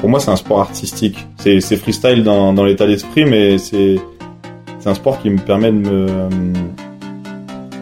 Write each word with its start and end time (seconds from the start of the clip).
pour 0.00 0.08
moi, 0.08 0.18
c'est 0.18 0.30
un 0.30 0.36
sport 0.36 0.60
artistique. 0.60 1.26
C'est, 1.38 1.60
freestyle 1.76 2.24
dans, 2.24 2.64
l'état 2.64 2.86
d'esprit, 2.86 3.24
mais 3.24 3.58
c'est, 3.58 4.00
un 4.86 4.94
sport 4.94 5.20
qui 5.20 5.28
me 5.28 5.38
permet 5.38 5.70
de 5.70 5.88
euh, 5.88 6.28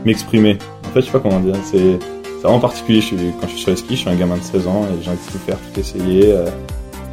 m'exprimer. 0.04 0.58
En 0.84 0.88
fait, 0.88 1.00
je 1.00 1.06
sais 1.06 1.12
pas 1.12 1.20
comment 1.20 1.38
dire. 1.38 1.54
C'est, 1.64 1.98
c'est 2.24 2.42
vraiment 2.42 2.58
particulier. 2.58 3.00
Quand 3.40 3.46
je 3.46 3.52
suis 3.52 3.60
sur 3.60 3.70
les 3.70 3.76
skis, 3.76 3.94
je 3.94 4.00
suis 4.00 4.10
un 4.10 4.16
gamin 4.16 4.36
de 4.36 4.42
16 4.42 4.66
ans 4.66 4.84
et 4.84 5.02
j'ai 5.02 5.10
envie 5.10 5.18
de 5.26 5.32
tout 5.32 5.38
faire, 5.38 5.56
tout 5.58 5.80
essayer. 5.80 6.32
euh, 6.32 6.46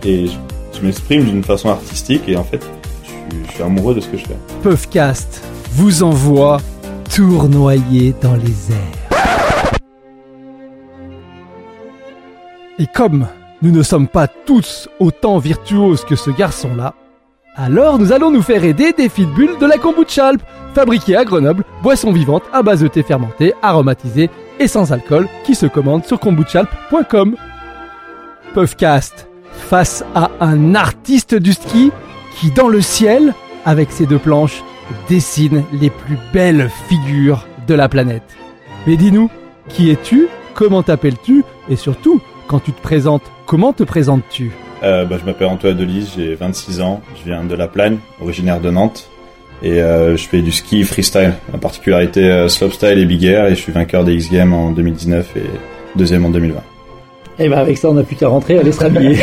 et 0.04 0.28
je, 0.28 0.82
m'exprime 0.82 1.24
d'une 1.24 1.44
façon 1.44 1.70
artistique 1.70 2.24
et 2.28 2.36
en 2.36 2.44
fait, 2.44 2.62
je 3.04 3.38
je 3.48 3.52
suis 3.54 3.64
amoureux 3.64 3.96
de 3.96 4.02
ce 4.02 4.08
que 4.08 4.18
je 4.18 4.26
fais. 4.26 4.38
Puffcast 4.62 5.42
vous 5.72 6.04
envoie 6.04 6.60
tournoyer 7.16 8.14
dans 8.22 8.36
les 8.36 8.72
airs. 8.72 9.80
Et 12.78 12.88
comme 12.94 13.28
nous 13.62 13.72
ne 13.72 13.84
sommes 13.84 14.08
pas 14.08 14.28
tous 14.28 14.90
autant 15.00 15.38
virtuoses 15.38 16.06
que 16.06 16.16
ce 16.16 16.30
garçon-là, 16.30 16.94
alors 17.56 18.00
nous 18.00 18.12
allons 18.12 18.32
nous 18.32 18.42
faire 18.42 18.66
aider 18.66 18.92
des 18.92 19.08
bulles 19.08 19.58
de 19.60 19.66
la 19.66 19.78
kombucha 19.78 20.34
fabriquée 20.74 21.16
à 21.16 21.24
Grenoble, 21.24 21.64
boisson 21.82 22.12
vivante 22.12 22.44
à 22.52 22.62
base 22.62 22.82
de 22.82 22.88
thé 22.90 23.02
fermenté, 23.02 23.54
aromatisé 23.62 24.30
et 24.60 24.68
sans 24.68 24.92
alcool, 24.92 25.30
qui 25.46 25.56
se 25.56 25.66
commande 25.66 26.06
sur 26.06 26.20
kombuchalp.com. 26.20 27.36
Puffcast, 28.54 29.28
face 29.52 30.04
à 30.14 30.32
un 30.42 30.76
artiste 30.76 31.36
du 31.36 31.54
ski 31.54 31.92
qui, 32.38 32.52
dans 32.52 32.68
le 32.68 32.82
ciel, 32.82 33.34
avec 33.66 33.92
ses 33.92 34.06
deux 34.06 34.20
planches, 34.20 34.64
dessine 35.08 35.64
les 35.72 35.90
plus 35.90 36.18
belles 36.34 36.70
figures 36.90 37.48
de 37.68 37.74
la 37.74 37.88
planète. 37.88 38.36
Mais 38.86 38.98
dis-nous, 38.98 39.30
qui 39.70 39.90
es-tu? 39.90 40.28
Comment 40.54 40.84
t'appelles-tu? 40.84 41.44
Et 41.70 41.78
surtout, 41.78 42.22
quand 42.48 42.60
tu 42.60 42.74
te 42.74 42.82
présentes, 42.82 43.24
comment 43.46 43.74
te 43.74 43.84
présentes-tu 43.84 44.52
Euh, 44.84 45.06
bah, 45.06 45.18
je 45.20 45.26
m'appelle 45.26 45.48
Antoine 45.48 45.78
Delise, 45.78 46.12
j'ai 46.16 46.36
26 46.36 46.82
ans, 46.82 47.02
je 47.16 47.30
viens 47.30 47.44
de 47.44 47.56
La 47.56 47.68
Plagne, 47.68 47.98
originaire 48.22 48.60
de 48.60 48.70
Nantes, 48.70 49.10
et 49.64 49.82
euh, 49.82 50.18
je 50.18 50.28
fais 50.28 50.42
du 50.42 50.52
ski 50.52 50.84
freestyle, 50.84 51.34
en 51.54 51.58
particularité 51.58 52.30
euh, 52.30 52.50
slopestyle 52.50 53.00
et 53.00 53.06
big 53.06 53.24
air, 53.24 53.46
et 53.46 53.52
je 53.52 53.62
suis 53.62 53.72
vainqueur 53.72 54.04
des 54.04 54.14
X 54.14 54.32
Games 54.32 54.54
en 54.54 54.72
2019 54.72 55.38
et 55.38 55.44
deuxième 55.98 56.26
en 56.26 56.30
2020. 56.30 56.62
Et 57.40 57.50
ben 57.50 57.58
avec 57.58 57.78
ça, 57.78 57.90
on 57.90 57.94
n'a 57.94 58.04
plus 58.04 58.16
qu'à 58.16 58.28
rentrer, 58.28 58.60
aller 58.60 58.72
se 58.72 58.80
rhabiller. 58.80 59.18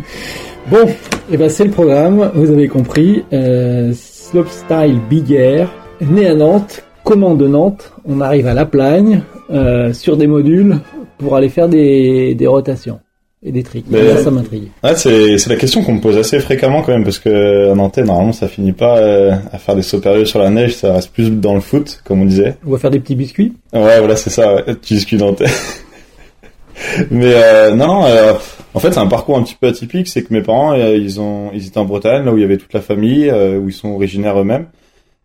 bon, 0.70 0.86
et 1.30 1.36
ben 1.36 1.48
c'est 1.48 1.64
le 1.64 1.70
programme, 1.70 2.30
vous 2.34 2.50
avez 2.50 2.68
compris. 2.68 3.24
Euh, 3.32 3.92
Slopestyle 3.94 5.00
Big 5.08 5.32
Air, 5.32 5.70
né 6.00 6.26
à 6.26 6.34
Nantes, 6.34 6.84
commande 7.04 7.38
de 7.38 7.48
Nantes, 7.48 7.92
on 8.04 8.20
arrive 8.20 8.46
à 8.46 8.54
La 8.54 8.66
Plagne, 8.66 9.22
euh, 9.50 9.92
sur 9.92 10.16
des 10.16 10.26
modules, 10.26 10.78
pour 11.18 11.36
aller 11.36 11.48
faire 11.48 11.68
des, 11.68 12.34
des 12.34 12.46
rotations 12.46 13.00
et 13.42 13.52
des 13.52 13.62
tricks. 13.62 13.86
Mais- 13.88 14.16
ça 14.22 14.30
m'intrigue. 14.30 14.68
Ouais, 14.84 14.94
c'est 14.96 15.38
c'est 15.38 15.50
la 15.50 15.56
question 15.56 15.82
qu'on 15.82 15.94
me 15.94 16.00
pose 16.00 16.16
assez 16.18 16.38
fréquemment 16.40 16.82
quand 16.82 16.92
même, 16.92 17.04
parce 17.04 17.18
que 17.18 17.70
à 17.70 17.74
Nantes, 17.74 17.98
normalement, 17.98 18.32
ça 18.32 18.48
finit 18.48 18.72
pas 18.72 18.98
euh, 18.98 19.32
à 19.52 19.58
faire 19.58 19.74
des 19.76 19.82
sauts 19.82 20.00
périlleux 20.00 20.26
sur 20.26 20.38
la 20.38 20.50
neige, 20.50 20.76
ça 20.76 20.92
reste 20.92 21.10
plus 21.12 21.30
dans 21.30 21.54
le 21.54 21.60
foot, 21.60 22.00
comme 22.04 22.20
on 22.22 22.26
disait. 22.26 22.56
On 22.66 22.70
va 22.70 22.78
faire 22.78 22.90
des 22.90 23.00
petits 23.00 23.14
biscuits. 23.14 23.54
Ouais, 23.72 23.98
voilà, 23.98 24.16
c'est 24.16 24.30
ça, 24.30 24.54
ouais. 24.54 24.64
tu 24.82 24.94
discutes 24.94 25.20
dans 25.20 25.34
Mais 27.10 27.32
euh, 27.34 27.74
non, 27.74 27.86
non, 27.86 28.04
euh, 28.06 28.34
en 28.74 28.78
fait, 28.80 28.92
c'est 28.92 28.98
un 29.00 29.06
parcours 29.06 29.36
un 29.36 29.42
petit 29.42 29.56
peu 29.60 29.68
atypique, 29.68 30.08
c'est 30.08 30.22
que 30.22 30.32
mes 30.32 30.42
parents, 30.42 30.72
euh, 30.72 30.96
ils 30.96 31.20
ont, 31.20 31.50
ils 31.52 31.66
étaient 31.66 31.78
en 31.78 31.84
Bretagne, 31.84 32.24
là 32.24 32.32
où 32.32 32.38
il 32.38 32.40
y 32.40 32.44
avait 32.44 32.56
toute 32.56 32.72
la 32.72 32.80
famille, 32.80 33.28
euh, 33.28 33.58
où 33.58 33.68
ils 33.68 33.74
sont 33.74 33.88
originaires 33.88 34.38
eux-mêmes. 34.38 34.66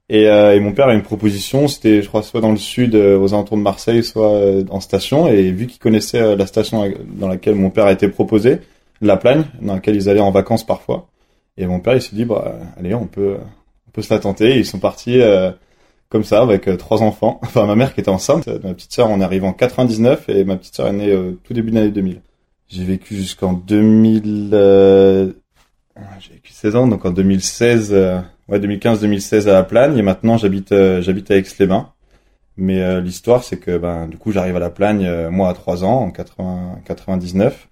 Et, 0.09 0.27
euh, 0.27 0.55
et 0.55 0.59
mon 0.59 0.73
père 0.73 0.87
a 0.87 0.93
une 0.93 1.01
proposition, 1.01 1.67
c'était, 1.67 2.01
je 2.03 2.07
crois, 2.07 2.21
soit 2.21 2.41
dans 2.41 2.51
le 2.51 2.57
sud, 2.57 2.93
euh, 2.95 3.17
aux 3.17 3.33
alentours 3.33 3.57
de 3.57 3.63
Marseille, 3.63 4.03
soit 4.03 4.33
euh, 4.33 4.63
en 4.69 4.79
station. 4.79 5.27
Et 5.27 5.51
vu 5.51 5.67
qu'il 5.67 5.79
connaissait 5.79 6.21
euh, 6.21 6.35
la 6.35 6.45
station 6.45 6.91
dans 7.07 7.27
laquelle 7.27 7.55
mon 7.55 7.71
père 7.71 7.85
a 7.85 7.91
été 7.91 8.07
proposé, 8.07 8.59
la 9.01 9.17
Plagne, 9.17 9.45
dans 9.61 9.75
laquelle 9.75 9.95
ils 9.95 10.09
allaient 10.09 10.19
en 10.19 10.31
vacances 10.31 10.65
parfois. 10.65 11.07
Et 11.57 11.65
mon 11.65 11.79
père, 11.79 11.95
il 11.95 12.01
s'est 12.01 12.15
dit, 12.15 12.25
bah, 12.25 12.55
allez, 12.77 12.93
on 12.93 13.07
peut, 13.07 13.37
on 13.87 13.91
peut 13.91 14.01
se 14.03 14.13
la 14.13 14.19
tenter. 14.19 14.55
Et 14.55 14.59
ils 14.59 14.65
sont 14.65 14.79
partis 14.79 15.21
euh, 15.21 15.51
comme 16.09 16.23
ça, 16.23 16.41
avec 16.41 16.67
euh, 16.67 16.77
trois 16.77 17.01
enfants. 17.01 17.39
Enfin, 17.43 17.65
ma 17.65 17.75
mère 17.75 17.93
qui 17.93 18.01
était 18.01 18.09
enceinte, 18.09 18.47
ma 18.47 18.73
petite 18.73 18.93
sœur, 18.93 19.09
on 19.09 19.21
arrive 19.21 19.43
en 19.43 19.53
99 19.53 20.29
et 20.29 20.43
ma 20.43 20.57
petite 20.57 20.75
sœur 20.75 20.87
est 20.87 20.93
née 20.93 21.17
tout 21.43 21.53
début 21.53 21.71
de 21.71 21.75
l'année 21.75 21.91
2000. 21.91 22.21
J'ai 22.67 22.83
vécu 22.83 23.15
jusqu'en 23.15 23.53
2000, 23.53 24.49
euh, 24.53 25.31
j'ai 26.19 26.33
vécu 26.33 26.51
16 26.51 26.75
ans, 26.75 26.87
donc 26.87 27.05
en 27.05 27.11
2016, 27.11 27.89
euh, 27.93 28.19
ouais, 28.49 28.59
2015-2016 28.59 29.47
à 29.47 29.53
La 29.53 29.63
Plagne 29.63 29.97
et 29.97 30.01
maintenant 30.01 30.37
j'habite, 30.37 30.71
euh, 30.71 31.01
j'habite 31.01 31.31
à 31.31 31.37
Aix-les-Bains. 31.37 31.89
Mais 32.57 32.81
euh, 32.81 33.01
l'histoire, 33.01 33.43
c'est 33.43 33.57
que 33.57 33.77
ben 33.77 34.07
du 34.07 34.17
coup 34.17 34.31
j'arrive 34.31 34.55
à 34.55 34.59
La 34.59 34.69
Plagne, 34.69 35.05
euh, 35.05 35.29
moi 35.29 35.49
à 35.49 35.53
3 35.53 35.83
ans, 35.83 36.03
en 36.03 36.11
80, 36.11 36.79
99. 36.85 37.67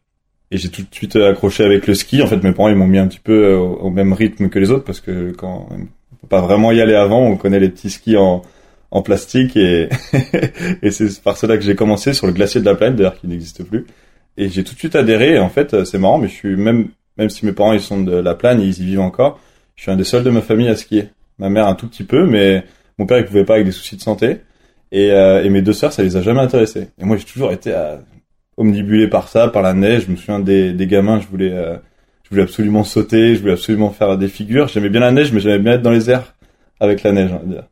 Et 0.52 0.58
j'ai 0.58 0.70
tout 0.70 0.82
de 0.82 0.94
suite 0.94 1.16
accroché 1.16 1.64
avec 1.64 1.88
le 1.88 1.96
ski. 1.96 2.22
En 2.22 2.28
fait, 2.28 2.44
mes 2.44 2.52
parents, 2.52 2.70
ils 2.70 2.76
m'ont 2.76 2.88
mis 2.88 3.00
un 3.00 3.08
petit 3.08 3.20
peu 3.20 3.56
au, 3.56 3.90
même 3.90 4.14
rythme 4.14 4.50
que 4.50 4.60
les 4.60 4.70
autres 4.70 4.84
parce 4.84 5.00
que 5.00 5.32
quand 5.32 5.68
on 5.72 6.16
peut 6.18 6.28
pas 6.28 6.42
vraiment 6.42 6.72
y 6.72 6.80
aller 6.82 6.94
avant, 6.94 7.22
on 7.22 7.38
connaît 7.38 7.60
les 7.60 7.70
petits 7.70 7.90
skis 7.90 8.18
en, 8.18 8.44
en 8.92 9.02
plastique 9.02 9.58
et, 9.58 9.90
et 10.84 10.92
c'est 10.92 11.22
par 11.24 11.38
cela 11.38 11.58
que 11.58 11.64
j'ai 11.64 11.76
commencé 11.76 12.14
sur 12.14 12.28
le 12.28 12.34
glacier 12.34 12.62
de 12.62 12.66
la 12.66 12.76
Plagne, 12.76 12.96
d'ailleurs 12.96 13.20
qui 13.20 13.28
n'existe 13.28 13.64
plus. 13.64 13.88
Et 14.38 14.50
j'ai 14.50 14.64
tout 14.64 14.74
de 14.74 14.80
suite 14.80 14.96
adhéré. 14.96 15.36
Et 15.36 15.40
en 15.40 15.50
fait, 15.50 15.86
c'est 15.86 15.98
marrant, 15.98 16.20
mais 16.20 16.28
je 16.28 16.34
suis 16.34 16.56
même, 16.56 16.90
même 17.18 17.30
si 17.30 17.46
mes 17.46 17.54
parents 17.54 17.74
ils 17.74 17.82
sont 17.82 18.02
de 18.02 18.16
la 18.16 18.36
Plagne, 18.36 18.62
ils 18.62 18.80
y 18.80 18.86
vivent 18.86 19.00
encore, 19.00 19.40
je 19.76 19.84
suis 19.84 19.92
un 19.92 19.96
des 19.96 20.04
seuls 20.04 20.24
de 20.24 20.30
ma 20.30 20.42
famille 20.42 20.70
à 20.70 20.76
skier. 20.76 21.10
Ma 21.40 21.50
mère 21.50 21.68
un 21.68 21.76
tout 21.76 21.88
petit 21.88 22.04
peu, 22.04 22.26
mais 22.26 22.64
mon 22.98 23.06
père 23.06 23.18
il 23.18 23.26
pouvait 23.26 23.46
pas 23.46 23.56
avec 23.56 23.66
des 23.66 23.72
soucis 23.72 23.96
de 23.96 24.02
santé. 24.02 24.42
Et, 24.92 25.12
euh, 25.12 25.44
et 25.44 25.50
mes 25.50 25.62
deux 25.62 25.74
sœurs, 25.74 25.92
ça 25.92 26.04
les 26.04 26.16
a 26.18 26.22
jamais 26.22 26.42
intéressés. 26.42 26.90
Et 27.00 27.06
moi, 27.06 27.18
j'ai 27.18 27.26
toujours 27.26 27.52
été 27.52 27.74
à, 27.74 28.00
omnibulé 28.58 29.08
par 29.08 29.28
ça, 29.28 29.48
par 29.48 29.62
la 29.62 29.74
neige. 29.74 30.06
Je 30.06 30.12
me 30.12 30.16
souviens 30.16 30.40
des, 30.40 30.74
des 30.74 30.88
gamins, 30.88 31.20
je 31.20 31.28
voulais, 31.28 31.52
euh, 31.52 31.78
je 32.24 32.30
voulais 32.30 32.44
absolument 32.44 32.84
sauter, 32.84 33.36
je 33.36 33.42
voulais 33.42 33.54
absolument 33.54 33.90
faire 33.90 34.18
des 34.18 34.28
figures. 34.28 34.68
J'aimais 34.68 34.90
bien 34.90 35.02
la 35.02 35.12
neige, 35.12 35.32
mais 35.32 35.40
j'aimais 35.40 35.60
bien 35.60 35.74
être 35.74 35.82
dans 35.82 35.92
les 35.92 36.10
airs 36.10 36.36
avec 36.80 37.04
la 37.04 37.12
neige, 37.12 37.32
on 37.32 37.40
va 37.40 37.46
dire. 37.46 37.64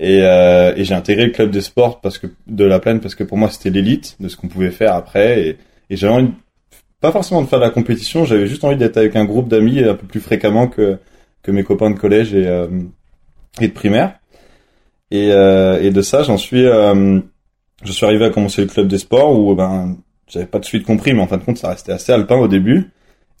Et, 0.00 0.20
euh, 0.22 0.74
et 0.76 0.84
j'ai 0.84 0.94
intégré 0.94 1.26
le 1.26 1.32
club 1.32 1.50
des 1.50 1.60
sports 1.60 2.00
parce 2.00 2.18
que 2.18 2.28
de 2.46 2.64
la 2.64 2.78
plaine 2.78 3.00
parce 3.00 3.16
que 3.16 3.24
pour 3.24 3.36
moi 3.36 3.50
c'était 3.50 3.70
l'élite 3.70 4.16
de 4.20 4.28
ce 4.28 4.36
qu'on 4.36 4.46
pouvait 4.46 4.70
faire 4.70 4.94
après. 4.94 5.40
Et, 5.40 5.56
et 5.90 5.96
j'avais 5.96 6.12
envie, 6.12 6.30
pas 7.00 7.10
forcément 7.10 7.42
de 7.42 7.48
faire 7.48 7.58
de 7.58 7.64
la 7.64 7.70
compétition, 7.70 8.24
j'avais 8.24 8.46
juste 8.46 8.62
envie 8.62 8.76
d'être 8.76 8.96
avec 8.96 9.16
un 9.16 9.24
groupe 9.24 9.48
d'amis 9.48 9.82
un 9.82 9.94
peu 9.94 10.06
plus 10.06 10.20
fréquemment 10.20 10.68
que 10.68 10.98
que 11.42 11.50
mes 11.50 11.64
copains 11.64 11.90
de 11.90 11.98
collège 11.98 12.34
et 12.34 12.46
euh, 12.46 12.68
et 13.60 13.68
de 13.68 13.72
primaire. 13.72 14.18
Et, 15.10 15.32
euh, 15.32 15.82
et 15.82 15.90
de 15.90 16.02
ça, 16.02 16.22
j'en 16.22 16.36
suis, 16.36 16.64
euh, 16.66 17.20
je 17.82 17.92
suis 17.92 18.04
arrivé 18.04 18.26
à 18.26 18.30
commencer 18.30 18.60
le 18.60 18.68
club 18.68 18.88
des 18.88 18.98
sports 18.98 19.38
où 19.38 19.54
ben 19.54 19.96
j'avais 20.26 20.46
pas 20.46 20.58
de 20.58 20.64
suite 20.64 20.84
compris, 20.84 21.14
mais 21.14 21.22
en 21.22 21.26
fin 21.26 21.38
de 21.38 21.44
compte, 21.44 21.58
ça 21.58 21.70
restait 21.70 21.92
assez 21.92 22.12
alpin 22.12 22.36
au 22.36 22.48
début. 22.48 22.90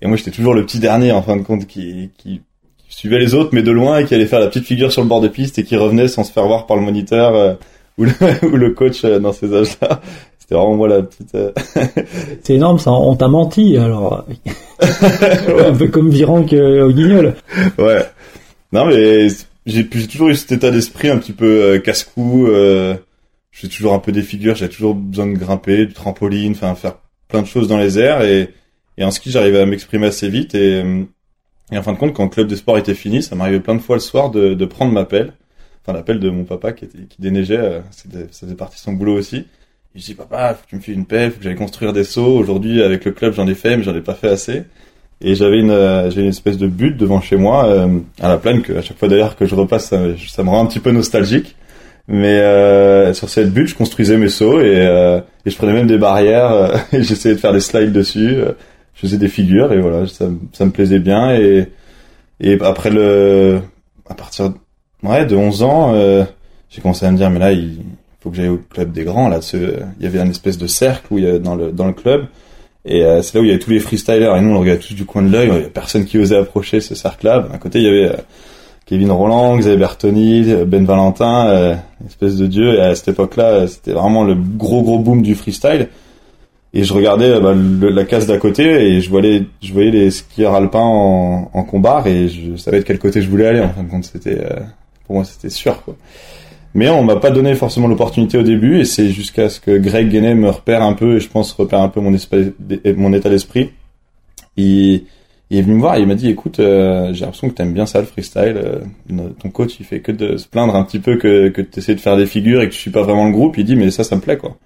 Et 0.00 0.06
moi, 0.06 0.16
j'étais 0.16 0.30
toujours 0.30 0.54
le 0.54 0.64
petit 0.64 0.78
dernier, 0.78 1.12
en 1.12 1.22
fin 1.22 1.36
de 1.36 1.42
compte, 1.42 1.66
qui, 1.66 2.10
qui, 2.16 2.40
qui 2.78 2.96
suivait 2.96 3.18
les 3.18 3.34
autres, 3.34 3.50
mais 3.52 3.62
de 3.62 3.70
loin, 3.70 3.98
et 3.98 4.04
qui 4.04 4.14
allait 4.14 4.26
faire 4.26 4.40
la 4.40 4.46
petite 4.46 4.64
figure 4.64 4.90
sur 4.92 5.02
le 5.02 5.08
bord 5.08 5.20
de 5.20 5.28
piste 5.28 5.58
et 5.58 5.64
qui 5.64 5.76
revenait 5.76 6.08
sans 6.08 6.24
se 6.24 6.32
faire 6.32 6.46
voir 6.46 6.66
par 6.66 6.76
le 6.76 6.82
moniteur 6.82 7.34
euh, 7.34 7.54
ou, 7.98 8.04
le, 8.04 8.12
ou 8.46 8.56
le 8.56 8.70
coach 8.70 9.04
euh, 9.04 9.18
dans 9.18 9.32
ces 9.32 9.52
âges-là. 9.52 10.00
C'était 10.48 10.54
vraiment 10.60 10.76
moi 10.76 10.88
la 10.88 11.02
petite. 11.02 11.34
euh, 11.34 11.52
C'est 12.42 12.54
énorme, 12.54 12.78
ça. 12.78 12.90
On 12.90 13.14
t'a 13.16 13.28
menti, 13.28 13.76
alors. 13.76 14.24
un 14.80 15.74
peu 15.76 15.88
comme 15.88 16.08
Virenque 16.08 16.54
euh, 16.54 16.86
au 16.86 16.90
guignol. 16.90 17.34
ouais. 17.76 18.02
Non, 18.72 18.86
mais 18.86 19.28
j'ai 19.66 19.86
toujours 19.86 20.30
eu 20.30 20.34
cet 20.34 20.52
état 20.52 20.70
d'esprit 20.70 21.10
un 21.10 21.18
petit 21.18 21.32
peu 21.32 21.46
euh, 21.46 21.78
casse-cou. 21.78 22.46
Euh, 22.48 22.94
je 23.50 23.66
toujours 23.66 23.92
un 23.92 23.98
peu 23.98 24.10
des 24.12 24.22
figures, 24.22 24.54
j'ai 24.54 24.68
toujours 24.68 24.94
besoin 24.94 25.26
de 25.26 25.36
grimper, 25.36 25.84
du 25.84 25.92
trampoline, 25.92 26.52
enfin 26.52 26.74
faire 26.74 26.94
plein 27.28 27.42
de 27.42 27.46
choses 27.46 27.68
dans 27.68 27.76
les 27.78 27.98
airs. 27.98 28.22
Et, 28.22 28.48
et 28.96 29.04
en 29.04 29.10
ski, 29.10 29.30
j'arrivais 29.30 29.60
à 29.60 29.66
m'exprimer 29.66 30.06
assez 30.06 30.30
vite. 30.30 30.54
Et, 30.54 30.78
et 31.72 31.76
en 31.76 31.82
fin 31.82 31.92
de 31.92 31.98
compte, 31.98 32.14
quand 32.14 32.24
le 32.24 32.30
club 32.30 32.46
des 32.46 32.56
sports 32.56 32.78
était 32.78 32.94
fini, 32.94 33.22
ça 33.22 33.36
m'arrivait 33.36 33.60
plein 33.60 33.74
de 33.74 33.80
fois 33.80 33.96
le 33.96 34.00
soir 34.00 34.30
de, 34.30 34.54
de 34.54 34.64
prendre 34.64 34.92
ma 34.92 35.04
pelle. 35.04 35.34
Enfin, 35.84 35.96
la 35.96 36.02
pelle 36.02 36.20
de 36.20 36.30
mon 36.30 36.44
papa 36.44 36.72
qui, 36.72 36.84
était, 36.86 36.98
qui 37.08 37.20
déneigeait, 37.20 37.58
euh, 37.58 37.80
ça 37.90 38.04
faisait 38.46 38.54
partie 38.54 38.76
de 38.76 38.80
son 38.80 38.92
boulot 38.92 39.14
aussi. 39.18 39.44
Je 39.94 40.04
dis, 40.04 40.14
papa, 40.14 40.54
faut 40.54 40.64
que 40.64 40.68
tu 40.70 40.76
me 40.76 40.80
files 40.80 40.94
une 40.94 41.06
pelle, 41.06 41.30
faut 41.32 41.38
que 41.38 41.44
j'aille 41.44 41.56
construire 41.56 41.92
des 41.92 42.04
sauts. 42.04 42.36
Aujourd'hui, 42.38 42.82
avec 42.82 43.04
le 43.04 43.12
club, 43.12 43.32
j'en 43.34 43.48
ai 43.48 43.54
fait, 43.54 43.76
mais 43.76 43.82
j'en 43.82 43.94
ai 43.96 44.00
pas 44.00 44.14
fait 44.14 44.28
assez. 44.28 44.64
Et 45.20 45.34
j'avais 45.34 45.58
une, 45.58 45.70
euh, 45.70 46.10
une 46.10 46.26
espèce 46.26 46.58
de 46.58 46.68
butte 46.68 46.96
devant 46.96 47.20
chez 47.20 47.36
moi, 47.36 47.66
euh, 47.66 47.98
à 48.20 48.28
la 48.28 48.38
plaine, 48.38 48.62
que 48.62 48.72
à 48.74 48.82
chaque 48.82 48.98
fois 48.98 49.08
d'ailleurs 49.08 49.34
que 49.36 49.46
je 49.46 49.54
repasse, 49.56 49.86
ça, 49.86 49.98
me- 49.98 50.48
rend 50.50 50.62
un 50.62 50.66
petit 50.66 50.78
peu 50.80 50.92
nostalgique. 50.92 51.56
Mais 52.06 52.38
euh, 52.40 53.12
sur 53.14 53.28
cette 53.28 53.52
butte, 53.52 53.68
je 53.68 53.74
construisais 53.74 54.16
mes 54.16 54.28
sauts 54.28 54.60
et, 54.60 54.80
euh, 54.86 55.20
et 55.44 55.50
je 55.50 55.56
prenais 55.56 55.72
même 55.74 55.86
des 55.88 55.98
barrières 55.98 56.50
euh, 56.52 56.76
et 56.92 57.02
j'essayais 57.02 57.34
de 57.34 57.40
faire 57.40 57.52
des 57.52 57.60
slides 57.60 57.92
dessus. 57.92 58.36
euh, 58.36 58.52
je 58.94 59.00
faisais 59.02 59.18
des 59.18 59.28
figures 59.28 59.72
et 59.72 59.80
voilà, 59.80 60.06
ça, 60.06 60.26
me- 60.28 60.38
ça 60.52 60.64
me 60.64 60.70
plaisait 60.70 61.00
bien. 61.00 61.34
Et, 61.34 61.68
et 62.40 62.58
après 62.62 62.90
le, 62.90 63.60
à 64.08 64.14
partir 64.14 64.52
ouais, 65.02 65.26
de 65.26 65.36
11 65.36 65.62
ans, 65.62 65.94
j'ai 66.70 66.80
commencé 66.82 67.06
à 67.06 67.10
me 67.10 67.16
dire 67.16 67.30
mais 67.30 67.38
là 67.40 67.52
il 67.52 67.80
faut 68.28 68.32
que 68.32 68.36
j'aille 68.36 68.48
au 68.48 68.60
club 68.70 68.92
des 68.92 69.04
grands. 69.04 69.28
Là, 69.28 69.40
ce, 69.40 69.56
il 69.98 70.04
y 70.04 70.06
avait 70.06 70.20
un 70.20 70.28
espèce 70.28 70.58
de 70.58 70.66
cercle 70.66 71.06
où 71.10 71.18
il 71.18 71.24
y 71.24 71.28
a, 71.28 71.38
dans 71.38 71.54
le 71.54 71.72
dans 71.72 71.86
le 71.86 71.92
club. 71.94 72.26
Et 72.84 73.04
euh, 73.04 73.22
c'est 73.22 73.34
là 73.34 73.40
où 73.40 73.44
il 73.44 73.48
y 73.48 73.50
avait 73.50 73.58
tous 73.60 73.70
les 73.70 73.80
freestylers 73.80 74.34
et 74.36 74.40
nous 74.40 74.54
on 74.54 74.60
regardait 74.60 74.80
tous 74.80 74.94
du 74.94 75.04
coin 75.04 75.22
de 75.22 75.30
l'œil. 75.30 75.48
Il 75.48 75.52
y 75.54 75.56
avait 75.56 75.64
personne 75.68 76.04
qui 76.04 76.18
osait 76.18 76.36
approcher 76.36 76.80
ce 76.80 76.94
cercle-là. 76.94 77.46
D'un 77.50 77.58
côté 77.58 77.78
il 77.80 77.84
y 77.84 77.88
avait 77.88 78.08
euh, 78.12 78.16
Kevin 78.86 79.10
Roland, 79.10 79.56
Xavier 79.58 79.76
Bertoni, 79.78 80.50
euh, 80.52 80.64
Ben 80.64 80.84
Valentin, 80.84 81.48
euh, 81.48 81.74
espèce 82.06 82.36
de 82.36 82.46
dieu. 82.46 82.74
Et 82.76 82.80
à 82.80 82.94
cette 82.94 83.08
époque-là, 83.08 83.44
euh, 83.44 83.66
c'était 83.66 83.92
vraiment 83.92 84.24
le 84.24 84.34
gros 84.34 84.82
gros 84.82 84.98
boom 84.98 85.22
du 85.22 85.34
freestyle. 85.34 85.88
et 86.74 86.84
je 86.84 86.92
regardais 86.94 87.40
bah, 87.40 87.52
le- 87.54 87.90
la 87.90 88.04
case 88.04 88.26
d'à 88.26 88.38
côté 88.38 88.64
et 88.64 89.00
je 89.00 89.10
voyais, 89.10 89.44
je 89.62 89.72
voyais 89.72 89.90
les 89.90 90.10
skieurs 90.10 90.54
alpins 90.54 90.78
en, 90.80 91.50
en 91.52 91.62
combat 91.64 92.02
et 92.06 92.28
je 92.28 92.56
savais 92.56 92.78
de 92.78 92.84
quel 92.84 92.98
côté 92.98 93.20
je 93.22 93.28
voulais 93.28 93.46
aller. 93.48 93.60
En 93.60 93.70
fin 93.70 93.82
de 93.82 93.90
compte, 93.90 94.04
c'était 94.04 94.38
euh, 94.38 94.60
pour 95.06 95.16
moi 95.16 95.24
c'était 95.24 95.50
sûr. 95.50 95.82
Quoi. 95.82 95.94
Mais 96.74 96.88
on 96.90 97.02
m'a 97.02 97.16
pas 97.16 97.30
donné 97.30 97.54
forcément 97.54 97.88
l'opportunité 97.88 98.38
au 98.38 98.42
début 98.42 98.78
et 98.78 98.84
c'est 98.84 99.08
jusqu'à 99.08 99.48
ce 99.48 99.58
que 99.60 99.78
Greg 99.78 100.10
Guenet 100.10 100.34
me 100.34 100.50
repère 100.50 100.82
un 100.82 100.92
peu 100.92 101.16
et 101.16 101.20
je 101.20 101.28
pense 101.28 101.52
repère 101.52 101.80
un 101.80 101.88
peu 101.88 102.00
mon, 102.00 102.14
mon 102.96 103.12
état 103.12 103.30
d'esprit. 103.30 103.70
Il, 104.56 105.04
il 105.50 105.58
est 105.58 105.62
venu 105.62 105.76
me 105.76 105.80
voir 105.80 105.96
et 105.96 106.00
il 106.00 106.06
m'a 106.06 106.14
dit 106.14 106.28
écoute 106.28 106.60
euh, 106.60 107.12
j'ai 107.14 107.20
l'impression 107.22 107.48
que 107.48 107.54
t'aimes 107.54 107.72
bien 107.72 107.86
ça 107.86 108.00
le 108.00 108.06
freestyle 108.06 108.60
euh, 108.62 109.30
ton 109.40 109.48
coach 109.48 109.76
il 109.80 109.86
fait 109.86 110.00
que 110.00 110.12
de 110.12 110.36
se 110.36 110.46
plaindre 110.46 110.76
un 110.76 110.84
petit 110.84 110.98
peu 110.98 111.16
que 111.16 111.48
que 111.48 111.62
t'essaies 111.62 111.94
de 111.94 112.00
faire 112.00 112.16
des 112.16 112.26
figures 112.26 112.60
et 112.60 112.68
que 112.68 112.74
tu 112.74 112.78
suis 112.78 112.90
pas 112.90 113.02
vraiment 113.02 113.26
le 113.26 113.32
groupe. 113.32 113.56
Il 113.56 113.64
dit 113.64 113.76
mais 113.76 113.90
ça 113.90 114.04
ça 114.04 114.16
me 114.16 114.20
plaît 114.20 114.36
quoi. 114.36 114.56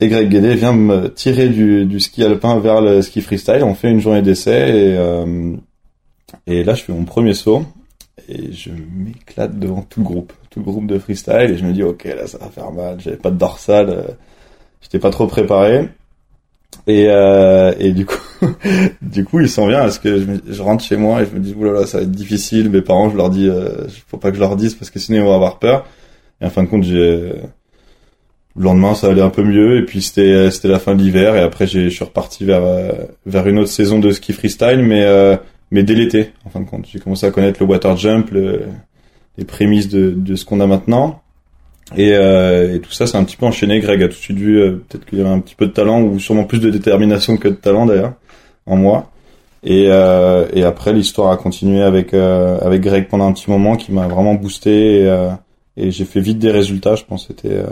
Et 0.00 0.08
Greg 0.08 0.30
Guedet 0.30 0.54
vient 0.54 0.72
me 0.72 1.12
tirer 1.12 1.50
du, 1.50 1.84
du 1.84 2.00
ski 2.00 2.24
alpin 2.24 2.58
vers 2.58 2.80
le 2.80 3.02
ski 3.02 3.20
freestyle. 3.20 3.62
On 3.62 3.74
fait 3.74 3.90
une 3.90 4.00
journée 4.00 4.22
d'essai 4.22 4.70
et 4.70 4.96
euh, 4.96 5.54
et 6.46 6.64
là 6.64 6.74
je 6.74 6.82
fais 6.82 6.92
mon 6.92 7.04
premier 7.04 7.34
saut 7.34 7.64
et 8.28 8.52
je 8.52 8.70
m'éclate 8.70 9.58
devant 9.58 9.82
tout 9.82 10.00
le 10.00 10.04
groupe 10.06 10.32
tout 10.50 10.62
groupe 10.62 10.86
de 10.86 10.98
freestyle 10.98 11.50
et 11.50 11.56
je 11.56 11.64
me 11.64 11.72
dis 11.72 11.82
ok 11.82 12.04
là 12.04 12.26
ça 12.26 12.38
va 12.38 12.48
faire 12.48 12.72
mal 12.72 13.00
j'avais 13.00 13.16
pas 13.16 13.30
de 13.30 13.36
dorsale 13.36 13.90
euh, 13.90 14.02
j'étais 14.82 14.98
pas 14.98 15.10
trop 15.10 15.26
préparé 15.26 15.88
et, 16.86 17.06
euh, 17.08 17.72
et 17.78 17.92
du 17.92 18.06
coup, 18.06 18.16
du 19.02 19.24
coup, 19.24 19.40
il 19.40 19.48
s'en 19.48 19.66
vient 19.66 19.80
parce 19.80 19.98
que 19.98 20.24
je, 20.48 20.62
rentre 20.62 20.82
chez 20.84 20.96
moi 20.96 21.22
et 21.22 21.26
je 21.26 21.34
me 21.34 21.40
dis, 21.40 21.54
oulala, 21.54 21.86
ça 21.86 21.98
va 21.98 22.04
être 22.04 22.10
difficile. 22.10 22.70
Mes 22.70 22.80
parents, 22.80 23.10
je 23.10 23.16
leur 23.16 23.30
dis, 23.30 23.48
euh, 23.48 23.86
faut 24.08 24.16
pas 24.16 24.30
que 24.30 24.36
je 24.36 24.40
leur 24.40 24.56
dise 24.56 24.74
parce 24.74 24.90
que 24.90 24.98
sinon 24.98 25.18
ils 25.18 25.24
vont 25.24 25.34
avoir 25.34 25.58
peur. 25.58 25.86
Et 26.40 26.46
en 26.46 26.50
fin 26.50 26.62
de 26.62 26.68
compte, 26.68 26.84
j'ai, 26.84 27.32
le 28.56 28.64
lendemain, 28.64 28.94
ça 28.94 29.08
allait 29.08 29.22
un 29.22 29.30
peu 29.30 29.42
mieux 29.44 29.78
et 29.78 29.84
puis 29.84 30.02
c'était, 30.02 30.50
c'était 30.50 30.68
la 30.68 30.78
fin 30.78 30.94
de 30.94 31.02
l'hiver 31.02 31.36
et 31.36 31.40
après, 31.40 31.66
j'ai, 31.66 31.84
je 31.84 31.94
suis 31.94 32.04
reparti 32.04 32.44
vers, 32.44 32.64
euh, 32.64 32.92
vers 33.26 33.46
une 33.46 33.58
autre 33.58 33.70
saison 33.70 33.98
de 33.98 34.10
ski 34.10 34.32
freestyle, 34.32 34.82
mais, 34.82 35.04
euh, 35.04 35.36
mais 35.70 35.82
dès 35.82 35.94
l'été, 35.94 36.32
en 36.44 36.50
fin 36.50 36.60
de 36.60 36.68
compte. 36.68 36.86
J'ai 36.90 36.98
commencé 36.98 37.26
à 37.26 37.30
connaître 37.30 37.60
le 37.60 37.66
water 37.68 37.96
jump, 37.96 38.30
le- 38.30 38.62
les 39.38 39.44
prémices 39.44 39.88
de, 39.88 40.10
de 40.10 40.34
ce 40.36 40.44
qu'on 40.44 40.60
a 40.60 40.66
maintenant. 40.66 41.22
Et, 41.96 42.12
euh, 42.14 42.76
et 42.76 42.80
tout 42.80 42.92
ça, 42.92 43.06
c'est 43.06 43.16
un 43.16 43.24
petit 43.24 43.36
peu 43.36 43.46
enchaîné. 43.46 43.80
Greg 43.80 44.02
a 44.02 44.08
tout 44.08 44.14
de 44.14 44.18
suite 44.18 44.38
vu 44.38 44.60
euh, 44.60 44.82
peut-être 44.88 45.06
qu'il 45.06 45.18
y 45.18 45.20
avait 45.20 45.30
un 45.30 45.40
petit 45.40 45.54
peu 45.56 45.66
de 45.66 45.72
talent 45.72 46.02
ou 46.02 46.18
sûrement 46.20 46.44
plus 46.44 46.60
de 46.60 46.70
détermination 46.70 47.36
que 47.36 47.48
de 47.48 47.54
talent 47.54 47.86
d'ailleurs 47.86 48.14
en 48.66 48.76
moi. 48.76 49.10
Et, 49.62 49.86
euh, 49.88 50.46
et 50.52 50.64
après, 50.64 50.92
l'histoire 50.92 51.30
a 51.30 51.36
continué 51.36 51.82
avec 51.82 52.14
euh, 52.14 52.58
avec 52.60 52.80
Greg 52.80 53.08
pendant 53.08 53.26
un 53.26 53.32
petit 53.32 53.50
moment 53.50 53.76
qui 53.76 53.92
m'a 53.92 54.06
vraiment 54.06 54.34
boosté 54.34 55.02
et, 55.02 55.06
euh, 55.06 55.30
et 55.76 55.90
j'ai 55.90 56.04
fait 56.06 56.20
vite 56.20 56.38
des 56.38 56.50
résultats. 56.50 56.94
Je 56.94 57.04
pense 57.04 57.26
c'était 57.26 57.52
euh, 57.52 57.66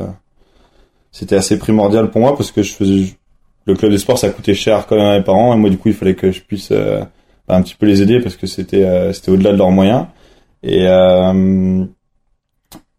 c'était 1.13 1.37
assez 1.37 1.59
primordial 1.59 2.11
pour 2.11 2.21
moi 2.21 2.37
parce 2.37 2.53
que 2.53 2.63
je 2.63 2.75
faisais 2.75 3.15
le 3.65 3.75
club 3.75 3.91
des 3.91 3.99
sports, 3.99 4.19
ça 4.19 4.29
coûtait 4.31 4.55
cher 4.55 4.87
quand 4.87 4.97
même 4.97 5.07
à 5.07 5.19
mes 5.19 5.25
parents 5.25 5.55
et 5.55 5.57
moi 5.57 5.71
du 5.71 5.79
coup 5.79 5.89
il 5.89 5.95
fallait 5.95 6.15
que 6.15 6.31
je 6.31 6.41
puisse 6.43 6.73
un 7.49 7.63
petit 7.63 7.75
peu 7.75 7.87
les 7.87 8.03
aider 8.03 8.21
parce 8.21 8.37
que 8.37 8.47
c'était 8.47 9.13
c'était 9.13 9.31
au-delà 9.31 9.53
de 9.53 9.59
leurs 9.59 9.71
moyens. 9.71 10.07
Et 10.63 10.87
euh, 10.89 11.85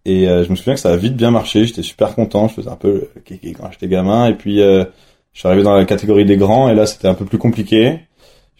et 0.05 0.27
euh, 0.27 0.43
je 0.43 0.49
me 0.49 0.55
souviens 0.55 0.73
que 0.73 0.79
ça 0.79 0.91
a 0.91 0.95
vite 0.97 1.15
bien 1.15 1.31
marché, 1.31 1.65
j'étais 1.65 1.83
super 1.83 2.15
content, 2.15 2.47
je 2.47 2.55
faisais 2.55 2.69
un 2.69 2.75
peu 2.75 3.09
le 3.15 3.21
kéké 3.21 3.53
quand 3.53 3.69
j'étais 3.71 3.87
gamin, 3.87 4.27
et 4.27 4.33
puis 4.33 4.61
euh, 4.61 4.85
je 5.33 5.39
suis 5.39 5.47
arrivé 5.47 5.63
dans 5.63 5.75
la 5.75 5.85
catégorie 5.85 6.25
des 6.25 6.37
grands, 6.37 6.69
et 6.69 6.75
là 6.75 6.85
c'était 6.85 7.07
un 7.07 7.13
peu 7.13 7.25
plus 7.25 7.37
compliqué. 7.37 7.99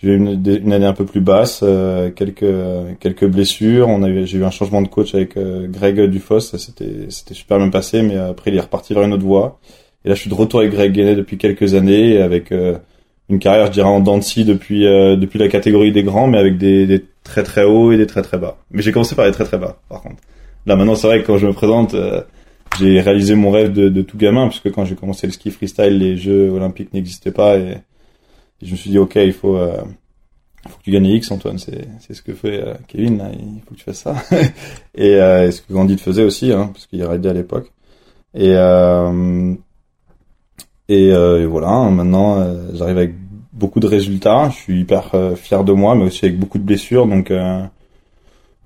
J'ai 0.02 0.10
eu 0.12 0.16
une, 0.16 0.72
année 0.72 0.86
un 0.86 0.94
peu 0.94 1.06
plus 1.06 1.20
basse, 1.20 1.62
euh, 1.64 2.10
quelques 2.12 2.46
quelques 3.00 3.26
blessures, 3.26 3.90
on 3.90 4.04
avait 4.04 4.26
j'ai 4.26 4.38
eu 4.38 4.46
un 4.46 4.52
changement 4.52 4.82
de 4.82 4.88
coach 4.88 5.14
avec 5.16 5.36
euh, 5.38 5.68
Greg 5.68 6.00
Dufos, 6.10 6.40
ça 6.42 6.58
c'était 6.58 7.08
c'était 7.10 7.34
super 7.34 7.58
bien 7.58 7.70
passé, 7.70 8.02
mais 8.02 8.18
après 8.18 8.52
il 8.52 8.58
est 8.58 8.62
reparti 8.62 8.94
vers 8.94 9.04
une 9.04 9.14
autre 9.14 9.26
voie. 9.26 9.60
Et 10.06 10.10
là 10.10 10.16
je 10.16 10.22
suis 10.22 10.30
de 10.30 10.36
retour 10.36 10.62
avec 10.62 10.72
Greg 10.72 10.94
Guenet 10.94 11.16
depuis 11.16 11.38
quelques 11.38 11.74
années, 11.74 12.22
avec 12.22 12.52
euh, 12.52 12.78
une 13.30 13.40
carrière 13.40 13.68
je 13.68 13.72
dirais 13.72 13.88
en 13.90 14.00
dents 14.00 14.18
de 14.18 14.24
scie 14.24 14.46
depuis 14.46 14.86
euh, 14.86 15.16
depuis 15.18 15.40
la 15.40 15.50
catégorie 15.50 15.92
des 15.92 16.04
grands, 16.04 16.28
mais 16.28 16.38
avec 16.38 16.58
des, 16.58 16.86
des 16.88 17.04
très 17.30 17.44
très 17.44 17.64
hauts 17.64 17.92
et 17.92 17.98
des 17.98 18.08
très 18.08 18.22
très 18.22 18.38
bas. 18.38 18.58
Mais 18.72 18.82
j'ai 18.82 18.92
commencé 18.92 19.16
par 19.16 19.26
les 19.26 19.32
très 19.32 19.46
très 19.46 19.58
bas, 19.58 19.80
par 19.88 20.02
contre. 20.02 20.22
Là 20.66 20.76
maintenant 20.76 20.96
c'est 20.96 21.08
vrai 21.08 21.22
que 21.22 21.28
quand 21.28 21.38
je 21.38 21.48
me 21.48 21.54
présente, 21.54 21.94
euh, 21.94 22.22
j'ai 22.80 23.00
réalisé 23.00 23.36
mon 23.36 23.52
rêve 23.52 23.72
de, 23.72 24.02
tout 24.02 24.18
gamin 24.18 24.48
puisque 24.48 24.72
quand 24.72 24.86
j'ai 24.86 24.96
commencé 24.96 25.28
le 25.28 25.34
ski 25.34 25.52
freestyle, 25.52 25.98
les 25.98 26.18
Jeux 26.18 26.50
olympiques 26.50 26.94
n'existaient 26.94 27.32
pas 27.32 27.58
et, 27.58 27.78
je 28.62 28.72
me 28.72 28.76
suis 28.76 28.90
dit 28.90 28.98
ok 28.98 29.16
il 29.16 29.32
faut 29.32 29.56
euh, 29.56 29.78
que 30.64 30.84
tu 30.84 30.92
gagnes 30.92 31.06
X 31.08 31.32
Antoine, 31.32 31.58
c'est 31.58 31.88
c'est 32.02 32.14
ce 32.14 32.22
que 32.22 32.34
fait 32.34 32.62
euh, 32.62 32.74
Kevin 32.88 33.24
il 33.34 33.62
faut 33.62 33.74
que 33.74 33.80
tu 33.80 33.86
fasses 33.86 34.00
ça 34.02 34.16
et, 34.96 35.16
euh, 35.16 35.50
ce 35.50 35.62
que 35.62 35.72
Gandhi 35.72 35.98
faisait 35.98 36.24
aussi 36.24 36.52
hein, 36.52 36.72
parce 36.74 36.86
qu'il 36.88 37.04
raidait 37.06 37.30
à 37.30 37.34
l'époque 37.34 37.72
et 38.34 38.52
euh, 38.56 39.56
et, 40.90 41.14
euh, 41.14 41.42
et 41.42 41.46
voilà 41.46 41.70
hein, 41.70 41.92
maintenant 41.92 42.40
euh, 42.40 42.68
j'arrive 42.74 42.98
avec 42.98 43.14
beaucoup 43.60 43.80
de 43.80 43.88
résultats, 43.88 44.50
je 44.50 44.56
suis 44.56 44.80
hyper 44.82 45.12
euh, 45.14 45.36
fier 45.36 45.64
de 45.64 45.74
moi 45.74 45.96
mais 45.96 46.06
aussi 46.06 46.26
avec 46.26 46.40
beaucoup 46.40 46.58
de 46.58 46.64
blessures 46.64 47.06
donc 47.06 47.32
euh, 47.32 47.62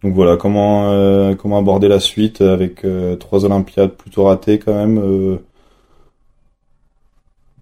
donc 0.04 0.14
voilà, 0.16 0.36
comment 0.36 0.92
euh, 0.92 1.34
comment 1.34 1.58
aborder 1.58 1.88
la 1.88 2.02
suite 2.02 2.42
avec 2.42 2.84
euh, 2.84 3.16
trois 3.16 3.46
Olympiades 3.46 3.92
plutôt 3.92 4.26
ratées 4.26 4.60
quand 4.60 4.74
même. 4.74 4.98
Euh, 4.98 5.38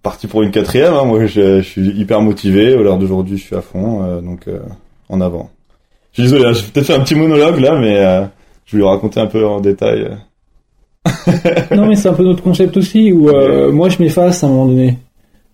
parti 0.02 0.26
pour 0.26 0.42
une 0.42 0.50
quatrième, 0.50 0.94
hein, 0.94 1.04
moi 1.04 1.24
je, 1.26 1.60
je 1.60 1.62
suis 1.62 1.90
hyper 1.90 2.20
motivé. 2.20 2.74
À 2.74 2.76
l'heure 2.78 2.98
d'aujourd'hui, 2.98 3.38
je 3.38 3.44
suis 3.44 3.54
à 3.54 3.60
fond, 3.60 4.02
euh, 4.02 4.20
donc 4.20 4.48
euh, 4.48 4.58
en 5.08 5.20
avant. 5.20 5.50
Je 6.10 6.22
suis 6.22 6.30
désolé, 6.30 6.48
hein, 6.50 6.52
j'ai 6.52 6.64
peut-être 6.66 6.86
fait 6.86 6.94
un 6.94 7.00
petit 7.00 7.14
monologue 7.14 7.60
là, 7.60 7.78
mais 7.78 8.04
euh, 8.04 8.24
je 8.66 8.76
vais 8.76 8.82
lui 8.82 8.88
raconter 8.88 9.20
un 9.20 9.26
peu 9.26 9.46
en 9.46 9.60
détail. 9.60 10.10
non 11.70 11.86
mais 11.86 11.94
c'est 11.94 12.08
un 12.08 12.12
peu 12.12 12.24
notre 12.24 12.42
concept 12.42 12.76
aussi 12.76 13.12
où 13.12 13.28
euh, 13.28 13.70
moi 13.70 13.88
je 13.88 14.02
m'efface 14.02 14.42
à 14.42 14.48
un 14.48 14.50
moment 14.50 14.66
donné. 14.66 14.98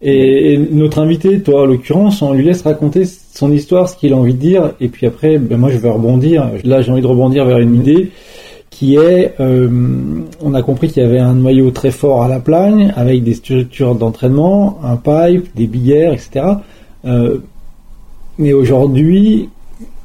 Et, 0.00 0.58
notre 0.70 1.00
invité, 1.00 1.40
toi 1.40 1.62
en 1.62 1.66
l'occurrence, 1.66 2.22
on 2.22 2.32
lui 2.32 2.44
laisse 2.44 2.62
raconter 2.62 3.04
son 3.04 3.52
histoire, 3.52 3.88
ce 3.88 3.96
qu'il 3.96 4.12
a 4.12 4.16
envie 4.16 4.34
de 4.34 4.38
dire, 4.38 4.72
et 4.80 4.88
puis 4.88 5.06
après, 5.06 5.38
ben 5.38 5.58
moi 5.58 5.70
je 5.70 5.78
vais 5.78 5.90
rebondir. 5.90 6.50
Là 6.64 6.82
j'ai 6.82 6.92
envie 6.92 7.02
de 7.02 7.06
rebondir 7.06 7.44
vers 7.44 7.58
une 7.58 7.74
idée 7.74 8.10
qui 8.70 8.94
est, 8.94 9.34
euh, 9.40 9.68
on 10.40 10.54
a 10.54 10.62
compris 10.62 10.88
qu'il 10.88 11.02
y 11.02 11.06
avait 11.06 11.18
un 11.18 11.34
noyau 11.34 11.72
très 11.72 11.90
fort 11.90 12.22
à 12.22 12.28
la 12.28 12.38
plagne, 12.38 12.92
avec 12.94 13.24
des 13.24 13.34
structures 13.34 13.96
d'entraînement, 13.96 14.78
un 14.84 14.96
pipe, 14.96 15.48
des 15.56 15.66
billets, 15.66 16.12
etc. 16.12 16.46
Euh, 17.04 17.38
mais 18.38 18.52
aujourd'hui, 18.52 19.48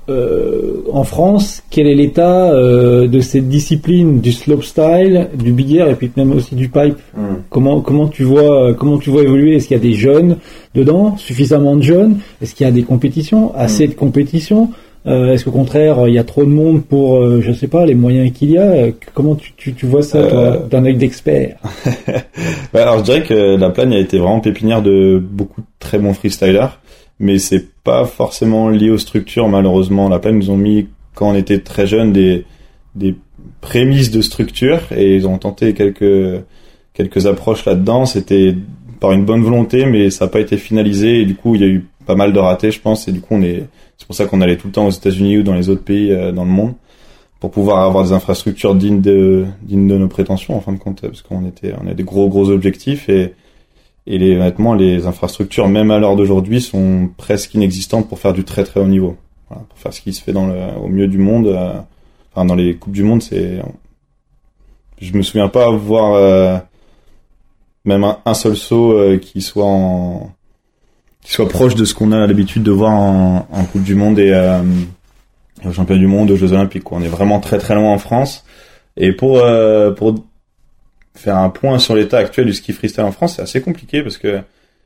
euh, 0.09 0.83
en 0.91 1.03
France, 1.03 1.63
quel 1.69 1.87
est 1.87 1.95
l'état 1.95 2.51
euh, 2.51 3.07
de 3.07 3.19
cette 3.19 3.47
discipline 3.47 4.19
du 4.19 4.31
slopestyle, 4.31 5.29
du 5.35 5.51
big 5.53 5.75
air 5.75 5.89
et 5.89 5.95
puis 5.95 6.11
même 6.17 6.33
aussi 6.33 6.55
du 6.55 6.69
pipe? 6.69 6.97
Comment 7.49 7.81
comment 7.81 8.07
tu 8.07 8.23
vois 8.23 8.69
euh, 8.69 8.73
comment 8.73 8.97
tu 8.97 9.09
vois 9.09 9.23
évoluer? 9.23 9.55
Est-ce 9.55 9.67
qu'il 9.67 9.77
y 9.77 9.79
a 9.79 9.83
des 9.83 9.93
jeunes 9.93 10.37
dedans, 10.75 11.15
suffisamment 11.17 11.75
de 11.75 11.83
jeunes? 11.83 12.17
Est-ce 12.41 12.53
qu'il 12.53 12.65
y 12.65 12.69
a 12.69 12.73
des 12.73 12.83
compétitions, 12.83 13.53
assez 13.55 13.87
de 13.87 13.93
compétitions? 13.93 14.69
Euh, 15.05 15.33
Est-ce 15.33 15.43
qu'au 15.43 15.51
contraire 15.51 16.07
il 16.07 16.13
y 16.13 16.19
a 16.19 16.23
trop 16.23 16.45
de 16.45 16.49
monde 16.49 16.81
pour 16.85 17.17
euh, 17.17 17.41
je 17.41 17.51
sais 17.51 17.67
pas 17.67 17.85
les 17.85 17.95
moyens 17.95 18.31
qu'il 18.31 18.51
y 18.51 18.57
a? 18.57 18.63
Euh, 18.63 18.91
Comment 19.13 19.35
tu, 19.35 19.51
tu, 19.57 19.73
tu 19.73 19.85
vois 19.85 20.01
ça 20.01 20.25
toi, 20.25 20.57
d'un 20.69 20.85
œil 20.85 20.95
d'expert? 20.95 21.57
Ouais, 22.73 22.79
alors 22.81 22.99
je 22.99 23.03
dirais 23.03 23.23
que 23.23 23.57
la 23.57 23.69
Plagne 23.69 23.93
a 23.93 23.99
été 23.99 24.17
vraiment 24.17 24.39
pépinière 24.39 24.81
de 24.81 25.17
beaucoup 25.21 25.61
de 25.61 25.67
très 25.79 25.97
bons 25.97 26.13
freestylers, 26.13 26.79
mais 27.19 27.37
c'est 27.37 27.65
pas 27.83 28.05
forcément 28.05 28.69
lié 28.69 28.89
aux 28.89 28.97
structures 28.97 29.49
malheureusement. 29.49 30.09
La 30.09 30.19
Plagne 30.19 30.37
nous 30.37 30.49
ont 30.49 30.57
mis 30.57 30.87
quand 31.15 31.29
on 31.29 31.35
était 31.35 31.59
très 31.59 31.87
jeunes 31.87 32.13
des 32.13 32.45
des 32.95 33.15
prémices 33.61 34.11
de 34.11 34.21
structure 34.21 34.79
et 34.95 35.15
ils 35.15 35.27
ont 35.27 35.37
tenté 35.37 35.73
quelques 35.73 36.43
quelques 36.93 37.25
approches 37.25 37.65
là-dedans. 37.65 38.05
C'était 38.05 38.55
par 38.99 39.11
une 39.11 39.25
bonne 39.25 39.43
volonté, 39.43 39.85
mais 39.85 40.09
ça 40.09 40.25
n'a 40.25 40.31
pas 40.31 40.39
été 40.39 40.57
finalisé 40.57 41.21
et 41.21 41.25
du 41.25 41.35
coup 41.35 41.55
il 41.55 41.61
y 41.61 41.65
a 41.65 41.67
eu 41.67 41.85
pas 42.05 42.15
mal 42.15 42.33
de 42.33 42.39
ratés, 42.39 42.71
je 42.71 42.79
pense. 42.79 43.07
Et 43.07 43.11
du 43.11 43.21
coup 43.21 43.35
on 43.35 43.41
est 43.41 43.65
c'est 43.97 44.07
pour 44.07 44.15
ça 44.15 44.25
qu'on 44.25 44.41
allait 44.41 44.57
tout 44.57 44.67
le 44.67 44.73
temps 44.73 44.87
aux 44.87 44.91
États-Unis 44.91 45.39
ou 45.39 45.43
dans 45.43 45.53
les 45.53 45.69
autres 45.69 45.83
pays 45.83 46.11
euh, 46.11 46.31
dans 46.31 46.45
le 46.45 46.51
monde 46.51 46.73
pour 47.39 47.51
pouvoir 47.51 47.79
avoir 47.79 48.05
des 48.05 48.13
infrastructures 48.13 48.75
dignes 48.75 49.01
de 49.01 49.45
dignes 49.61 49.87
de 49.87 49.97
nos 49.97 50.07
prétentions 50.07 50.55
en 50.55 50.61
fin 50.61 50.71
de 50.71 50.79
compte 50.79 51.01
parce 51.01 51.21
qu'on 51.21 51.45
était 51.45 51.73
on 51.83 51.87
a 51.87 51.93
des 51.93 52.03
gros 52.03 52.29
gros 52.29 52.49
objectifs 52.49 53.09
et 53.09 53.33
et 54.05 54.17
les 54.17 54.35
honnêtement 54.35 54.73
les 54.73 55.05
infrastructures 55.05 55.67
même 55.67 55.91
à 55.91 55.99
l'heure 55.99 56.15
d'aujourd'hui 56.15 56.61
sont 56.61 57.09
presque 57.17 57.53
inexistantes 57.53 58.09
pour 58.09 58.19
faire 58.19 58.33
du 58.33 58.43
très 58.43 58.63
très 58.63 58.79
haut 58.79 58.87
niveau 58.87 59.17
voilà, 59.49 59.63
pour 59.69 59.77
faire 59.77 59.93
ce 59.93 60.01
qui 60.01 60.13
se 60.13 60.21
fait 60.21 60.33
dans 60.33 60.47
le 60.47 60.59
au 60.81 60.87
mieux 60.87 61.07
du 61.07 61.17
monde 61.17 61.47
euh, 61.47 61.73
enfin 62.33 62.45
dans 62.45 62.55
les 62.55 62.75
coupes 62.75 62.93
du 62.93 63.03
monde 63.03 63.21
c'est 63.21 63.61
je 64.99 65.13
me 65.13 65.21
souviens 65.21 65.49
pas 65.49 65.67
avoir 65.67 66.13
euh, 66.13 66.57
même 67.85 68.05
un, 68.25 68.33
seul 68.33 68.55
saut 68.55 68.93
euh, 68.93 69.17
qui 69.17 69.41
soit 69.41 69.65
en 69.65 70.31
qui 71.21 71.31
soit 71.31 71.47
proche 71.47 71.75
de 71.75 71.85
ce 71.85 71.93
qu'on 71.93 72.11
a 72.11 72.27
l'habitude 72.27 72.63
de 72.63 72.71
voir 72.71 72.91
en, 72.91 73.65
coupe 73.71 73.83
du 73.83 73.95
monde 73.95 74.19
et 74.19 74.31
euh, 74.33 74.61
aux 75.65 75.71
championnats 75.71 75.99
du 75.99 76.07
monde, 76.07 76.29
aux 76.31 76.35
Jeux 76.35 76.51
Olympiques. 76.51 76.83
Quoi. 76.83 76.97
On 76.97 77.01
est 77.01 77.07
vraiment 77.07 77.39
très 77.39 77.59
très 77.59 77.75
loin 77.75 77.93
en 77.93 77.97
France. 77.97 78.43
Et 78.97 79.13
pour 79.13 79.37
euh, 79.37 79.91
pour 79.91 80.15
faire 81.15 81.37
un 81.37 81.49
point 81.49 81.79
sur 81.79 81.95
l'état 81.95 82.17
actuel 82.17 82.47
du 82.47 82.53
ski 82.53 82.73
freestyle 82.73 83.03
en 83.03 83.11
France, 83.11 83.35
c'est 83.35 83.41
assez 83.41 83.61
compliqué 83.61 84.01
parce 84.01 84.17
que 84.17 84.41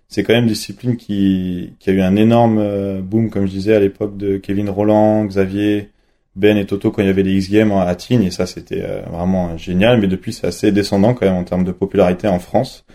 c'est 0.08 0.24
quand 0.24 0.34
même 0.34 0.44
une 0.44 0.50
discipline 0.50 0.98
qui 0.98 1.74
qui 1.80 1.90
a 1.90 1.94
eu 1.94 2.02
un 2.02 2.16
énorme 2.16 2.60
euh, 2.60 3.02
boom, 3.02 3.30
comme 3.30 3.46
je 3.46 3.52
disais 3.52 3.76
à 3.76 3.80
l'époque 3.80 4.18
de 4.18 4.38
Kevin 4.38 4.70
Roland, 4.70 5.26
Xavier, 5.26 5.90
Ben 6.36 6.58
et 6.58 6.66
Toto 6.66 6.92
quand 6.92 7.02
il 7.02 7.08
y 7.08 7.10
avait 7.10 7.24
les 7.24 7.34
X 7.34 7.50
Games 7.52 7.72
à 7.72 7.96
Tignes 7.96 8.24
et 8.24 8.32
ça 8.32 8.46
c'était 8.46 8.84
euh, 8.84 9.02
vraiment 9.10 9.58
génial. 9.58 10.00
Mais 10.00 10.08
depuis 10.08 10.34
c'est 10.34 10.48
assez 10.48 10.72
descendant 10.72 11.14
quand 11.14 11.26
même 11.26 11.36
en 11.36 11.44
termes 11.44 11.66
de 11.66 11.72
popularité 11.72 12.28
en 12.28 12.40
France. 12.40 12.86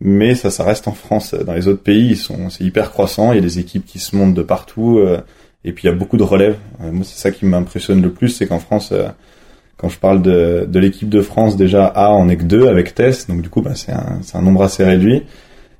mais 0.00 0.34
ça, 0.34 0.50
ça 0.50 0.64
reste 0.64 0.88
en 0.88 0.92
France. 0.92 1.34
Dans 1.34 1.54
les 1.54 1.68
autres 1.68 1.82
pays, 1.82 2.10
ils 2.10 2.16
sont, 2.18 2.50
c'est 2.50 2.64
hyper 2.64 2.92
croissant. 2.92 3.32
Il 3.32 3.36
y 3.36 3.38
a 3.38 3.42
des 3.42 3.58
équipes 3.58 3.86
qui 3.86 3.98
se 3.98 4.16
montent 4.16 4.34
de 4.34 4.42
partout, 4.42 5.00
et 5.64 5.72
puis 5.72 5.84
il 5.84 5.90
y 5.90 5.90
a 5.90 5.96
beaucoup 5.96 6.18
de 6.18 6.22
relèves. 6.22 6.58
moi, 6.80 7.04
c'est 7.04 7.18
ça 7.18 7.30
qui 7.32 7.46
m'impressionne 7.46 8.02
le 8.02 8.12
plus, 8.12 8.28
c'est 8.30 8.46
qu'en 8.46 8.58
France, 8.60 8.92
quand 9.76 9.88
je 9.88 9.98
parle 9.98 10.22
de, 10.22 10.66
de 10.68 10.78
l'équipe 10.78 11.08
de 11.08 11.20
France, 11.20 11.56
déjà, 11.56 11.86
A, 11.86 12.12
on 12.12 12.28
est 12.28 12.36
que 12.36 12.44
deux 12.44 12.68
avec 12.68 12.94
Tess, 12.94 13.26
donc 13.26 13.42
du 13.42 13.50
coup, 13.50 13.60
bah, 13.60 13.74
c'est 13.74 13.92
un, 13.92 14.20
un 14.32 14.42
nombre 14.42 14.62
assez 14.62 14.84
réduit. 14.84 15.22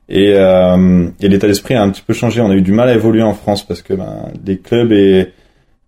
Et, 0.08 0.34
euh, 0.34 1.08
et 1.20 1.28
l'état 1.28 1.46
d'esprit 1.46 1.74
a 1.74 1.82
un 1.82 1.90
petit 1.90 2.02
peu 2.02 2.12
changé. 2.12 2.40
On 2.40 2.50
a 2.50 2.54
eu 2.54 2.62
du 2.62 2.72
mal 2.72 2.88
à 2.88 2.94
évoluer 2.94 3.22
en 3.22 3.34
France 3.34 3.66
parce 3.66 3.82
que 3.82 3.94
ben, 3.94 4.30
les 4.44 4.58
clubs 4.58 4.92
et, 4.92 5.32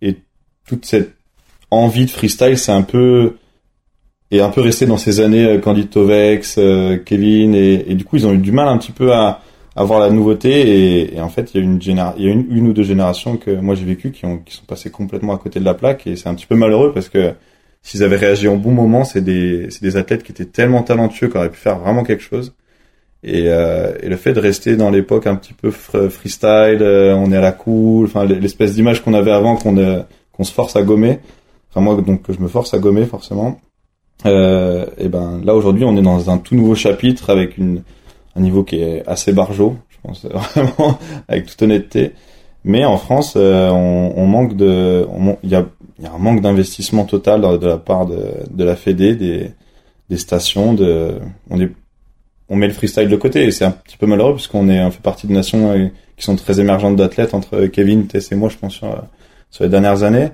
et 0.02 0.16
toute 0.66 0.84
cette 0.86 1.14
envie 1.70 2.06
de 2.06 2.10
freestyle, 2.10 2.58
c'est 2.58 2.72
un 2.72 2.82
peu 2.82 3.34
et 4.30 4.40
un 4.40 4.50
peu 4.50 4.60
resté 4.60 4.86
dans 4.86 4.98
ces 4.98 5.20
années 5.20 5.46
euh, 5.46 5.58
Candide 5.58 5.90
Tovex, 5.90 6.56
euh, 6.58 6.98
Kevin 6.98 7.54
et, 7.54 7.90
et, 7.90 7.94
du 7.94 8.04
coup 8.04 8.16
ils 8.16 8.26
ont 8.26 8.34
eu 8.34 8.38
du 8.38 8.52
mal 8.52 8.68
un 8.68 8.76
petit 8.76 8.92
peu 8.92 9.12
à, 9.14 9.40
avoir 9.74 10.00
la 10.00 10.10
nouveauté 10.10 11.14
et, 11.14 11.20
en 11.20 11.28
fait 11.28 11.54
il 11.54 11.60
y 11.60 11.60
a 11.60 11.64
une 11.64 11.80
génération, 11.80 12.18
il 12.18 12.26
y 12.26 12.28
a 12.28 12.32
une, 12.32 12.46
une, 12.50 12.68
ou 12.68 12.72
deux 12.72 12.82
générations 12.82 13.36
que 13.36 13.52
moi 13.52 13.74
j'ai 13.74 13.84
vécu 13.84 14.10
qui 14.10 14.26
ont 14.26 14.38
qui 14.38 14.54
sont 14.54 14.66
passées 14.66 14.90
complètement 14.90 15.34
à 15.34 15.38
côté 15.38 15.60
de 15.60 15.64
la 15.64 15.74
plaque 15.74 16.06
et 16.06 16.16
c'est 16.16 16.28
un 16.28 16.34
petit 16.34 16.46
peu 16.46 16.56
malheureux 16.56 16.92
parce 16.92 17.08
que 17.08 17.32
s'ils 17.82 18.02
avaient 18.02 18.16
réagi 18.16 18.48
en 18.48 18.56
bon 18.56 18.72
moment, 18.72 19.04
c'est 19.04 19.22
des 19.22 19.68
des 19.80 19.96
athlètes 19.96 20.22
qui 20.22 20.32
étaient 20.32 20.44
tellement 20.44 20.82
talentueux 20.82 21.28
qui 21.28 21.36
auraient 21.36 21.50
pu 21.50 21.58
faire 21.58 21.78
vraiment 21.78 22.04
quelque 22.04 22.22
chose 22.22 22.54
et, 23.24 23.48
euh, 23.48 23.94
et, 24.00 24.08
le 24.08 24.16
fait 24.16 24.32
de 24.32 24.40
rester 24.40 24.76
dans 24.76 24.90
l'époque 24.90 25.26
un 25.26 25.34
petit 25.34 25.52
peu 25.52 25.70
freestyle, 25.70 26.78
euh, 26.82 27.14
on 27.14 27.32
est 27.32 27.36
à 27.36 27.40
la 27.40 27.52
cool, 27.52 28.06
enfin 28.06 28.24
l'espèce 28.24 28.74
d'image 28.74 29.02
qu'on 29.02 29.14
avait 29.14 29.32
avant 29.32 29.56
qu'on 29.56 29.76
euh, 29.76 30.02
qu'on 30.32 30.44
se 30.44 30.52
force 30.52 30.76
à 30.76 30.82
gommer. 30.82 31.18
Enfin 31.70 31.80
moi 31.80 32.00
donc 32.00 32.22
je 32.28 32.40
me 32.40 32.46
force 32.48 32.74
à 32.74 32.78
gommer 32.78 33.06
forcément. 33.06 33.58
Euh, 34.26 34.86
et 34.98 35.08
ben 35.08 35.40
là 35.44 35.54
aujourd'hui 35.54 35.84
on 35.84 35.96
est 35.96 36.02
dans 36.02 36.30
un 36.30 36.38
tout 36.38 36.54
nouveau 36.54 36.76
chapitre 36.76 37.30
avec 37.30 37.58
une, 37.58 37.82
un 38.36 38.40
niveau 38.40 38.62
qui 38.62 38.80
est 38.80 39.02
assez 39.06 39.32
barjot, 39.32 39.76
je 39.88 39.96
pense 40.02 40.24
vraiment 40.54 40.98
avec 41.26 41.46
toute 41.46 41.60
honnêteté. 41.62 42.12
Mais 42.64 42.84
en 42.84 42.98
France 42.98 43.34
on, 43.36 44.12
on, 44.16 44.26
manque 44.26 44.56
de, 44.56 45.06
il 45.42 45.50
y 45.50 45.56
a, 45.56 45.66
y 46.04 46.06
a 46.06 46.12
un 46.12 46.18
manque 46.18 46.40
d'investissement 46.40 47.04
total 47.04 47.40
de, 47.58 47.66
la 47.66 47.78
part 47.78 48.06
de, 48.06 48.18
de 48.50 48.64
la 48.64 48.76
Fédé, 48.76 49.14
des, 49.14 49.50
des 50.08 50.16
stations, 50.16 50.74
de, 50.74 51.18
on 51.50 51.60
est 51.60 51.70
on 52.48 52.56
met 52.56 52.66
le 52.66 52.72
freestyle 52.72 53.08
de 53.08 53.16
côté 53.16 53.44
et 53.44 53.50
c'est 53.50 53.64
un 53.64 53.70
petit 53.70 53.96
peu 53.96 54.06
malheureux 54.06 54.32
parce 54.32 54.46
qu'on 54.46 54.68
est 54.68 54.82
on 54.82 54.90
fait 54.90 55.02
partie 55.02 55.26
de 55.26 55.32
nations 55.32 55.70
euh, 55.72 55.88
qui 56.16 56.24
sont 56.24 56.36
très 56.36 56.60
émergentes 56.60 56.96
d'athlètes 56.96 57.34
entre 57.34 57.66
Kevin, 57.66 58.06
Tess 58.06 58.32
et 58.32 58.36
moi 58.36 58.48
je 58.48 58.56
pense 58.56 58.74
sur, 58.74 59.02
sur 59.50 59.64
les 59.64 59.70
dernières 59.70 60.02
années. 60.02 60.30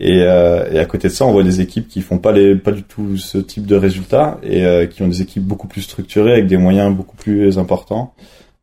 Et, 0.00 0.22
euh, 0.22 0.68
et, 0.72 0.80
à 0.80 0.86
côté 0.86 1.06
de 1.06 1.12
ça 1.12 1.24
on 1.24 1.32
voit 1.32 1.44
des 1.44 1.60
équipes 1.60 1.86
qui 1.86 2.00
font 2.00 2.18
pas 2.18 2.32
les 2.32 2.56
pas 2.56 2.72
du 2.72 2.82
tout 2.82 3.16
ce 3.16 3.38
type 3.38 3.64
de 3.66 3.76
résultats 3.76 4.38
et 4.42 4.64
euh, 4.64 4.86
qui 4.86 5.02
ont 5.02 5.08
des 5.08 5.22
équipes 5.22 5.44
beaucoup 5.44 5.68
plus 5.68 5.82
structurées 5.82 6.32
avec 6.32 6.48
des 6.48 6.56
moyens 6.56 6.94
beaucoup 6.94 7.16
plus 7.16 7.58
importants. 7.58 8.12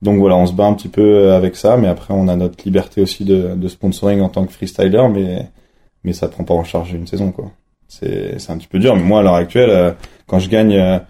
Donc 0.01 0.19
voilà 0.19 0.35
on 0.35 0.45
se 0.45 0.53
bat 0.53 0.65
un 0.65 0.73
petit 0.73 0.89
peu 0.89 1.31
avec 1.31 1.55
ça 1.55 1.77
mais 1.77 1.87
après 1.87 2.13
on 2.13 2.27
a 2.27 2.35
notre 2.35 2.61
liberté 2.65 3.01
aussi 3.01 3.23
de, 3.23 3.55
de 3.55 3.67
sponsoring 3.69 4.19
en 4.19 4.29
tant 4.29 4.45
que 4.45 4.51
freestyler 4.51 5.07
mais 5.13 5.47
mais 6.03 6.13
ça 6.13 6.27
prend 6.27 6.43
pas 6.43 6.53
en 6.53 6.63
charge 6.63 6.93
une 6.93 7.07
saison 7.07 7.31
quoi 7.31 7.51
c'est 7.87 8.39
c'est 8.39 8.51
un 8.51 8.57
petit 8.57 8.67
peu 8.67 8.79
dur 8.79 8.95
mais 8.95 9.03
moi 9.03 9.19
à 9.19 9.23
l'heure 9.23 9.35
actuelle 9.35 9.95
quand 10.27 10.39
je 10.39 10.49
gagne 10.49 11.01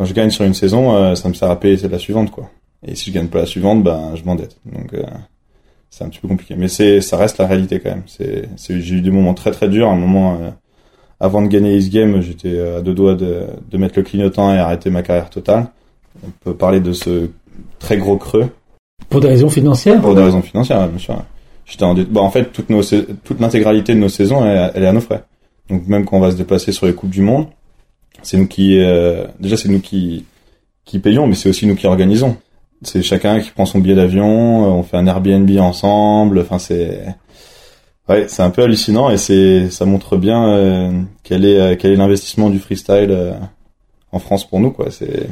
quand 0.00 0.06
je 0.06 0.14
gagne 0.14 0.30
sur 0.30 0.46
une 0.46 0.54
saison, 0.54 0.94
euh, 0.94 1.14
ça 1.14 1.28
me 1.28 1.34
sert 1.34 1.50
à 1.50 1.60
payer 1.60 1.76
la 1.86 1.98
suivante, 1.98 2.30
quoi. 2.30 2.48
Et 2.86 2.94
si 2.94 3.10
je 3.10 3.14
gagne 3.14 3.26
pas 3.26 3.40
la 3.40 3.44
suivante, 3.44 3.82
ben 3.82 4.14
je 4.14 4.24
m'endette. 4.24 4.56
Donc 4.64 4.94
euh, 4.94 5.02
c'est 5.90 6.04
un 6.04 6.08
petit 6.08 6.20
peu 6.20 6.28
compliqué, 6.28 6.54
mais 6.56 6.68
c'est 6.68 7.02
ça 7.02 7.18
reste 7.18 7.36
la 7.36 7.46
réalité 7.46 7.80
quand 7.80 7.90
même. 7.90 8.04
C'est, 8.06 8.48
j'ai 8.56 8.94
eu 8.94 9.02
des 9.02 9.10
moments 9.10 9.34
très 9.34 9.50
très 9.50 9.68
durs. 9.68 9.90
Un 9.90 9.96
moment 9.96 10.38
euh, 10.40 10.50
avant 11.20 11.42
de 11.42 11.48
gagner 11.48 11.76
Ace 11.76 11.90
Game, 11.90 12.22
j'étais 12.22 12.58
à 12.58 12.80
deux 12.80 12.94
doigts 12.94 13.14
de, 13.14 13.48
de 13.70 13.76
mettre 13.76 13.98
le 13.98 14.02
clignotant 14.02 14.54
et 14.54 14.58
arrêter 14.58 14.88
ma 14.88 15.02
carrière 15.02 15.28
totale. 15.28 15.66
On 16.24 16.30
peut 16.44 16.54
parler 16.54 16.80
de 16.80 16.94
ce 16.94 17.28
très 17.78 17.98
gros 17.98 18.16
creux. 18.16 18.48
Pour 19.10 19.20
des 19.20 19.28
raisons 19.28 19.50
financières? 19.50 20.00
Pour 20.00 20.14
des 20.14 20.22
raisons 20.22 20.40
financières, 20.40 20.88
bien 20.88 20.98
sûr. 20.98 21.22
Bah, 21.78 22.20
en 22.20 22.30
fait 22.30 22.52
toute 22.52 22.70
nos 22.70 22.82
toute 22.82 23.40
l'intégralité 23.40 23.94
de 23.94 23.98
nos 23.98 24.08
saisons, 24.08 24.44
elle, 24.44 24.72
elle 24.74 24.84
est 24.84 24.86
à 24.86 24.92
nos 24.92 25.00
frais. 25.00 25.24
Donc 25.68 25.86
même 25.86 26.04
quand 26.04 26.16
on 26.16 26.20
va 26.20 26.32
se 26.32 26.36
déplacer 26.36 26.72
sur 26.72 26.86
les 26.86 26.94
coupes 26.94 27.10
du 27.10 27.22
monde, 27.22 27.46
c'est 28.22 28.36
nous 28.36 28.46
qui 28.46 28.80
euh, 28.80 29.26
déjà 29.38 29.56
c'est 29.56 29.68
nous 29.68 29.80
qui 29.80 30.24
qui 30.84 30.98
payons, 30.98 31.26
mais 31.26 31.34
c'est 31.34 31.48
aussi 31.48 31.66
nous 31.66 31.76
qui 31.76 31.86
organisons. 31.86 32.36
C'est 32.82 33.02
chacun 33.02 33.40
qui 33.40 33.50
prend 33.50 33.66
son 33.66 33.78
billet 33.78 33.94
d'avion, 33.94 34.64
euh, 34.64 34.68
on 34.68 34.82
fait 34.82 34.96
un 34.96 35.06
Airbnb 35.06 35.50
ensemble. 35.58 36.40
Enfin 36.40 36.58
c'est 36.58 37.04
ouais, 38.08 38.26
c'est 38.28 38.42
un 38.42 38.50
peu 38.50 38.62
hallucinant 38.62 39.10
et 39.10 39.16
c'est 39.16 39.70
ça 39.70 39.84
montre 39.84 40.16
bien 40.16 40.48
euh, 40.48 41.02
quel 41.22 41.44
est 41.44 41.76
quel 41.78 41.92
est 41.92 41.96
l'investissement 41.96 42.50
du 42.50 42.58
freestyle 42.58 43.36
en 44.12 44.18
France 44.18 44.48
pour 44.48 44.60
nous 44.60 44.72
quoi. 44.72 44.90
C'est 44.90 45.28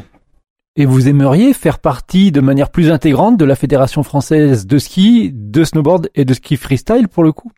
et 0.78 0.86
vous 0.86 1.08
aimeriez 1.08 1.52
faire 1.52 1.80
partie 1.80 2.30
de 2.30 2.40
manière 2.40 2.70
plus 2.70 2.90
intégrante 2.92 3.36
de 3.36 3.44
la 3.44 3.56
Fédération 3.56 4.04
française 4.04 4.64
de 4.64 4.78
ski, 4.78 5.32
de 5.34 5.64
snowboard 5.64 6.08
et 6.14 6.24
de 6.24 6.32
ski 6.32 6.56
freestyle 6.56 7.08
pour 7.08 7.24
le 7.24 7.32
coup? 7.32 7.50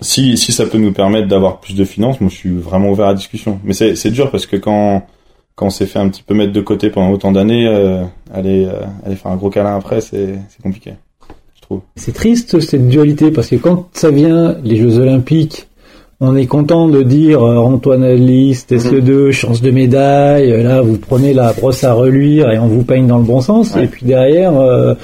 Si, 0.00 0.38
si 0.38 0.52
ça 0.52 0.64
peut 0.64 0.78
nous 0.78 0.92
permettre 0.92 1.28
d'avoir 1.28 1.60
plus 1.60 1.74
de 1.74 1.84
finances, 1.84 2.18
moi 2.22 2.30
je 2.30 2.34
suis 2.34 2.50
vraiment 2.50 2.90
ouvert 2.90 3.06
à 3.06 3.08
la 3.10 3.14
discussion. 3.14 3.60
Mais 3.62 3.74
c'est, 3.74 3.94
c'est 3.94 4.10
dur 4.10 4.30
parce 4.30 4.46
que 4.46 4.56
quand, 4.56 5.06
quand 5.54 5.66
on 5.66 5.70
s'est 5.70 5.84
fait 5.84 5.98
un 5.98 6.08
petit 6.08 6.22
peu 6.22 6.32
mettre 6.32 6.52
de 6.52 6.62
côté 6.62 6.88
pendant 6.88 7.10
autant 7.10 7.30
d'années, 7.30 7.68
euh, 7.68 8.04
aller, 8.32 8.64
euh, 8.64 8.80
aller 9.04 9.16
faire 9.16 9.30
un 9.30 9.36
gros 9.36 9.50
câlin 9.50 9.76
après, 9.76 10.00
c'est, 10.00 10.38
c'est 10.48 10.62
compliqué, 10.62 10.94
je 11.54 11.60
trouve. 11.60 11.82
C'est 11.96 12.14
triste 12.14 12.58
cette 12.60 12.88
dualité 12.88 13.30
parce 13.30 13.48
que 13.48 13.56
quand 13.56 13.90
ça 13.92 14.10
vient 14.10 14.56
les 14.64 14.76
Jeux 14.76 14.98
Olympiques, 14.98 15.68
on 16.24 16.36
est 16.36 16.46
content 16.46 16.88
de 16.88 17.02
dire 17.02 17.42
euh, 17.42 17.56
Antoine 17.56 18.04
Alice, 18.04 18.64
TSE2, 18.70 19.26
mhm. 19.26 19.30
chance 19.32 19.60
de 19.60 19.72
médaille, 19.72 20.52
euh, 20.52 20.62
là 20.62 20.80
vous 20.80 20.96
prenez 20.96 21.34
la 21.34 21.52
brosse 21.52 21.82
à 21.82 21.94
reluire 21.94 22.48
et 22.52 22.60
on 22.60 22.68
vous 22.68 22.84
peigne 22.84 23.08
dans 23.08 23.18
le 23.18 23.24
bon 23.24 23.40
sens. 23.40 23.76
Et 23.76 23.88
puis 23.88 24.06
derrière, 24.06 24.56
euh, 24.56 24.94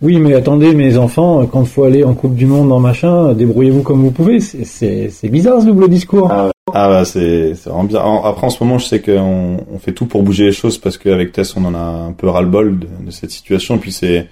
oui 0.00 0.20
mais 0.20 0.32
attendez 0.34 0.72
mes 0.72 0.96
enfants, 0.96 1.44
quand 1.46 1.62
il 1.62 1.66
faut 1.66 1.82
aller 1.82 2.04
en 2.04 2.14
Coupe 2.14 2.36
du 2.36 2.46
Monde 2.46 2.70
en 2.70 2.78
machin, 2.78 3.32
débrouillez-vous 3.32 3.82
comme 3.82 4.00
vous 4.00 4.12
pouvez. 4.12 4.38
C'est 4.38 5.28
bizarre 5.28 5.60
ce 5.60 5.66
double 5.66 5.88
discours. 5.88 6.28
Ah, 6.30 6.52
ah 6.72 6.88
bah 6.88 7.04
c'est 7.04 7.52
vraiment 7.66 7.84
bien. 7.84 8.00
Après 8.24 8.46
en 8.46 8.50
ce 8.50 8.62
moment 8.62 8.78
je 8.78 8.86
sais 8.86 9.00
qu'on 9.00 9.56
on 9.74 9.78
fait 9.80 9.92
tout 9.92 10.06
pour 10.06 10.22
bouger 10.22 10.44
les 10.44 10.52
choses 10.52 10.78
parce 10.78 10.98
qu'avec 10.98 11.32
Tess 11.32 11.56
on 11.56 11.64
en 11.64 11.74
a 11.74 11.78
un 11.78 12.12
peu 12.12 12.28
ras-le-bol 12.28 12.78
de, 12.78 12.86
de, 13.06 13.10
cette 13.10 13.32
situation. 13.32 13.74
Et 13.74 13.78
puis 13.78 13.90
c'est 13.90 14.28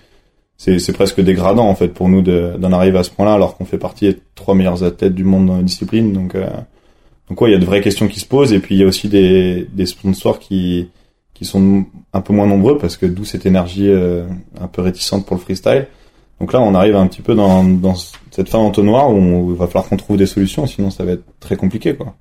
c'est 0.59 0.93
presque 0.93 1.21
dégradant 1.21 1.69
en 1.69 1.75
fait 1.77 1.89
pour 1.89 2.09
nous 2.09 2.21
d'en 2.21 2.73
arriver 2.73 2.99
à 2.99 3.05
ce 3.05 3.11
point-là 3.11 3.35
alors 3.35 3.57
qu'on 3.57 3.65
fait 3.65 3.79
partie 3.79 4.07
des 4.07 4.19
trois 4.35 4.57
meilleurs 4.57 4.83
athlètes 4.83 5.15
du 5.15 5.25
monde 5.25 5.47
dans 5.47 5.57
la 5.57 5.63
discipline. 5.63 6.13
Donc 6.13 6.35
euh, 6.35 6.49
donc 7.29 7.39
il 7.43 7.53
y 7.53 7.55
a 7.55 7.59
de 7.59 7.65
vraies 7.65 7.81
questions 7.81 8.09
qui 8.09 8.19
se 8.19 8.27
posent 8.27 8.53
et 8.53 8.59
puis 8.59 8.75
il 8.75 8.79
y 8.79 8.85
a 8.85 8.87
aussi 8.87 9.09
des, 9.09 9.69
des 9.73 9.87
sponsors 9.87 10.41
qui 10.41 10.89
qui 11.33 11.45
sont 11.45 11.85
un 12.13 12.21
peu 12.21 12.33
moins 12.33 12.47
nombreux 12.47 12.77
parce 12.77 12.97
que 12.97 13.07
d'où 13.07 13.25
cette 13.25 13.47
énergie 13.47 13.89
euh, 13.89 14.27
un 14.61 14.67
peu 14.67 14.83
réticente 14.83 15.25
pour 15.25 15.37
le 15.37 15.41
freestyle. 15.41 15.87
Donc 16.41 16.53
là, 16.53 16.61
on 16.61 16.75
arrive 16.75 16.97
un 16.97 17.07
petit 17.07 17.23
peu 17.23 17.35
dans, 17.35 17.65
dans 17.65 17.95
cette 18.31 18.49
fin 18.49 18.59
entonnoir 18.59 19.13
où 19.13 19.51
il 19.51 19.57
va 19.57 19.67
falloir 19.67 19.89
qu'on 19.89 19.97
trouve 19.97 20.17
des 20.17 20.27
solutions, 20.27 20.67
sinon 20.67 20.91
ça 20.91 21.05
va 21.05 21.13
être 21.13 21.25
très 21.41 21.57
compliqué 21.57 21.95
quoi. 21.95 22.15